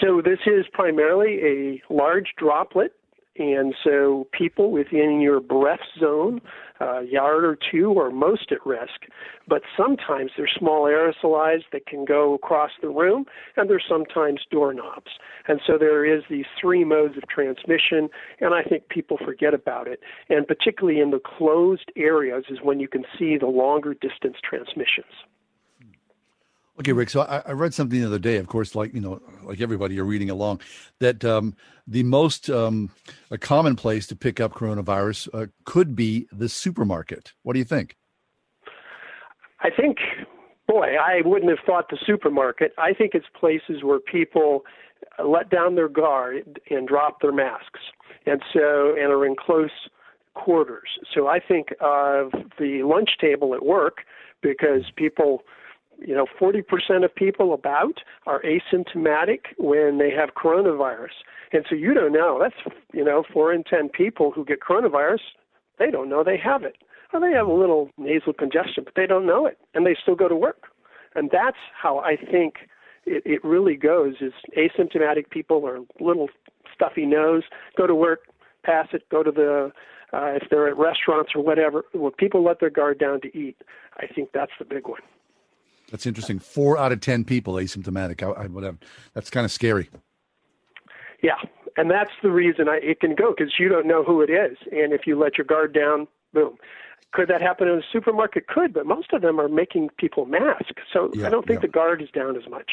[0.00, 2.92] So, this is primarily a large droplet
[3.38, 6.40] and so people within your breath zone,
[6.82, 9.06] a yard or two, are most at risk.
[9.46, 13.24] But sometimes they're small aerosolized that can go across the room,
[13.56, 15.12] and there's sometimes doorknobs.
[15.48, 18.08] And so there is these three modes of transmission,
[18.40, 20.00] and I think people forget about it.
[20.28, 25.12] And particularly in the closed areas is when you can see the longer distance transmissions.
[26.80, 27.10] Okay, Rick.
[27.10, 28.36] So I, I, read something the other day.
[28.36, 30.60] Of course, like you know, like everybody, you're reading along.
[31.00, 31.54] That um,
[31.86, 32.90] the most um,
[33.30, 37.34] a common place to pick up coronavirus uh, could be the supermarket.
[37.42, 37.96] What do you think?
[39.60, 39.98] I think,
[40.66, 42.72] boy, I wouldn't have thought the supermarket.
[42.78, 44.64] I think it's places where people
[45.22, 47.80] let down their guard and drop their masks,
[48.24, 49.70] and so and are in close
[50.34, 50.88] quarters.
[51.14, 53.98] So I think of the lunch table at work
[54.40, 55.42] because people
[56.06, 61.22] you know, 40% of people about are asymptomatic when they have coronavirus.
[61.52, 62.38] And so you don't know.
[62.40, 65.20] That's, you know, four in 10 people who get coronavirus,
[65.78, 66.76] they don't know they have it.
[67.12, 69.58] Or they have a little nasal congestion, but they don't know it.
[69.74, 70.68] And they still go to work.
[71.14, 72.54] And that's how I think
[73.04, 76.28] it, it really goes is asymptomatic people or little
[76.74, 77.42] stuffy nose,
[77.76, 78.20] go to work,
[78.64, 79.72] pass it, go to the,
[80.12, 83.56] uh, if they're at restaurants or whatever, where people let their guard down to eat.
[83.98, 85.00] I think that's the big one.
[85.92, 86.38] That's interesting.
[86.38, 88.22] Four out of ten people asymptomatic.
[88.22, 88.78] I, I whatever.
[89.12, 89.90] That's kind of scary.
[91.22, 91.36] Yeah,
[91.76, 94.56] and that's the reason I, it can go because you don't know who it is,
[94.72, 96.56] and if you let your guard down, boom.
[97.12, 98.46] Could that happen in a supermarket?
[98.46, 101.66] Could, but most of them are making people mask, so yeah, I don't think yeah.
[101.66, 102.72] the guard is down as much.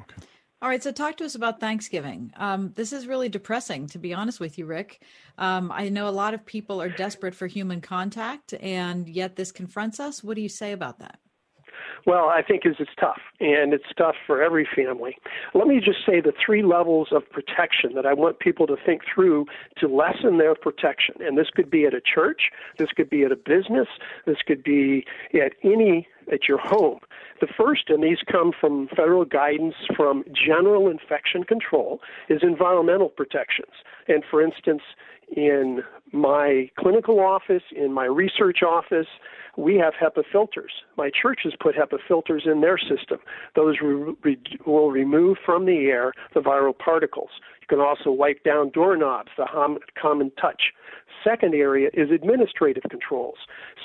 [0.00, 0.26] Okay.
[0.62, 2.32] All right, so talk to us about Thanksgiving.
[2.36, 5.02] Um, this is really depressing, to be honest with you, Rick.
[5.36, 9.50] Um, I know a lot of people are desperate for human contact, and yet this
[9.50, 10.22] confronts us.
[10.22, 11.18] What do you say about that?
[12.06, 15.16] Well, I think is it's tough, and it's tough for every family.
[15.54, 19.02] Let me just say the three levels of protection that I want people to think
[19.12, 19.46] through
[19.78, 21.16] to lessen their protection.
[21.20, 23.88] And this could be at a church, this could be at a business,
[24.26, 27.00] this could be at any at your home.
[27.40, 33.72] The first, and these come from federal guidance from general infection control, is environmental protections.
[34.08, 34.82] And for instance,
[35.34, 35.82] in
[36.12, 39.06] my clinical office, in my research office,
[39.56, 40.72] we have HEPA filters.
[40.96, 43.18] My church has put HEPA filters in their system.
[43.54, 47.30] Those re- re- will remove from the air the viral particles.
[47.60, 50.72] You can also wipe down doorknobs, the hom- common touch.
[51.22, 53.36] Second area is administrative controls.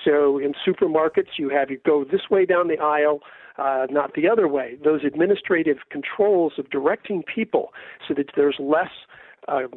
[0.03, 3.21] So in supermarkets, you have you go this way down the aisle,
[3.57, 4.77] uh, not the other way.
[4.83, 7.69] Those administrative controls of directing people
[8.07, 8.91] so that there's less
[9.47, 9.71] um,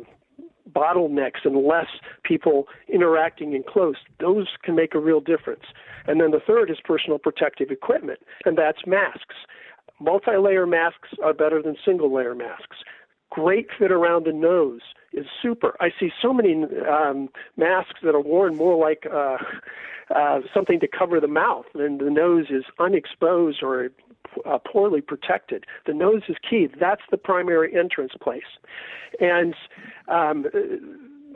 [0.71, 1.87] bottlenecks and less
[2.23, 5.65] people interacting in close, those can make a real difference.
[6.07, 9.37] And then the third is personal protective equipment, and that's masks.
[10.01, 12.79] Multi layer masks are better than single layer masks.
[13.31, 14.81] Great fit around the nose
[15.13, 15.77] is super.
[15.81, 19.39] I see so many um, masks that are worn more like uh,
[20.15, 23.91] uh, something to cover the mouth, and the nose is unexposed or
[24.47, 25.65] uh, poorly protected.
[25.87, 26.69] The nose is key.
[26.79, 28.43] That's the primary entrance place.
[29.21, 29.55] And
[30.09, 30.47] um,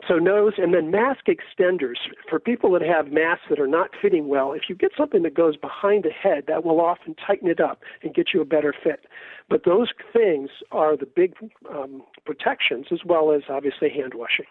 [0.07, 1.95] so nose and then mask extenders
[2.29, 5.33] for people that have masks that are not fitting well if you get something that
[5.33, 8.73] goes behind the head that will often tighten it up and get you a better
[8.83, 9.05] fit
[9.49, 11.33] but those things are the big
[11.69, 14.45] um, protections as well as obviously hand washing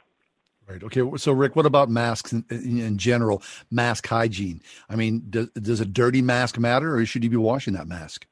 [0.68, 0.82] Right.
[0.82, 1.02] Okay.
[1.16, 3.40] So, Rick, what about masks in, in general?
[3.70, 4.60] Mask hygiene.
[4.90, 8.27] I mean, does, does a dirty mask matter, or should you be washing that mask?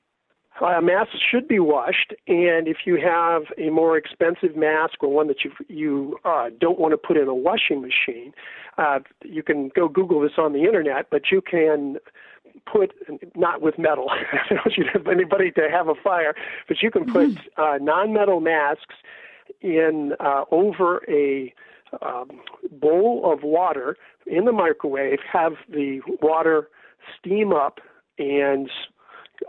[0.61, 5.27] Uh, masks should be washed, and if you have a more expensive mask or one
[5.27, 8.33] that you you uh, don't want to put in a washing machine,
[8.79, 11.11] uh, you can go Google this on the internet.
[11.11, 11.99] But you can
[12.71, 12.95] put
[13.35, 14.07] not with metal.
[14.11, 16.35] I don't you to anybody to have a fire,
[16.69, 17.61] but you can put mm-hmm.
[17.61, 18.95] uh, non-metal masks
[19.61, 21.53] in uh, over a
[22.03, 22.41] um,
[22.71, 25.19] bowl of water in the microwave.
[25.31, 26.69] Have the water
[27.19, 27.81] steam up
[28.19, 28.71] and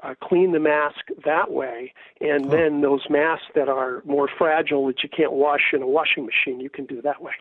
[0.04, 1.94] uh, clean the mask that way.
[2.22, 2.50] And oh.
[2.50, 6.60] then those masks that are more fragile that you can't wash in a washing machine,
[6.60, 7.34] you can do that way.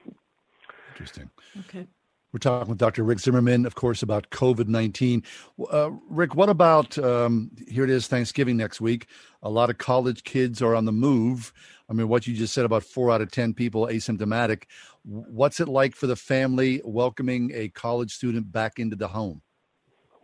[0.92, 1.30] Interesting.
[1.60, 1.86] Okay.
[2.34, 3.04] We're talking with Dr.
[3.04, 5.22] Rick Zimmerman, of course, about COVID 19.
[5.70, 9.06] Uh, Rick, what about um, here it is, Thanksgiving next week?
[9.44, 11.52] A lot of college kids are on the move.
[11.88, 14.64] I mean, what you just said about four out of 10 people asymptomatic.
[15.04, 19.40] What's it like for the family welcoming a college student back into the home?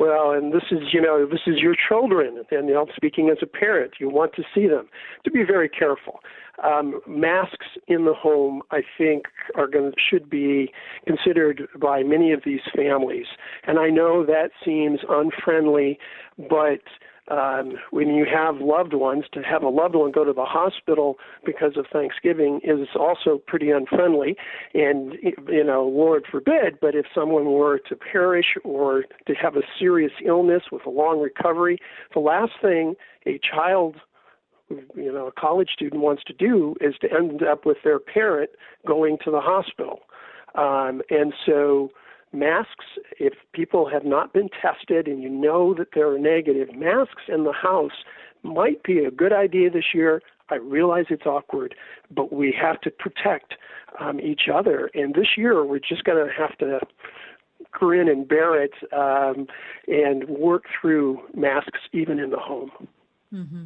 [0.01, 3.36] Well, and this is, you know, this is your children, and you know, speaking as
[3.43, 4.89] a parent, you want to see them.
[5.24, 6.20] To be very careful.
[6.64, 9.24] Um, masks in the home, I think,
[9.56, 10.72] are going should be
[11.06, 13.27] considered by many of these families.
[13.66, 15.98] And I know that seems unfriendly,
[16.48, 16.81] but
[17.31, 21.16] um, when you have loved ones, to have a loved one go to the hospital
[21.44, 24.36] because of Thanksgiving is also pretty unfriendly.
[24.74, 25.15] And,
[25.48, 30.12] you know, Lord forbid, but if someone were to perish or to have a serious
[30.24, 31.78] illness with a long recovery,
[32.12, 32.94] the last thing
[33.27, 33.97] a child
[34.94, 38.51] you know a college student wants to do is to end up with their parent
[38.86, 39.98] going to the hospital
[40.55, 41.90] um, and so
[42.32, 42.85] masks,
[43.19, 47.52] if people have not been tested and you know that they're negative, masks in the
[47.52, 48.05] house
[48.43, 50.23] might be a good idea this year.
[50.48, 51.74] I realize it's awkward,
[52.11, 53.55] but we have to protect
[54.01, 54.90] um, each other.
[54.94, 56.81] And this year, we're just going to have to
[57.70, 59.47] grin and bear it um,
[59.86, 62.70] and work through masks even in the home.
[63.32, 63.65] Mm-hmm.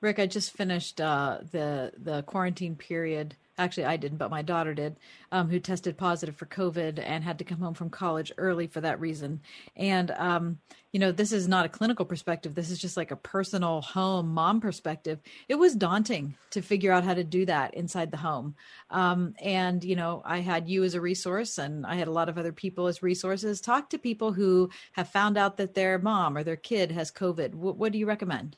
[0.00, 4.74] Rick, I just finished uh, the the quarantine period actually I didn't, but my daughter
[4.74, 4.96] did,
[5.30, 8.80] um, who tested positive for COVID and had to come home from college early for
[8.80, 9.40] that reason.
[9.76, 10.58] And, um,
[10.92, 12.54] you know, this is not a clinical perspective.
[12.54, 15.20] This is just like a personal home mom perspective.
[15.48, 18.54] It was daunting to figure out how to do that inside the home.
[18.90, 22.28] Um, and, you know, I had you as a resource and I had a lot
[22.28, 23.60] of other people as resources.
[23.60, 27.52] Talk to people who have found out that their mom or their kid has COVID.
[27.52, 28.56] W- what do you recommend?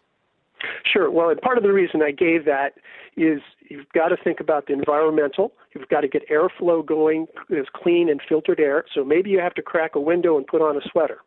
[0.90, 1.10] Sure.
[1.10, 2.74] Well, and part of the reason I gave that
[3.16, 5.52] is you've got to think about the environmental.
[5.74, 8.84] You've got to get airflow going, as clean and filtered air.
[8.94, 11.18] So maybe you have to crack a window and put on a sweater.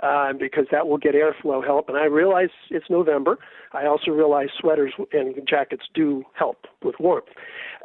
[0.00, 1.88] Uh, because that will get airflow help.
[1.88, 3.36] And I realize it's November.
[3.72, 7.26] I also realize sweaters and jackets do help with warmth.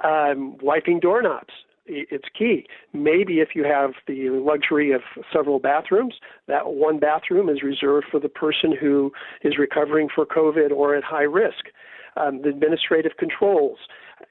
[0.04, 1.50] Um, wiping doorknobs
[1.86, 2.66] it's key.
[2.94, 5.02] Maybe if you have the luxury of
[5.32, 6.16] several bathrooms,
[6.48, 9.12] that one bathroom is reserved for the person who
[9.44, 11.66] is recovering for COVID or at high risk.
[12.16, 13.80] Um, the administrative controls.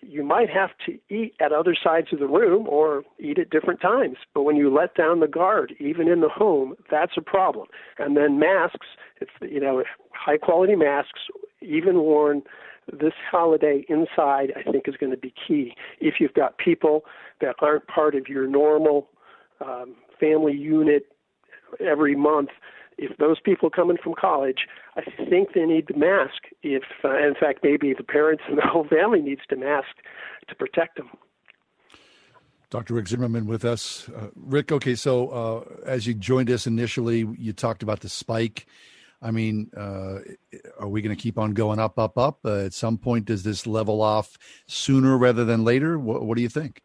[0.01, 3.81] You might have to eat at other sides of the room or eat at different
[3.81, 7.67] times, but when you let down the guard, even in the home, that's a problem.
[7.99, 8.87] And then masks,
[9.21, 9.83] it's you know
[10.13, 11.21] high quality masks,
[11.61, 12.43] even worn
[12.91, 15.75] this holiday inside, I think, is going to be key.
[16.01, 17.05] If you've got people
[17.41, 19.09] that aren't part of your normal
[19.61, 21.07] um, family unit
[21.81, 22.51] every month,
[23.03, 24.67] if those people coming from college,
[24.97, 26.45] I think they need to mask.
[26.63, 29.89] If, uh, in fact, maybe the parents and the whole family needs to mask
[30.49, 31.11] to protect them.
[32.71, 32.95] Dr.
[32.95, 34.09] Rick Zimmerman with us.
[34.09, 38.67] Uh, Rick, okay, so uh, as you joined us initially, you talked about the spike.
[39.21, 40.19] I mean, uh,
[40.79, 42.39] are we going to keep on going up, up, up?
[42.45, 45.99] Uh, at some point, does this level off sooner rather than later?
[45.99, 46.83] What, what do you think?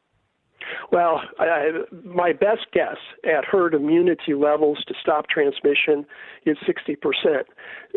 [0.91, 1.71] Well, I,
[2.05, 6.05] my best guess at herd immunity levels to stop transmission
[6.45, 7.43] is 60%.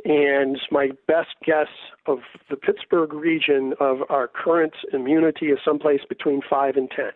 [0.05, 1.69] And my best guess
[2.07, 2.19] of
[2.49, 7.07] the Pittsburgh region of our current immunity is someplace between 5 and 10.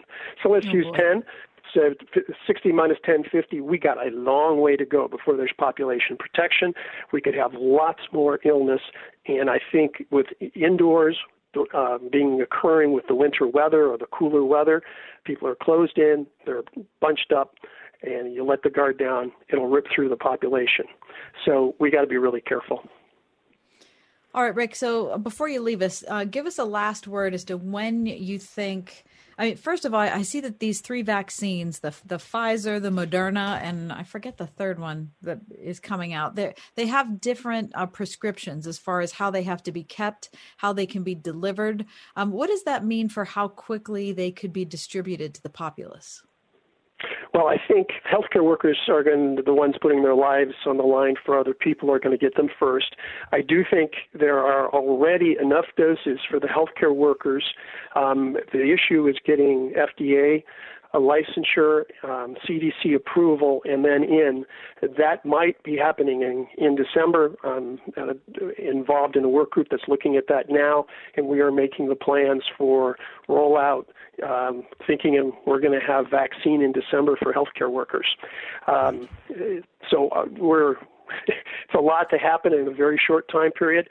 [0.43, 0.97] So let's oh, use boy.
[0.97, 1.23] 10.
[1.73, 1.95] So
[2.47, 6.73] 60 minus 10, 50, we got a long way to go before there's population protection.
[7.13, 8.81] We could have lots more illness.
[9.27, 11.19] And I think with indoors,
[11.75, 14.83] uh, being occurring with the winter weather or the cooler weather.
[15.25, 16.63] People are closed in, they're
[17.01, 17.55] bunched up,
[18.03, 20.85] and you let the guard down, it'll rip through the population.
[21.45, 22.83] So we got to be really careful.
[24.35, 24.75] All right, Rick.
[24.75, 28.39] So before you leave us, uh, give us a last word as to when you
[28.39, 29.05] think
[29.39, 32.91] I mean, first of all, I see that these three vaccines, the the Pfizer, the
[32.91, 36.35] Moderna, and I forget the third one that is coming out.
[36.35, 40.31] They they have different uh, prescriptions as far as how they have to be kept,
[40.57, 41.87] how they can be delivered.
[42.17, 46.23] Um, what does that mean for how quickly they could be distributed to the populace?
[47.35, 50.85] Well, I think healthcare workers are going to the ones putting their lives on the
[50.85, 52.95] line for other people are going to get them first.
[53.33, 57.45] I do think there are already enough doses for the healthcare workers.
[57.97, 60.45] Um, the issue is getting FDA
[60.95, 64.45] a licensure, um, CDC approval, and then in.
[64.97, 67.35] That might be happening in, in December.
[67.43, 68.15] I'm uh,
[68.57, 71.97] involved in a work group that's looking at that now, and we are making the
[71.97, 72.97] plans for
[73.29, 73.87] rollout,
[74.25, 78.07] um, thinking we're going to have vaccine in December for healthcare workers.
[78.69, 79.09] Um,
[79.91, 80.73] so uh, we're
[81.27, 83.89] it's a lot to happen in a very short time period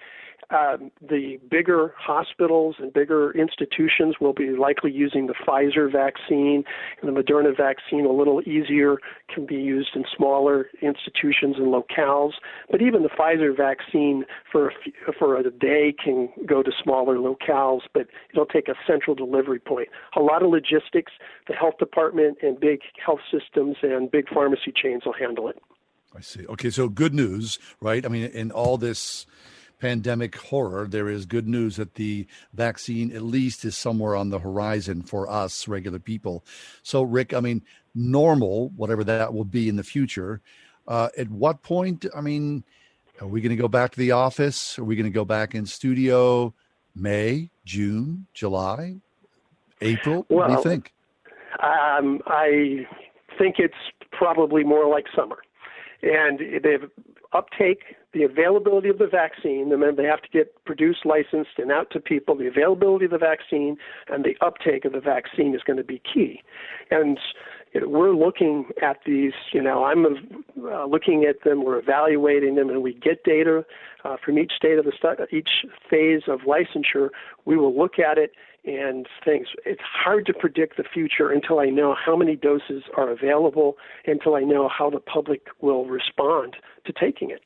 [0.53, 6.63] um, the bigger hospitals and bigger institutions will be likely using the Pfizer vaccine
[7.01, 8.97] and the Moderna vaccine a little easier
[9.33, 12.33] can be used in smaller institutions and locales.
[12.69, 17.81] But even the Pfizer vaccine for a, for a day can go to smaller locales,
[17.93, 19.89] but it'll take a central delivery point.
[20.15, 21.13] A lot of logistics,
[21.47, 25.59] the health department and big health systems and big pharmacy chains will handle it.
[26.15, 26.45] I see.
[26.45, 28.05] Okay, so good news, right?
[28.05, 29.25] I mean, in all this
[29.83, 34.39] pandemic horror, there is good news that the vaccine at least is somewhere on the
[34.39, 36.41] horizon for us regular people.
[36.83, 37.61] So, Rick, I mean,
[37.93, 40.39] normal, whatever that will be in the future,
[40.87, 42.63] uh, at what point, I mean,
[43.19, 44.79] are we going to go back to the office?
[44.79, 46.53] Are we going to go back in studio
[46.95, 48.95] May, June, July,
[49.81, 50.25] April?
[50.29, 50.93] Well, what do you think?
[51.61, 52.87] Um, I
[53.37, 53.73] think it's
[54.13, 55.39] probably more like summer.
[56.01, 56.89] And they've
[57.33, 57.83] uptake,
[58.13, 61.99] the availability of the vaccine, remember they have to get produced, licensed, and out to
[61.99, 62.35] people.
[62.35, 63.77] The availability of the vaccine
[64.07, 66.41] and the uptake of the vaccine is going to be key.
[66.91, 67.17] And
[67.81, 72.83] we're looking at these, you know, I'm uh, looking at them, we're evaluating them, and
[72.83, 73.65] we get data
[74.05, 75.49] uh, from each state of the stu- each
[75.89, 77.09] phase of licensure.
[77.45, 78.33] We will look at it
[78.65, 79.47] and things.
[79.65, 84.35] It's hard to predict the future until I know how many doses are available, until
[84.35, 87.41] I know how the public will respond to taking it.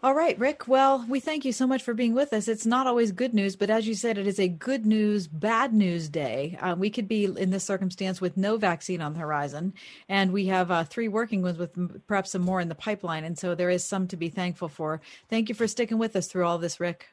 [0.00, 0.68] All right, Rick.
[0.68, 2.46] Well, we thank you so much for being with us.
[2.46, 5.74] It's not always good news, but as you said, it is a good news, bad
[5.74, 6.56] news day.
[6.60, 9.74] Uh, we could be in this circumstance with no vaccine on the horizon,
[10.08, 11.76] and we have uh, three working ones with
[12.06, 13.24] perhaps some more in the pipeline.
[13.24, 15.00] And so there is some to be thankful for.
[15.28, 17.08] Thank you for sticking with us through all this, Rick.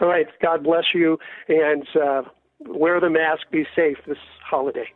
[0.00, 0.28] All right.
[0.40, 1.18] God bless you,
[1.48, 2.22] and uh,
[2.60, 3.50] wear the mask.
[3.50, 4.18] Be safe this
[4.48, 4.86] holiday.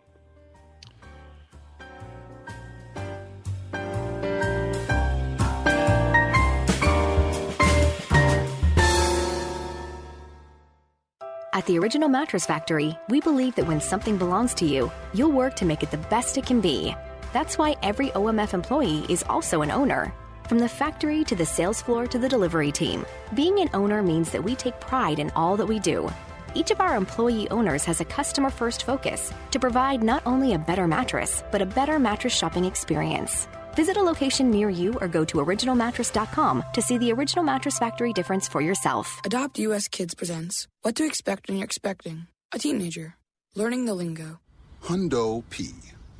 [11.56, 15.56] At the Original Mattress Factory, we believe that when something belongs to you, you'll work
[15.56, 16.94] to make it the best it can be.
[17.32, 20.12] That's why every OMF employee is also an owner.
[20.50, 24.30] From the factory to the sales floor to the delivery team, being an owner means
[24.32, 26.12] that we take pride in all that we do.
[26.52, 30.58] Each of our employee owners has a customer first focus to provide not only a
[30.58, 33.48] better mattress, but a better mattress shopping experience.
[33.76, 38.14] Visit a location near you or go to originalmattress.com to see the Original Mattress Factory
[38.14, 39.20] difference for yourself.
[39.26, 43.16] Adopt US Kids presents What to Expect When You're Expecting a Teenager.
[43.54, 44.40] Learning the lingo.
[44.82, 45.68] Hundo P.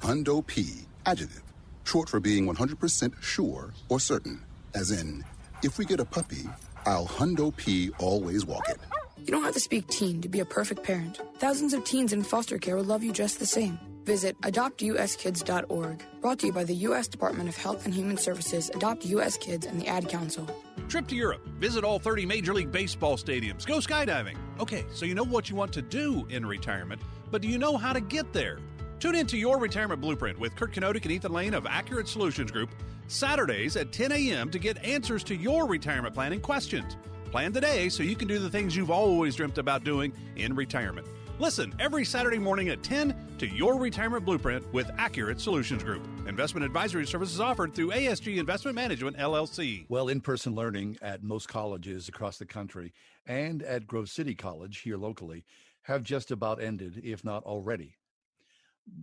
[0.02, 0.66] Hundo P.
[1.06, 1.42] Adjective.
[1.84, 4.42] Short for being 100% sure or certain.
[4.74, 5.24] As in,
[5.62, 6.50] if we get a puppy,
[6.84, 8.78] I'll Hundo P always walk it.
[9.16, 11.20] You don't have to speak teen to be a perfect parent.
[11.38, 13.78] Thousands of teens in foster care will love you just the same.
[14.06, 16.04] Visit adoptuskids.org.
[16.20, 17.08] Brought to you by the U.S.
[17.08, 19.36] Department of Health and Human Services, Adopt U.S.
[19.36, 20.48] Kids, and the Ad Council.
[20.88, 21.44] Trip to Europe.
[21.58, 23.66] Visit all 30 Major League Baseball stadiums.
[23.66, 24.36] Go skydiving.
[24.60, 27.02] Okay, so you know what you want to do in retirement,
[27.32, 28.60] but do you know how to get there?
[29.00, 32.52] Tune in to Your Retirement Blueprint with Kurt Kenodic and Ethan Lane of Accurate Solutions
[32.52, 32.70] Group,
[33.08, 34.50] Saturdays at 10 a.m.
[34.50, 36.96] to get answers to your retirement planning questions.
[37.32, 41.08] Plan today so you can do the things you've always dreamt about doing in retirement.
[41.38, 46.02] Listen every Saturday morning at 10 to Your Retirement Blueprint with Accurate Solutions Group.
[46.26, 49.84] Investment advisory services offered through ASG Investment Management, LLC.
[49.90, 52.94] Well, in person learning at most colleges across the country
[53.26, 55.44] and at Grove City College here locally
[55.82, 57.98] have just about ended, if not already.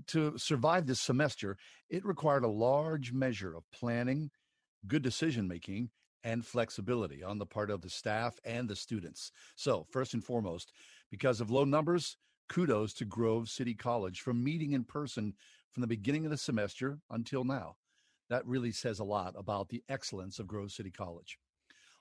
[0.08, 1.56] To survive this semester,
[1.88, 4.32] it required a large measure of planning,
[4.88, 5.92] good decision making,
[6.24, 9.32] and flexibility on the part of the staff and the students.
[9.56, 10.72] So, first and foremost,
[11.14, 12.18] because of low numbers,
[12.50, 15.36] kudos to Grove City College for meeting in person
[15.72, 17.76] from the beginning of the semester until now.
[18.32, 21.38] That really says a lot about the excellence of Grove City College.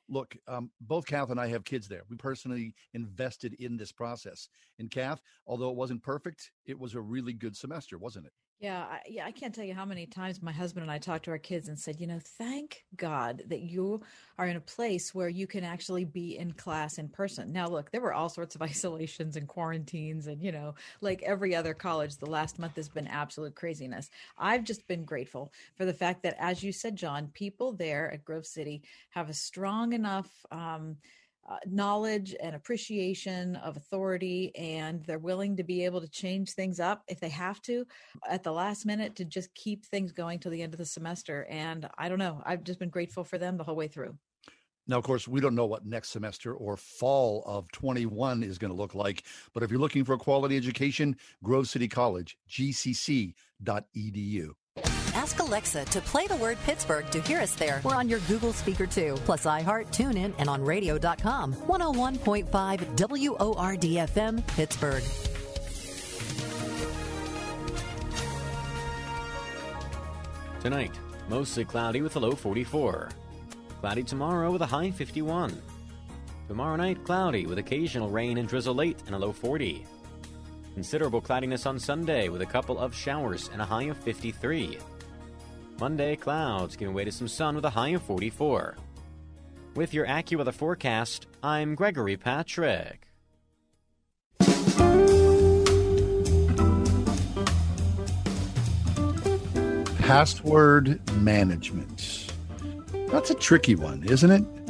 [0.08, 2.04] Look, um, both Kath and I have kids there.
[2.08, 4.48] We personally invested in this process.
[4.78, 8.32] And Kath, although it wasn't perfect, it was a really good semester, wasn't it?
[8.62, 11.24] Yeah, I, yeah, I can't tell you how many times my husband and I talked
[11.24, 14.02] to our kids and said, you know, thank God that you
[14.38, 17.52] are in a place where you can actually be in class in person.
[17.52, 21.56] Now, look, there were all sorts of isolations and quarantines, and you know, like every
[21.56, 24.10] other college, the last month has been absolute craziness.
[24.38, 28.24] I've just been grateful for the fact that, as you said, John, people there at
[28.24, 30.30] Grove City have a strong enough.
[30.52, 30.98] Um,
[31.48, 36.78] uh, knowledge and appreciation of authority, and they're willing to be able to change things
[36.78, 37.84] up if they have to
[38.28, 41.46] at the last minute to just keep things going till the end of the semester.
[41.50, 44.16] And I don't know, I've just been grateful for them the whole way through.
[44.88, 48.72] Now, of course, we don't know what next semester or fall of 21 is going
[48.72, 49.24] to look like.
[49.54, 53.34] But if you're looking for a quality education, Grove City College, gcc.edu.
[55.14, 57.80] Ask Alexa to play the word Pittsburgh to hear us there.
[57.84, 61.54] We're on your Google speaker too, plus iHeart, TuneIn, and on radio.com.
[61.54, 62.48] 101.5
[62.96, 65.02] WORDFM, Pittsburgh.
[70.60, 70.92] Tonight,
[71.28, 73.08] mostly cloudy with a low 44.
[73.80, 75.60] Cloudy tomorrow with a high 51.
[76.46, 79.84] Tomorrow night, cloudy with occasional rain and drizzle late and a low 40.
[80.74, 84.78] Considerable cloudiness on Sunday with a couple of showers and a high of 53.
[85.78, 88.76] Monday, clouds giving way to some sun with a high of 44.
[89.74, 93.08] With your AccuWeather forecast, I'm Gregory Patrick.
[99.98, 102.32] Password management.
[103.08, 104.61] That's a tricky one, isn't it?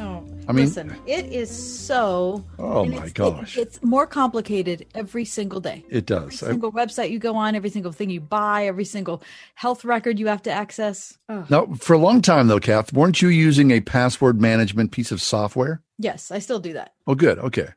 [0.48, 2.44] I mean, Listen, it is so.
[2.58, 3.56] Oh my it's- it- gosh.
[3.56, 5.84] it's more complicated every single day.
[5.88, 6.42] It does.
[6.42, 9.22] Every single website you go on, every single thing you buy, every single
[9.54, 11.16] health record you have to access.
[11.28, 11.46] Ugh.
[11.48, 15.22] Now, for a long time, though, Kath, weren't you using a password management piece of
[15.22, 15.80] software?
[15.98, 16.92] Yes, I still do that.
[17.06, 17.38] Oh, good.
[17.38, 17.68] Okay.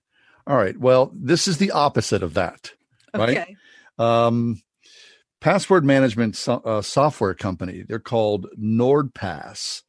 [0.48, 0.78] All right.
[0.80, 2.74] Well, this is the opposite of that,
[3.14, 3.38] right?
[3.38, 3.56] Okay.
[4.00, 4.62] Um,
[5.40, 9.84] password management so- uh, software company, they're called NordPass,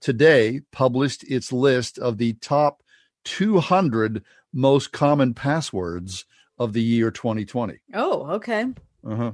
[0.00, 2.82] today published its list of the top
[3.24, 6.24] 200 most common passwords
[6.58, 7.78] of the year 2020.
[7.94, 8.66] Oh, okay.
[9.06, 9.32] Uh-huh.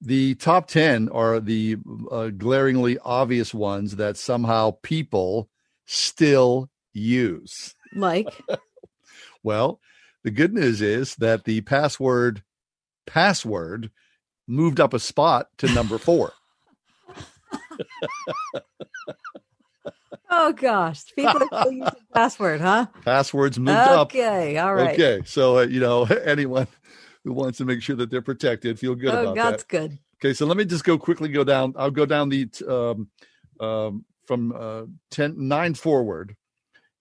[0.00, 1.76] The top 10 are the
[2.10, 5.48] uh, glaringly obvious ones that somehow people
[5.86, 7.74] still use.
[7.94, 8.26] Like,
[9.42, 9.80] Well,
[10.22, 12.42] the good news is that the password
[13.06, 13.90] password
[14.46, 16.32] moved up a spot to number 4.
[20.32, 22.86] oh gosh, people are still using password, huh?
[23.04, 24.08] Passwords moved up.
[24.08, 24.94] Okay, all right.
[24.94, 25.22] Okay.
[25.24, 26.66] So, uh, you know, anyone
[27.24, 29.68] who wants to make sure that they're protected, feel good oh, about God's that.
[29.68, 29.98] good.
[30.20, 31.74] Okay, so let me just go quickly go down.
[31.76, 33.08] I'll go down the um,
[33.64, 36.36] um, from uh, 10, 9 forward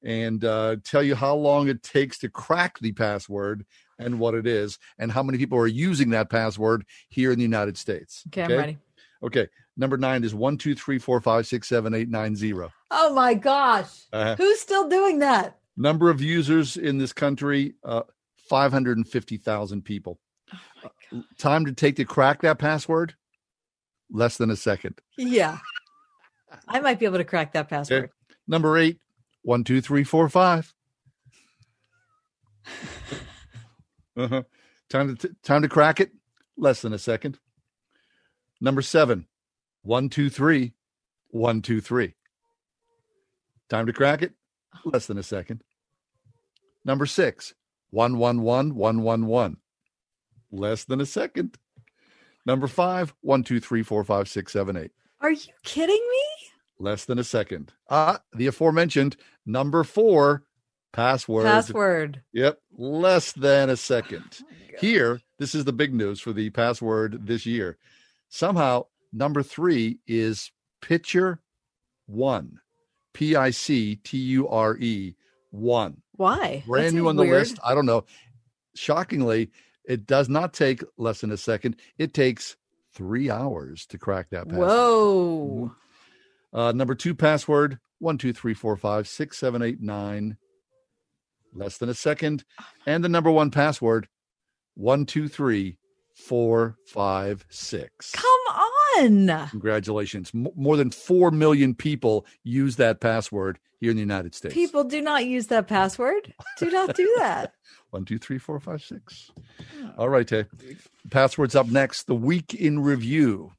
[0.03, 3.65] and uh, tell you how long it takes to crack the password
[3.99, 7.43] and what it is and how many people are using that password here in the
[7.43, 8.23] United States.
[8.27, 8.77] Okay, I'm ready.
[9.23, 9.47] Okay,
[9.77, 12.71] number nine is one two three four five six seven eight nine zero.
[12.93, 14.35] Oh my gosh, Uh-huh.
[14.37, 15.57] who's still doing that?
[15.77, 18.03] Number of users in this country, uh,
[18.49, 20.19] 550,000 people.
[21.37, 23.15] Time to take to crack that password?
[24.11, 24.99] Less than a second.
[25.17, 25.57] Yeah,
[26.67, 28.03] I might be able to crack that password.
[28.05, 28.11] Okay.
[28.47, 28.99] Number eight,
[29.43, 30.73] one, two, three, four, five.
[34.17, 34.43] uh-huh.
[34.89, 36.11] Time to time to crack it?
[36.57, 37.39] Less than a second.
[38.59, 39.27] Number seven,
[39.83, 40.73] one, two, three,
[41.29, 42.15] one, two, three.
[43.71, 44.33] Time to crack it?
[44.83, 45.63] Less than a second.
[46.83, 47.53] Number six,
[47.89, 49.57] one, one, one, one, one, one.
[50.51, 51.57] Less than a second.
[52.45, 54.91] Number five, one, two, three, four, five, six, seven, eight.
[55.21, 56.49] Are you kidding me?
[56.79, 57.71] Less than a second.
[57.89, 59.15] Ah, the aforementioned
[59.45, 60.43] number four,
[60.91, 61.45] password.
[61.45, 62.21] Password.
[62.33, 64.39] Yep, less than a second.
[64.81, 67.77] Here, this is the big news for the password this year.
[68.27, 71.39] Somehow, number three is picture
[72.07, 72.59] one.
[73.13, 75.15] P I C T U R E
[75.51, 76.01] one.
[76.15, 76.63] Why?
[76.67, 77.39] Brand That new on the weird.
[77.39, 77.59] list.
[77.63, 78.05] I don't know.
[78.75, 79.51] Shockingly,
[79.85, 81.75] it does not take less than a second.
[81.97, 82.55] It takes
[82.93, 84.67] three hours to crack that password.
[84.67, 85.71] Whoa.
[86.53, 90.37] Uh, number two password one, two, three, four, five, six, seven, eight, nine.
[91.53, 92.43] Less than a second.
[92.85, 94.07] And the number one password
[94.75, 95.77] one, two, three,
[96.21, 98.11] four, five, six.
[98.11, 98.25] Come
[98.99, 99.47] on.
[99.49, 100.31] Congratulations.
[100.33, 104.53] M- more than 4 million people use that password here in the United States.
[104.53, 106.33] People do not use that password.
[106.57, 107.53] Do not do that.
[107.89, 109.31] One, two, three, four, five, six.
[109.81, 109.91] Oh.
[109.97, 110.45] All right, Tay.
[111.09, 112.03] Passwords up next.
[112.03, 113.51] The week in review.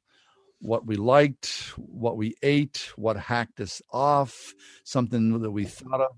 [0.59, 4.53] What we liked, what we ate, what hacked us off,
[4.85, 6.15] something that we thought of,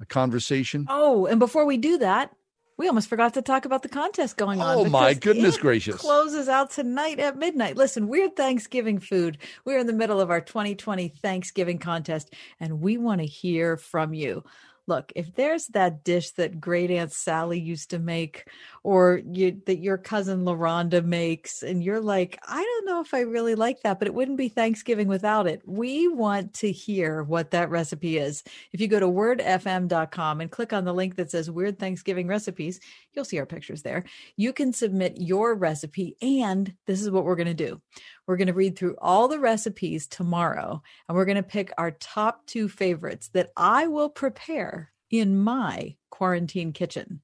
[0.00, 0.86] a conversation.
[0.88, 2.32] Oh, and before we do that,
[2.76, 4.76] we almost forgot to talk about the contest going on.
[4.76, 5.96] Oh, my goodness it gracious.
[5.96, 7.76] Closes out tonight at midnight.
[7.76, 9.38] Listen, we're Thanksgiving food.
[9.64, 14.12] We're in the middle of our 2020 Thanksgiving contest, and we want to hear from
[14.12, 14.44] you.
[14.88, 18.48] Look, if there's that dish that great Aunt Sally used to make,
[18.84, 23.20] or you, that your cousin LaRonda makes, and you're like, I don't know if I
[23.20, 25.62] really like that, but it wouldn't be Thanksgiving without it.
[25.66, 28.44] We want to hear what that recipe is.
[28.72, 32.78] If you go to wordfm.com and click on the link that says Weird Thanksgiving Recipes,
[33.12, 34.04] you'll see our pictures there.
[34.36, 37.80] You can submit your recipe, and this is what we're going to do.
[38.26, 41.92] We're going to read through all the recipes tomorrow, and we're going to pick our
[41.92, 47.20] top two favorites that I will prepare in my quarantine kitchen.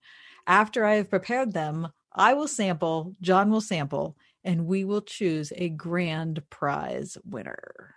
[0.46, 5.52] After I have prepared them, I will sample, John will sample, and we will choose
[5.56, 7.94] a grand prize winner.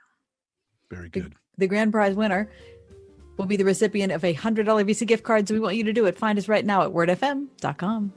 [0.89, 1.33] Very good.
[1.33, 2.49] The, the grand prize winner
[3.37, 5.47] will be the recipient of a $100 Visa gift card.
[5.47, 6.17] So we want you to do it.
[6.17, 8.13] Find us right now at wordfm.com.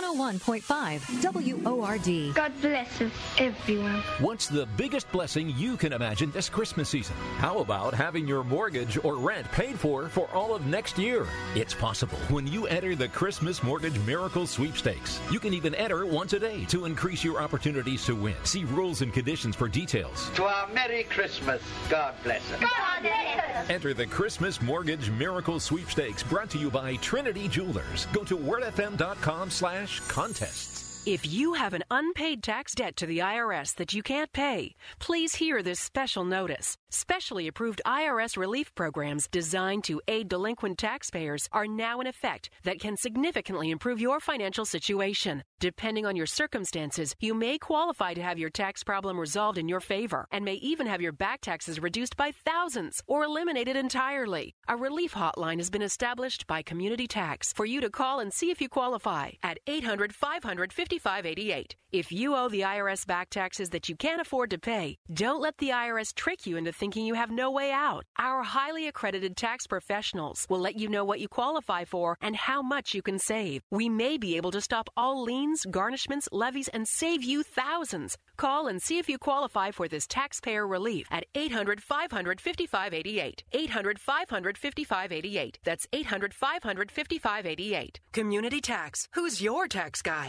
[0.00, 2.34] One hundred one point five WORD.
[2.34, 4.02] God bless us, everyone.
[4.18, 7.14] What's the biggest blessing you can imagine this Christmas season?
[7.36, 11.26] How about having your mortgage or rent paid for for all of next year?
[11.54, 15.20] It's possible when you enter the Christmas Mortgage Miracle Sweepstakes.
[15.30, 18.36] You can even enter once a day to increase your opportunities to win.
[18.44, 20.30] See rules and conditions for details.
[20.36, 21.62] To our Merry Christmas.
[21.90, 22.60] God bless us.
[22.60, 23.70] God bless us.
[23.70, 28.06] Enter the Christmas Mortgage Miracle Sweepstakes brought to you by Trinity Jewelers.
[28.14, 31.02] Go to wordfm.com slash contests.
[31.06, 35.34] If you have an unpaid tax debt to the IRS that you can't pay, please
[35.34, 36.76] hear this special notice.
[36.90, 42.80] Specially approved IRS relief programs designed to aid delinquent taxpayers are now in effect that
[42.80, 45.42] can significantly improve your financial situation.
[45.60, 49.80] Depending on your circumstances, you may qualify to have your tax problem resolved in your
[49.80, 54.54] favor and may even have your back taxes reduced by thousands or eliminated entirely.
[54.68, 58.50] A relief hotline has been established by Community Tax for you to call and see
[58.50, 61.76] if you qualify at 800 500 5588.
[61.92, 65.58] If you owe the IRS back taxes that you can't afford to pay, don't let
[65.58, 68.04] the IRS trick you into thinking you have no way out.
[68.16, 72.62] Our highly accredited tax professionals will let you know what you qualify for and how
[72.62, 73.62] much you can save.
[73.72, 78.16] We may be able to stop all liens, garnishments, levies, and save you thousands.
[78.36, 83.44] Call and see if you qualify for this taxpayer relief at 800 500 5588.
[83.52, 85.58] 800 500 5588.
[85.64, 88.00] That's 800 500 5588.
[88.12, 89.08] Community Tax.
[89.14, 90.28] Who's your tax guy?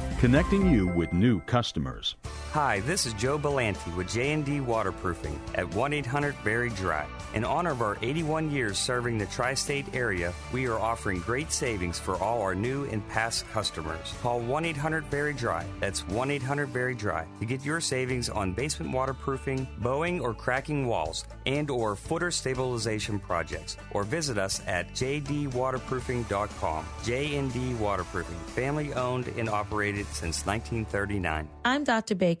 [0.21, 2.15] connecting you with new customers.
[2.51, 7.07] Hi, this is Joe Belanti with J&D Waterproofing at 1-800-VERY-DRY.
[7.33, 11.97] In honor of our 81 years serving the tri-state area, we are offering great savings
[11.97, 14.13] for all our new and past customers.
[14.21, 15.65] Call 1-800-VERY-DRY.
[15.79, 21.95] That's 1-800-VERY-DRY to get your savings on basement waterproofing, bowing or cracking walls, and or
[21.95, 23.77] footer stabilization projects.
[23.91, 26.85] Or visit us at jdwaterproofing.com.
[27.05, 31.47] J&D Waterproofing, family owned and operated since 1939.
[31.63, 32.15] I'm Dr.
[32.15, 32.40] Baker,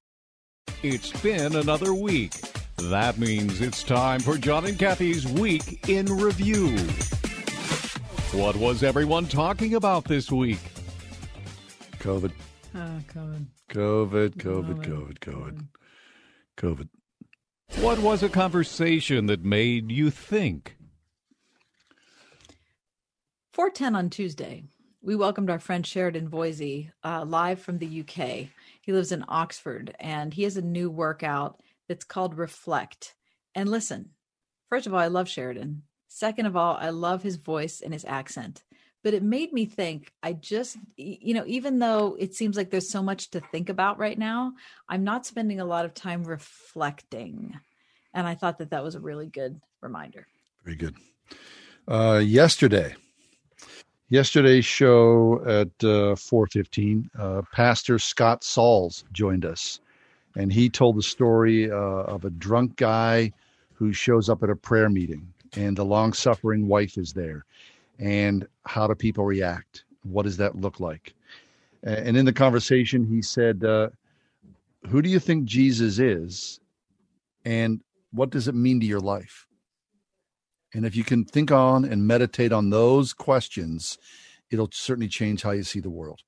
[0.83, 2.33] It's been another week.
[2.77, 6.75] That means it's time for John and Kathy's Week in Review.
[8.33, 10.57] What was everyone talking about this week?
[11.99, 12.31] COVID.
[12.73, 13.45] Oh, COVID.
[13.69, 15.67] COVID, COVID, COVID, COVID,
[16.57, 16.89] COVID.
[17.83, 20.77] What was a conversation that made you think?
[23.53, 24.63] 410 on Tuesday,
[25.03, 28.49] we welcomed our friend Sheridan Voysey uh, live from the UK.
[28.81, 33.15] He lives in Oxford and he has a new workout that's called Reflect.
[33.55, 34.09] And listen,
[34.69, 35.83] first of all, I love Sheridan.
[36.07, 38.63] Second of all, I love his voice and his accent.
[39.03, 42.89] But it made me think, I just, you know, even though it seems like there's
[42.89, 44.53] so much to think about right now,
[44.87, 47.59] I'm not spending a lot of time reflecting.
[48.13, 50.27] And I thought that that was a really good reminder.
[50.63, 50.95] Very good.
[51.87, 52.95] Uh, yesterday,
[54.11, 59.79] yesterday's show at uh, 4.15 uh, pastor scott sauls joined us
[60.35, 63.31] and he told the story uh, of a drunk guy
[63.73, 65.25] who shows up at a prayer meeting
[65.55, 67.45] and the long-suffering wife is there
[67.99, 69.85] and how do people react?
[70.03, 71.13] What does that look like?
[71.83, 73.89] And in the conversation he said uh,
[74.89, 76.59] who do you think jesus is
[77.45, 77.79] and
[78.11, 79.47] what does it mean to your life
[80.73, 83.97] and if you can think on and meditate on those questions,
[84.49, 86.21] it'll certainly change how you see the world.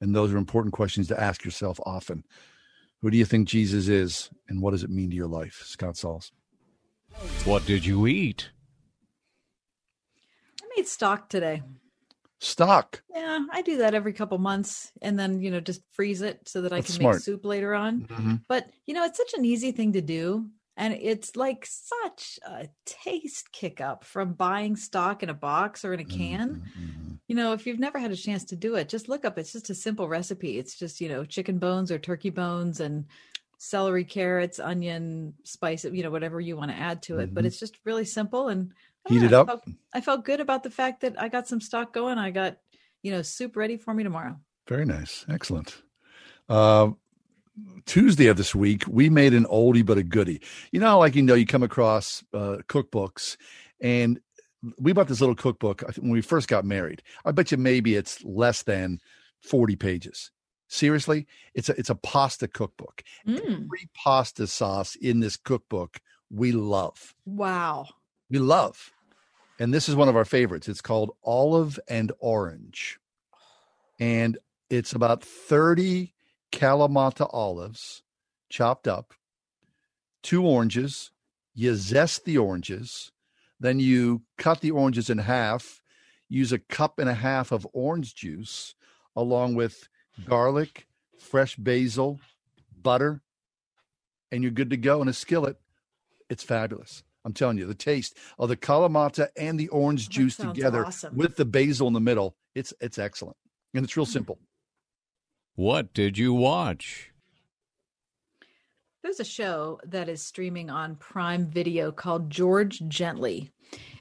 [0.00, 2.24] And those are important questions to ask yourself often.
[3.02, 5.62] Who do you think Jesus is, and what does it mean to your life?
[5.64, 6.32] Scott Sauls.
[7.44, 8.50] What did you eat?
[10.62, 11.62] I made stock today.
[12.38, 13.02] Stock.
[13.14, 16.60] Yeah, I do that every couple months and then, you know, just freeze it so
[16.62, 17.16] that I can smart.
[17.16, 18.02] make soup later on.
[18.02, 18.42] Mhm.
[18.46, 20.50] But, you know, it's such an easy thing to do.
[20.76, 25.94] And it's like such a taste kick up from buying stock in a box or
[25.94, 26.62] in a can.
[27.28, 29.38] You know, if you've never had a chance to do it, just look up.
[29.38, 30.58] It's just a simple recipe.
[30.58, 33.06] It's just, you know, chicken bones or turkey bones and
[33.58, 37.32] celery, carrots, onion, spice, you know, whatever you want to add to it.
[37.32, 37.46] But Mhm.
[37.46, 38.48] it's just really simple.
[38.48, 38.72] And
[39.08, 39.46] Heat it know, I up.
[39.46, 42.18] felt- I felt good about the fact that I got some stock going.
[42.18, 42.58] I got,
[43.02, 44.38] you know, soup ready for me tomorrow.
[44.68, 45.24] Very nice.
[45.28, 45.82] Excellent.
[46.50, 46.90] Uh,
[47.86, 50.42] Tuesday of this week, we made an oldie but a goodie.
[50.72, 53.36] You know, like you know, you come across uh, cookbooks,
[53.80, 54.20] and
[54.78, 57.02] we bought this little cookbook when we first got married.
[57.24, 59.00] I bet you maybe it's less than
[59.40, 60.30] forty pages.
[60.68, 63.02] Seriously, it's a it's a pasta cookbook.
[63.26, 63.38] Mm.
[63.38, 66.00] Every pasta sauce in this cookbook
[66.30, 67.14] we love.
[67.24, 67.86] Wow.
[68.28, 68.90] We love,
[69.60, 70.68] and this is one of our favorites.
[70.68, 72.98] It's called Olive and Orange,
[74.00, 74.36] and
[74.68, 76.15] it's about thirty
[76.56, 78.02] Kalamata olives
[78.48, 79.12] chopped up,
[80.22, 81.10] two oranges.
[81.54, 83.12] You zest the oranges,
[83.60, 85.82] then you cut the oranges in half.
[86.28, 88.74] Use a cup and a half of orange juice,
[89.14, 89.88] along with
[90.26, 90.86] garlic,
[91.18, 92.20] fresh basil,
[92.82, 93.22] butter,
[94.32, 95.56] and you're good to go in a skillet.
[96.28, 97.04] It's fabulous.
[97.24, 101.16] I'm telling you, the taste of the Kalamata and the orange juice together awesome.
[101.16, 103.36] with the basil in the middle, it's it's excellent.
[103.74, 104.12] And it's real hmm.
[104.12, 104.38] simple.
[105.56, 107.12] What did you watch?
[109.02, 113.50] There's a show that is streaming on Prime Video called George Gently.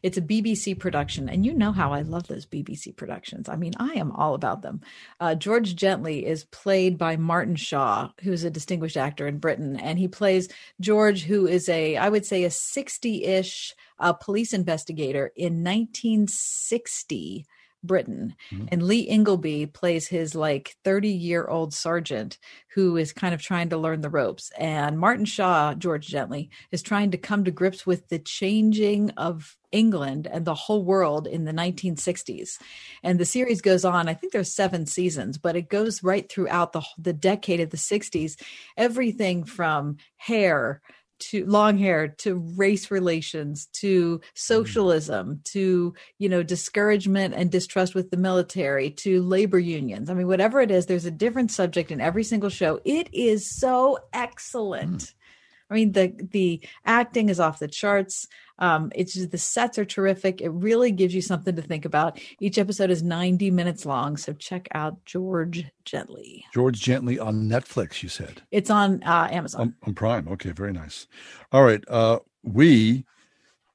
[0.04, 3.48] It's a BBC production, and you know how I love those BBC productions.
[3.48, 4.82] I mean, I am all about them.
[5.22, 9.98] Uh, George Gently is played by Martin Shaw, who's a distinguished actor in Britain, and
[9.98, 10.50] he plays
[10.82, 17.46] George, who is a, I would say, a 60 ish uh, police investigator in 1960
[17.86, 18.36] Britain.
[18.52, 18.66] Mm-hmm.
[18.72, 22.38] And Lee Ingleby plays his like 30 year old sergeant
[22.74, 24.52] who is kind of trying to learn the ropes.
[24.58, 29.56] And Martin Shaw, George Gently, is trying to come to grips with the changing of
[29.72, 32.58] England and the whole world in the 1960s.
[33.04, 36.74] And the series goes on, I think there's seven seasons, but it goes right throughout
[36.74, 38.40] the, the decade of the 60s.
[38.78, 40.82] Everything from hair
[41.20, 44.26] to long hair to race relations to mm-hmm.
[44.34, 50.10] socialism to you know discouragement and distrust with the military to labor unions.
[50.10, 52.80] I mean whatever it is there's a different subject in every single show.
[52.86, 54.98] It is so excellent.
[55.00, 55.74] Mm-hmm.
[55.74, 58.28] I mean the the acting is off the charts
[58.60, 62.20] um it's just the sets are terrific it really gives you something to think about
[62.40, 68.02] each episode is 90 minutes long so check out george gently George Gently on Netflix,
[68.02, 68.42] you said.
[68.52, 70.28] it's on uh amazon On, on Prime.
[70.30, 71.08] Okay, very nice.
[71.52, 71.84] All right.
[71.88, 73.06] Uh, we,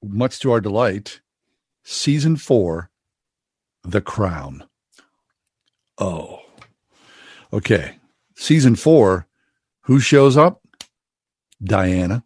[0.02, 1.20] much to our delight,
[1.84, 2.90] season four,
[3.84, 4.64] The Crown.
[5.98, 6.38] oh.
[7.52, 7.96] Okay.
[8.36, 9.26] Season four,
[9.82, 10.62] who shows up?
[11.62, 12.24] Diana.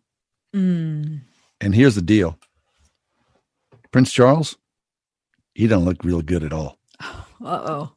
[0.54, 1.22] Mm.
[1.60, 2.38] And here's the deal
[3.94, 4.56] Prince Charles,
[5.54, 6.78] he doesn't look real good at all.
[7.44, 7.92] Uh oh.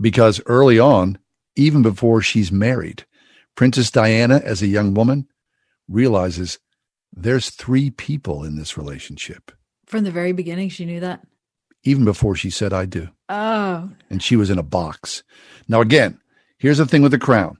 [0.00, 1.18] Because early on,
[1.56, 3.06] even before she's married,
[3.56, 5.26] Princess Diana, as a young woman,
[5.88, 6.60] realizes
[7.12, 9.50] there's three people in this relationship,
[9.86, 11.26] From the very beginning, she knew that.
[11.82, 13.08] even before she said, I do.
[13.28, 15.24] Oh, and she was in a box.
[15.66, 16.20] Now, again,
[16.58, 17.56] here's the thing with the crown.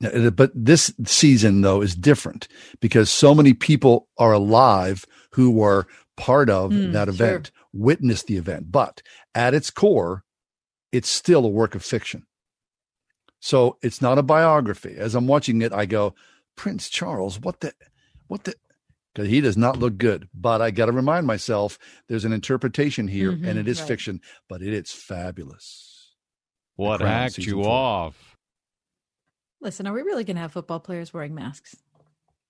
[0.00, 2.48] But this season, though, is different
[2.80, 5.86] because so many people are alive who were
[6.16, 7.14] part of Mm, that sure.
[7.14, 8.70] event, witnessed the event.
[8.70, 9.02] But
[9.34, 10.24] at its core,
[10.92, 12.24] it's still a work of fiction.
[13.40, 14.94] So it's not a biography.
[14.96, 16.14] As I'm watching it, I go,
[16.56, 17.74] Prince Charles, what the,
[18.28, 18.54] what the,
[19.12, 20.28] because he does not look good.
[20.34, 21.78] But I got to remind myself
[22.08, 23.88] there's an interpretation here and Mhm, it is right.
[23.88, 26.14] fiction, but it is fabulous.
[26.76, 27.68] What Crown hacked you four.
[27.72, 28.36] off?
[29.60, 31.74] listen, are we really going to have football players wearing masks?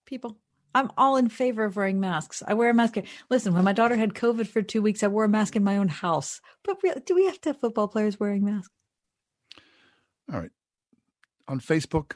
[0.04, 0.36] People,
[0.74, 2.42] I'm all in favor of wearing masks.
[2.46, 2.96] I wear a mask.
[3.30, 5.76] Listen, when my daughter had COVID for two weeks, I wore a mask in my
[5.76, 6.40] own house.
[6.64, 8.72] But re- do we have to have football players wearing masks?
[10.32, 10.50] All right.
[11.46, 12.14] On Facebook,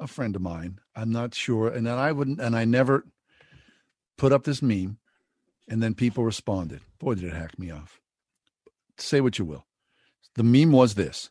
[0.00, 3.06] a friend of mine, I'm not sure, and then I wouldn't, and I never
[4.16, 4.98] put up this meme,
[5.68, 6.80] and then people responded.
[6.98, 8.00] Boy, did it hack me off.
[8.98, 9.66] Say what you will.
[10.36, 11.30] The meme was this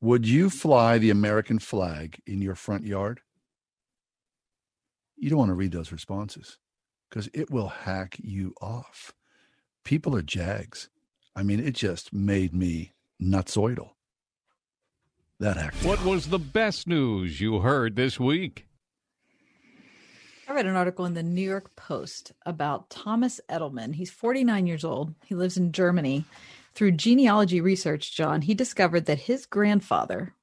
[0.00, 3.20] Would you fly the American flag in your front yard?
[5.20, 6.56] You don't want to read those responses
[7.08, 9.12] because it will hack you off.
[9.84, 10.88] People are jags.
[11.36, 12.92] I mean, it just made me
[13.22, 13.90] nutsoidal.
[15.38, 15.84] That hacked.
[15.84, 18.66] What was the best news you heard this week?
[20.48, 23.94] I read an article in the New York Post about Thomas Edelman.
[23.94, 25.14] He's 49 years old.
[25.26, 26.24] He lives in Germany.
[26.74, 30.34] Through genealogy research, John, he discovered that his grandfather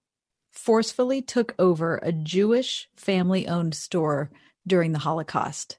[0.51, 4.29] forcefully took over a Jewish family owned store
[4.67, 5.77] during the Holocaust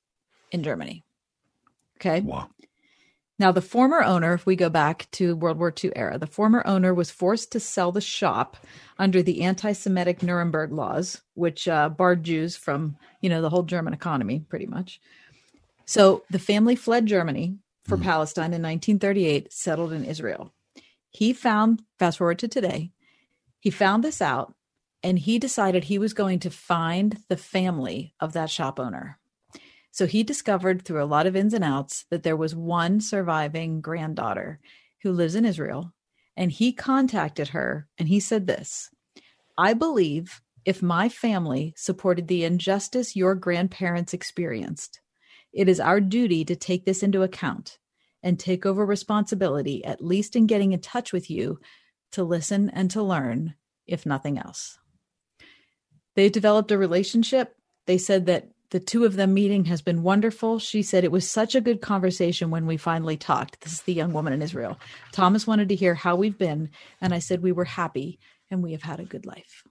[0.51, 1.05] in Germany.
[1.97, 2.21] Okay.
[2.21, 2.49] Wow.
[3.41, 6.67] Now, the former owner, if we go back to World War II era, the former
[6.67, 8.57] owner was forced to sell the shop
[8.99, 13.95] under the anti-Semitic Nuremberg laws, which uh, barred Jews from, you know, the whole German
[13.95, 15.01] economy, pretty much.
[15.87, 20.53] So the family fled Germany for Palestine in 1938, settled in Israel.
[21.11, 22.91] He found, fast forward to today,
[23.61, 24.53] he found this out,
[25.03, 29.19] and he decided he was going to find the family of that shop owner.
[29.91, 33.81] So he discovered through a lot of ins and outs that there was one surviving
[33.81, 34.61] granddaughter
[35.03, 35.93] who lives in Israel.
[36.37, 38.91] And he contacted her and he said this
[39.57, 45.01] I believe if my family supported the injustice your grandparents experienced,
[45.53, 47.79] it is our duty to take this into account
[48.23, 51.59] and take over responsibility, at least in getting in touch with you
[52.13, 53.55] to listen and to learn,
[53.87, 54.79] if nothing else.
[56.19, 57.55] They developed a relationship.
[57.87, 60.59] They said that the two of them meeting has been wonderful.
[60.59, 63.61] She said it was such a good conversation when we finally talked.
[63.61, 64.81] This is the young woman in Israel.
[65.13, 66.71] Thomas wanted to hear how we've been,
[67.01, 68.19] and I said we were happy
[68.51, 69.63] and we have had a good life.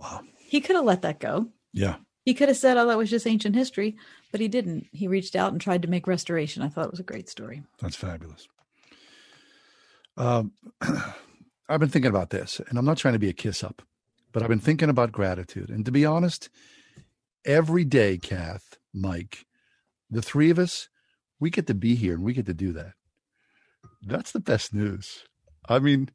[0.00, 0.22] Wow.
[0.36, 1.46] He could have let that go.
[1.72, 1.98] Yeah.
[2.24, 3.96] He could have said, oh, that was just ancient history,
[4.32, 4.88] but he didn't.
[4.90, 6.64] He reached out and tried to make restoration.
[6.64, 7.62] I thought it was a great story.
[7.80, 8.48] That's fabulous.
[10.16, 10.54] Um,
[11.68, 13.82] I've been thinking about this, and I'm not trying to be a kiss up,
[14.32, 15.70] but I've been thinking about gratitude.
[15.70, 16.48] And to be honest,
[17.44, 19.46] every day, Kath, Mike,
[20.10, 20.88] the three of us,
[21.40, 22.92] we get to be here and we get to do that.
[24.02, 25.24] That's the best news.
[25.68, 26.10] I mean,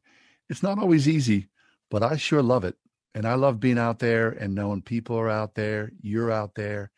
[0.48, 1.48] it's not always easy,
[1.90, 2.76] but I sure love it.
[3.14, 6.90] And I love being out there and knowing people are out there, you're out there.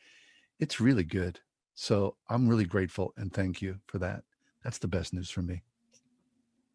[0.59, 1.41] It's really good.
[1.75, 4.23] So I'm really grateful and thank you for that.
[4.65, 5.63] That's the best news for me.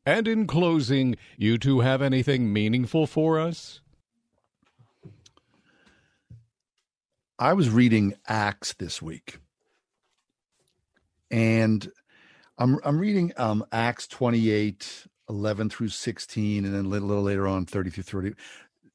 [0.05, 3.81] And in closing, you two have anything meaningful for us?
[7.41, 9.39] I was reading Acts this week,
[11.31, 11.91] and
[12.59, 17.47] I'm I'm reading um, Acts 28, 11 through 16, and then a little, little later
[17.47, 18.33] on 30 through 30.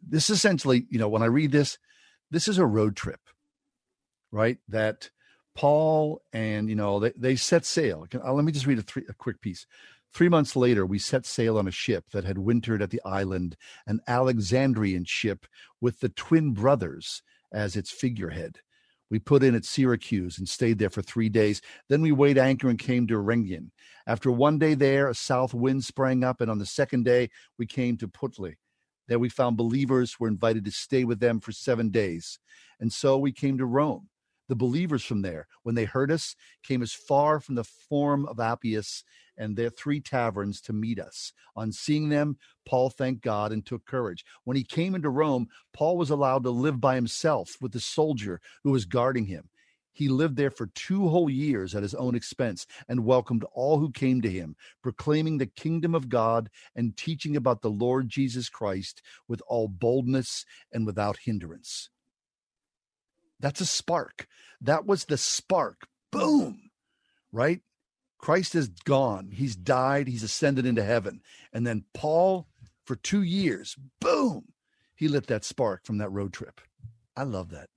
[0.01, 1.77] This is essentially, you know, when I read this,
[2.31, 3.19] this is a road trip,
[4.31, 4.59] right?
[4.69, 5.11] That
[5.57, 8.07] Paul and you know they, they set sail.
[8.15, 9.67] Uh, let me just read a, three, a quick piece.
[10.15, 13.57] Three months later, we set sail on a ship that had wintered at the island,
[13.89, 15.47] an Alexandrian ship
[15.81, 17.23] with the twin brothers
[17.57, 18.59] as its figurehead.
[19.11, 21.63] We put in at Syracuse and stayed there for three days.
[21.89, 23.71] Then we weighed anchor and came to Rhegium.
[24.07, 27.67] After one day there, a south wind sprang up, and on the second day, we
[27.67, 28.57] came to Puteoli.
[29.09, 32.39] There we found believers were invited to stay with them for seven days.
[32.81, 34.09] And so we came to Rome.
[34.49, 38.39] The believers from there, when they heard us, came as far from the Forum of
[38.39, 39.03] Appius
[39.39, 41.33] and their three taverns to meet us.
[41.55, 44.25] On seeing them, Paul thanked God and took courage.
[44.45, 48.41] When he came into Rome, Paul was allowed to live by himself with the soldier
[48.65, 49.49] who was guarding him.
[49.97, 53.91] He lived there for two whole years at his own expense and welcomed all who
[53.91, 59.01] came to him, proclaiming the kingdom of God and teaching about the Lord Jesus Christ
[59.27, 61.89] with all boldness and without hindrance.
[63.41, 64.27] That's a spark.
[64.61, 65.87] That was the spark.
[66.11, 66.71] Boom.
[67.33, 67.63] Right?
[68.19, 69.31] Christ is gone.
[69.33, 70.09] He's died.
[70.09, 71.21] He's ascended into heaven.
[71.53, 72.49] And then Paul,
[72.85, 74.53] for two years, boom,
[74.95, 76.61] he lit that spark from that road trip.
[77.17, 77.69] I love that.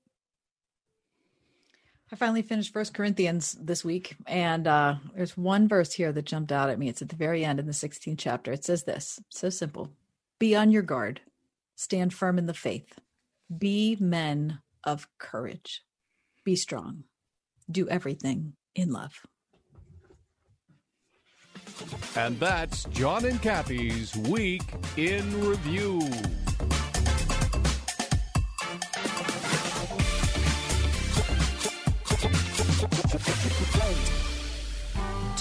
[2.11, 6.51] I finally finished First Corinthians this week, and uh, there's one verse here that jumped
[6.51, 6.89] out at me.
[6.89, 8.51] It's at the very end in the 16th chapter.
[8.51, 9.91] It says this so simple
[10.39, 11.21] Be on your guard,
[11.75, 12.97] stand firm in the faith,
[13.55, 15.83] be men of courage,
[16.43, 17.03] be strong,
[17.69, 19.21] do everything in love.
[22.15, 24.63] And that's John and Kathy's Week
[24.97, 26.01] in Review.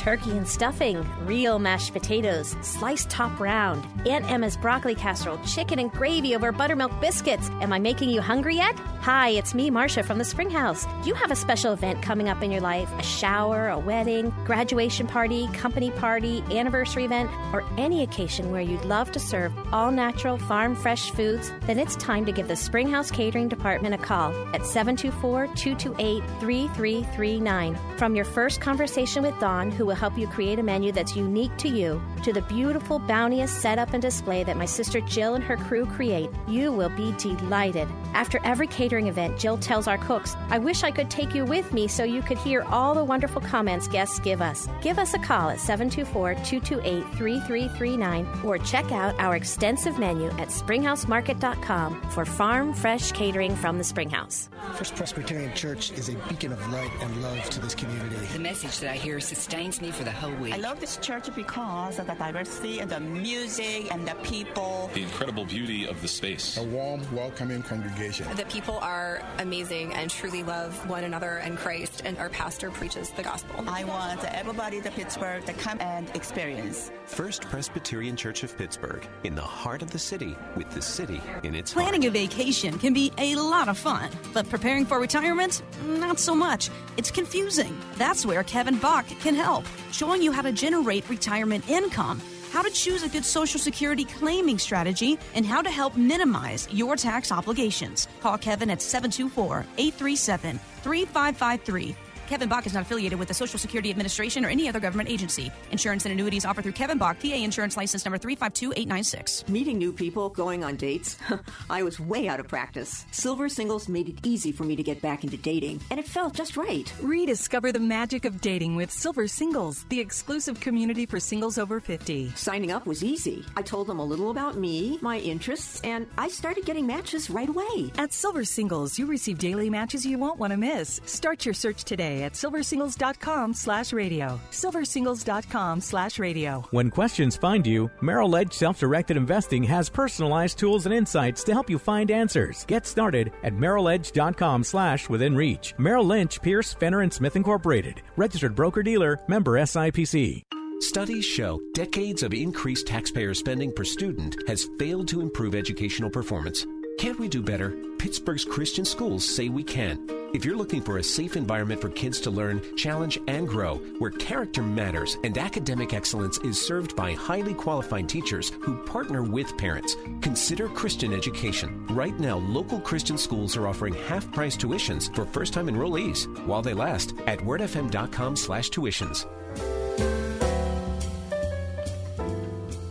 [0.09, 5.93] Turkey and stuffing, real mashed potatoes, sliced top round, Aunt Emma's broccoli casserole, chicken and
[5.93, 7.51] gravy over buttermilk biscuits.
[7.61, 8.79] Am I making you hungry yet?
[9.03, 10.87] Hi, it's me, Marcia from the Springhouse.
[11.05, 12.91] You have a special event coming up in your life?
[12.99, 18.87] A shower, a wedding, graduation party, company party, anniversary event, or any occasion where you'd
[18.87, 21.53] love to serve all natural, farm fresh foods?
[21.67, 27.79] Then it's time to give the Springhouse Catering Department a call at 724 228 3339.
[27.99, 31.57] From your first conversation with Dawn, who will help you create a menu that's unique
[31.59, 35.57] to you, to the beautiful, bounteous setup and display that my sister Jill and her
[35.57, 37.89] crew create, you will be delighted.
[38.15, 41.73] After every catering event, Jill tells our cooks, I wish I could take you with
[41.73, 44.69] me so you could hear all the wonderful comments guests give us.
[44.81, 50.49] Give us a call at 724 228 3339 or check out our extensive menu at
[50.49, 54.49] springhousemarket.com for farm fresh catering from the Springhouse.
[54.75, 58.17] First Presbyterian Church is a beacon of light and love to this community.
[58.33, 60.55] The message that I hear sustains me for the whole week.
[60.55, 64.91] I love this church because of the diversity and the music and the people.
[64.95, 66.57] The incredible beauty of the space.
[66.57, 68.27] A warm, welcoming congregation.
[68.37, 73.11] The people are amazing and truly love one another and Christ, and our pastor preaches
[73.11, 73.65] the gospel.
[73.69, 76.91] I want everybody to Pittsburgh to come and experience.
[77.07, 81.55] First Presbyterian Church of Pittsburgh, in the heart of the city, with the city in
[81.55, 82.17] its Planning heart.
[82.17, 86.71] a vacation can be a lot of fun, but preparing for retirement, not so much.
[86.97, 87.79] It's confusing.
[87.97, 92.21] That's where Kevin Bach can help, showing you how to generate retirement income
[92.51, 96.97] how to choose a good Social Security claiming strategy, and how to help minimize your
[96.97, 98.09] tax obligations.
[98.21, 101.97] Call Kevin at 724 837 3553.
[102.29, 105.51] Kevin Bach is not affiliated with the Social Security Administration or any other government agency.
[105.73, 109.49] Insurance and annuities offered through Kevin Bach, PA Insurance License Number 352896.
[109.49, 111.17] Meeting new people, going on dates.
[111.71, 113.07] I was way out of practice.
[113.13, 116.35] Silver Singles made it easy for me to get back into dating, and it felt
[116.35, 116.93] just right.
[117.01, 122.33] Rediscover the magic of dating with Silver Singles, the exclusive community for singles over 50.
[122.37, 123.43] Signing up was easy.
[123.57, 127.49] I told them a little about me, my interests, and I started getting matches right
[127.49, 127.91] away.
[127.97, 131.01] At Silver Singles, you receive daily matches you won't want to miss.
[131.07, 134.41] Start your search today at silversingles.com slash radio.
[134.51, 136.65] silversingles.com slash radio.
[136.71, 141.53] When questions find you, Merrill Edge Self Directed Investing has personalized tools and insights to
[141.53, 142.65] help you find answers.
[142.67, 145.75] Get started at merrilledge.com slash within reach.
[145.79, 148.03] Merrill Lynch, Pierce, Fenner, and Smith Incorporated.
[148.17, 150.45] Registered broker dealer, member SIPC.
[150.81, 156.65] Studies show decades of increased taxpayer spending per student has failed to improve educational performance.
[156.99, 157.77] Can't we do better?
[157.99, 160.05] Pittsburgh's Christian schools say we can.
[160.35, 164.11] If you're looking for a safe environment for kids to learn, challenge, and grow, where
[164.11, 169.95] character matters and academic excellence is served by highly qualified teachers who partner with parents,
[170.23, 171.87] consider Christian education.
[171.87, 177.15] Right now, local Christian schools are offering half-price tuitions for first-time enrollees while they last
[177.29, 179.25] at wordfm.com/tuitions.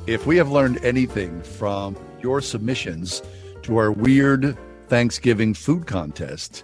[0.08, 3.22] If we have learned anything from your submissions
[3.68, 4.58] to our weird
[4.88, 6.64] Thanksgiving food contest,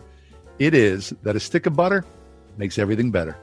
[0.58, 2.06] it is that a stick of butter
[2.58, 3.38] makes everything better.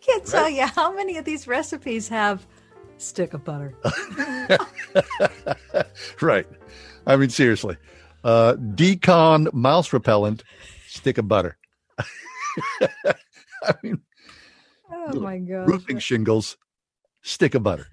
[0.00, 2.46] Can't tell you how many of these recipes have
[2.96, 3.74] stick of butter.
[6.22, 6.46] right.
[7.06, 7.76] I mean, seriously.
[8.24, 10.42] Uh, d-CON mouse repellent,
[10.88, 11.58] stick of butter.
[12.80, 14.00] I mean,
[14.90, 15.68] Oh my god.
[15.68, 16.56] roofing shingles,
[17.20, 17.86] stick of butter.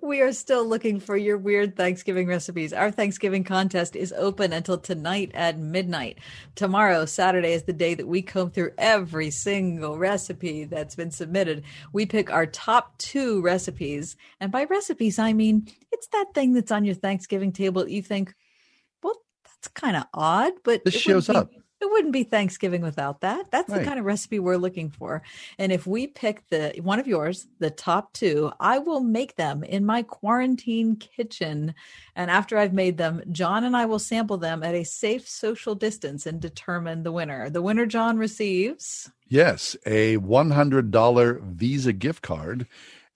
[0.00, 2.72] We are still looking for your weird Thanksgiving recipes.
[2.72, 6.18] Our Thanksgiving contest is open until tonight at midnight.
[6.54, 11.64] Tomorrow, Saturday, is the day that we comb through every single recipe that's been submitted.
[11.92, 14.16] We pick our top two recipes.
[14.40, 18.02] And by recipes, I mean it's that thing that's on your Thanksgiving table that you
[18.02, 18.34] think,
[19.02, 19.14] well,
[19.44, 21.50] that's kind of odd, but This it shows be- up.
[21.80, 23.50] It wouldn't be Thanksgiving without that.
[23.50, 23.80] That's Right.
[23.80, 25.22] the kind of recipe we're looking for.
[25.58, 29.62] And if we pick the one of yours, the top two, I will make them
[29.64, 31.74] in my quarantine kitchen.
[32.16, 35.74] And after I've made them, John and I will sample them at a safe social
[35.74, 37.50] distance and determine the winner.
[37.50, 39.10] The winner, John, receives.
[39.28, 42.66] Yes, a $100 Visa gift card.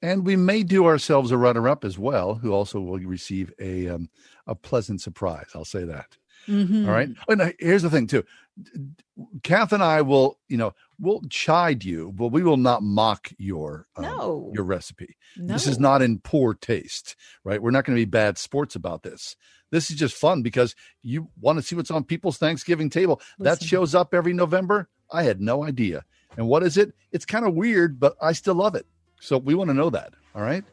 [0.00, 3.88] And we may do ourselves a runner up as well, who also will receive a,
[3.88, 4.10] um,
[4.46, 5.48] a pleasant surprise.
[5.54, 6.16] I'll say that.
[6.48, 6.86] Mhm.
[6.86, 7.10] All right.
[7.28, 8.24] And uh, here's the thing, too.
[9.42, 13.86] Kath and I will, you know, we'll chide you, but we will not mock your
[13.96, 14.50] um, No.
[14.54, 15.16] your recipe.
[15.36, 17.14] This is not in poor taste,
[17.44, 17.62] right?
[17.62, 19.36] We're not going to be bad sports about this.
[19.70, 23.20] This is just fun because you want to see what's on people's Thanksgiving table.
[23.38, 24.88] That shows up every November.
[25.12, 26.04] I had no idea.
[26.36, 26.92] And what is it?
[27.12, 28.86] It's kind of weird, but I still love it.
[29.20, 30.14] So we want to know that.
[30.34, 30.64] All right.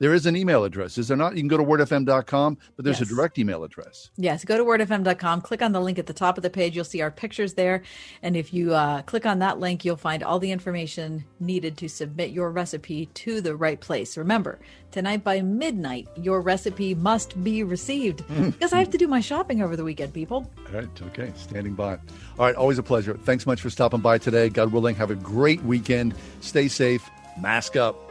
[0.00, 1.34] There is an email address, is there not?
[1.36, 3.10] You can go to wordfm.com, but there's Yes.
[3.10, 4.10] a direct email address.
[4.16, 6.74] Yes, go to wordfm.com, click on the link at the top of the page.
[6.74, 7.82] You'll see our pictures there.
[8.22, 11.88] And if you uh, click on that link, you'll find all the information needed to
[11.88, 14.16] submit your recipe to the right place.
[14.16, 14.58] Remember,
[14.90, 19.60] tonight by midnight, your recipe must be received because I have to do my shopping
[19.60, 20.50] over the weekend, people.
[20.66, 21.02] All right.
[21.08, 21.30] Okay.
[21.36, 21.92] Standing by.
[22.38, 22.54] All right.
[22.54, 23.18] Always a pleasure.
[23.24, 24.48] Thanks much for stopping by today.
[24.48, 26.14] God willing, have a great weekend.
[26.40, 27.06] Stay safe.
[27.38, 28.10] Mask up.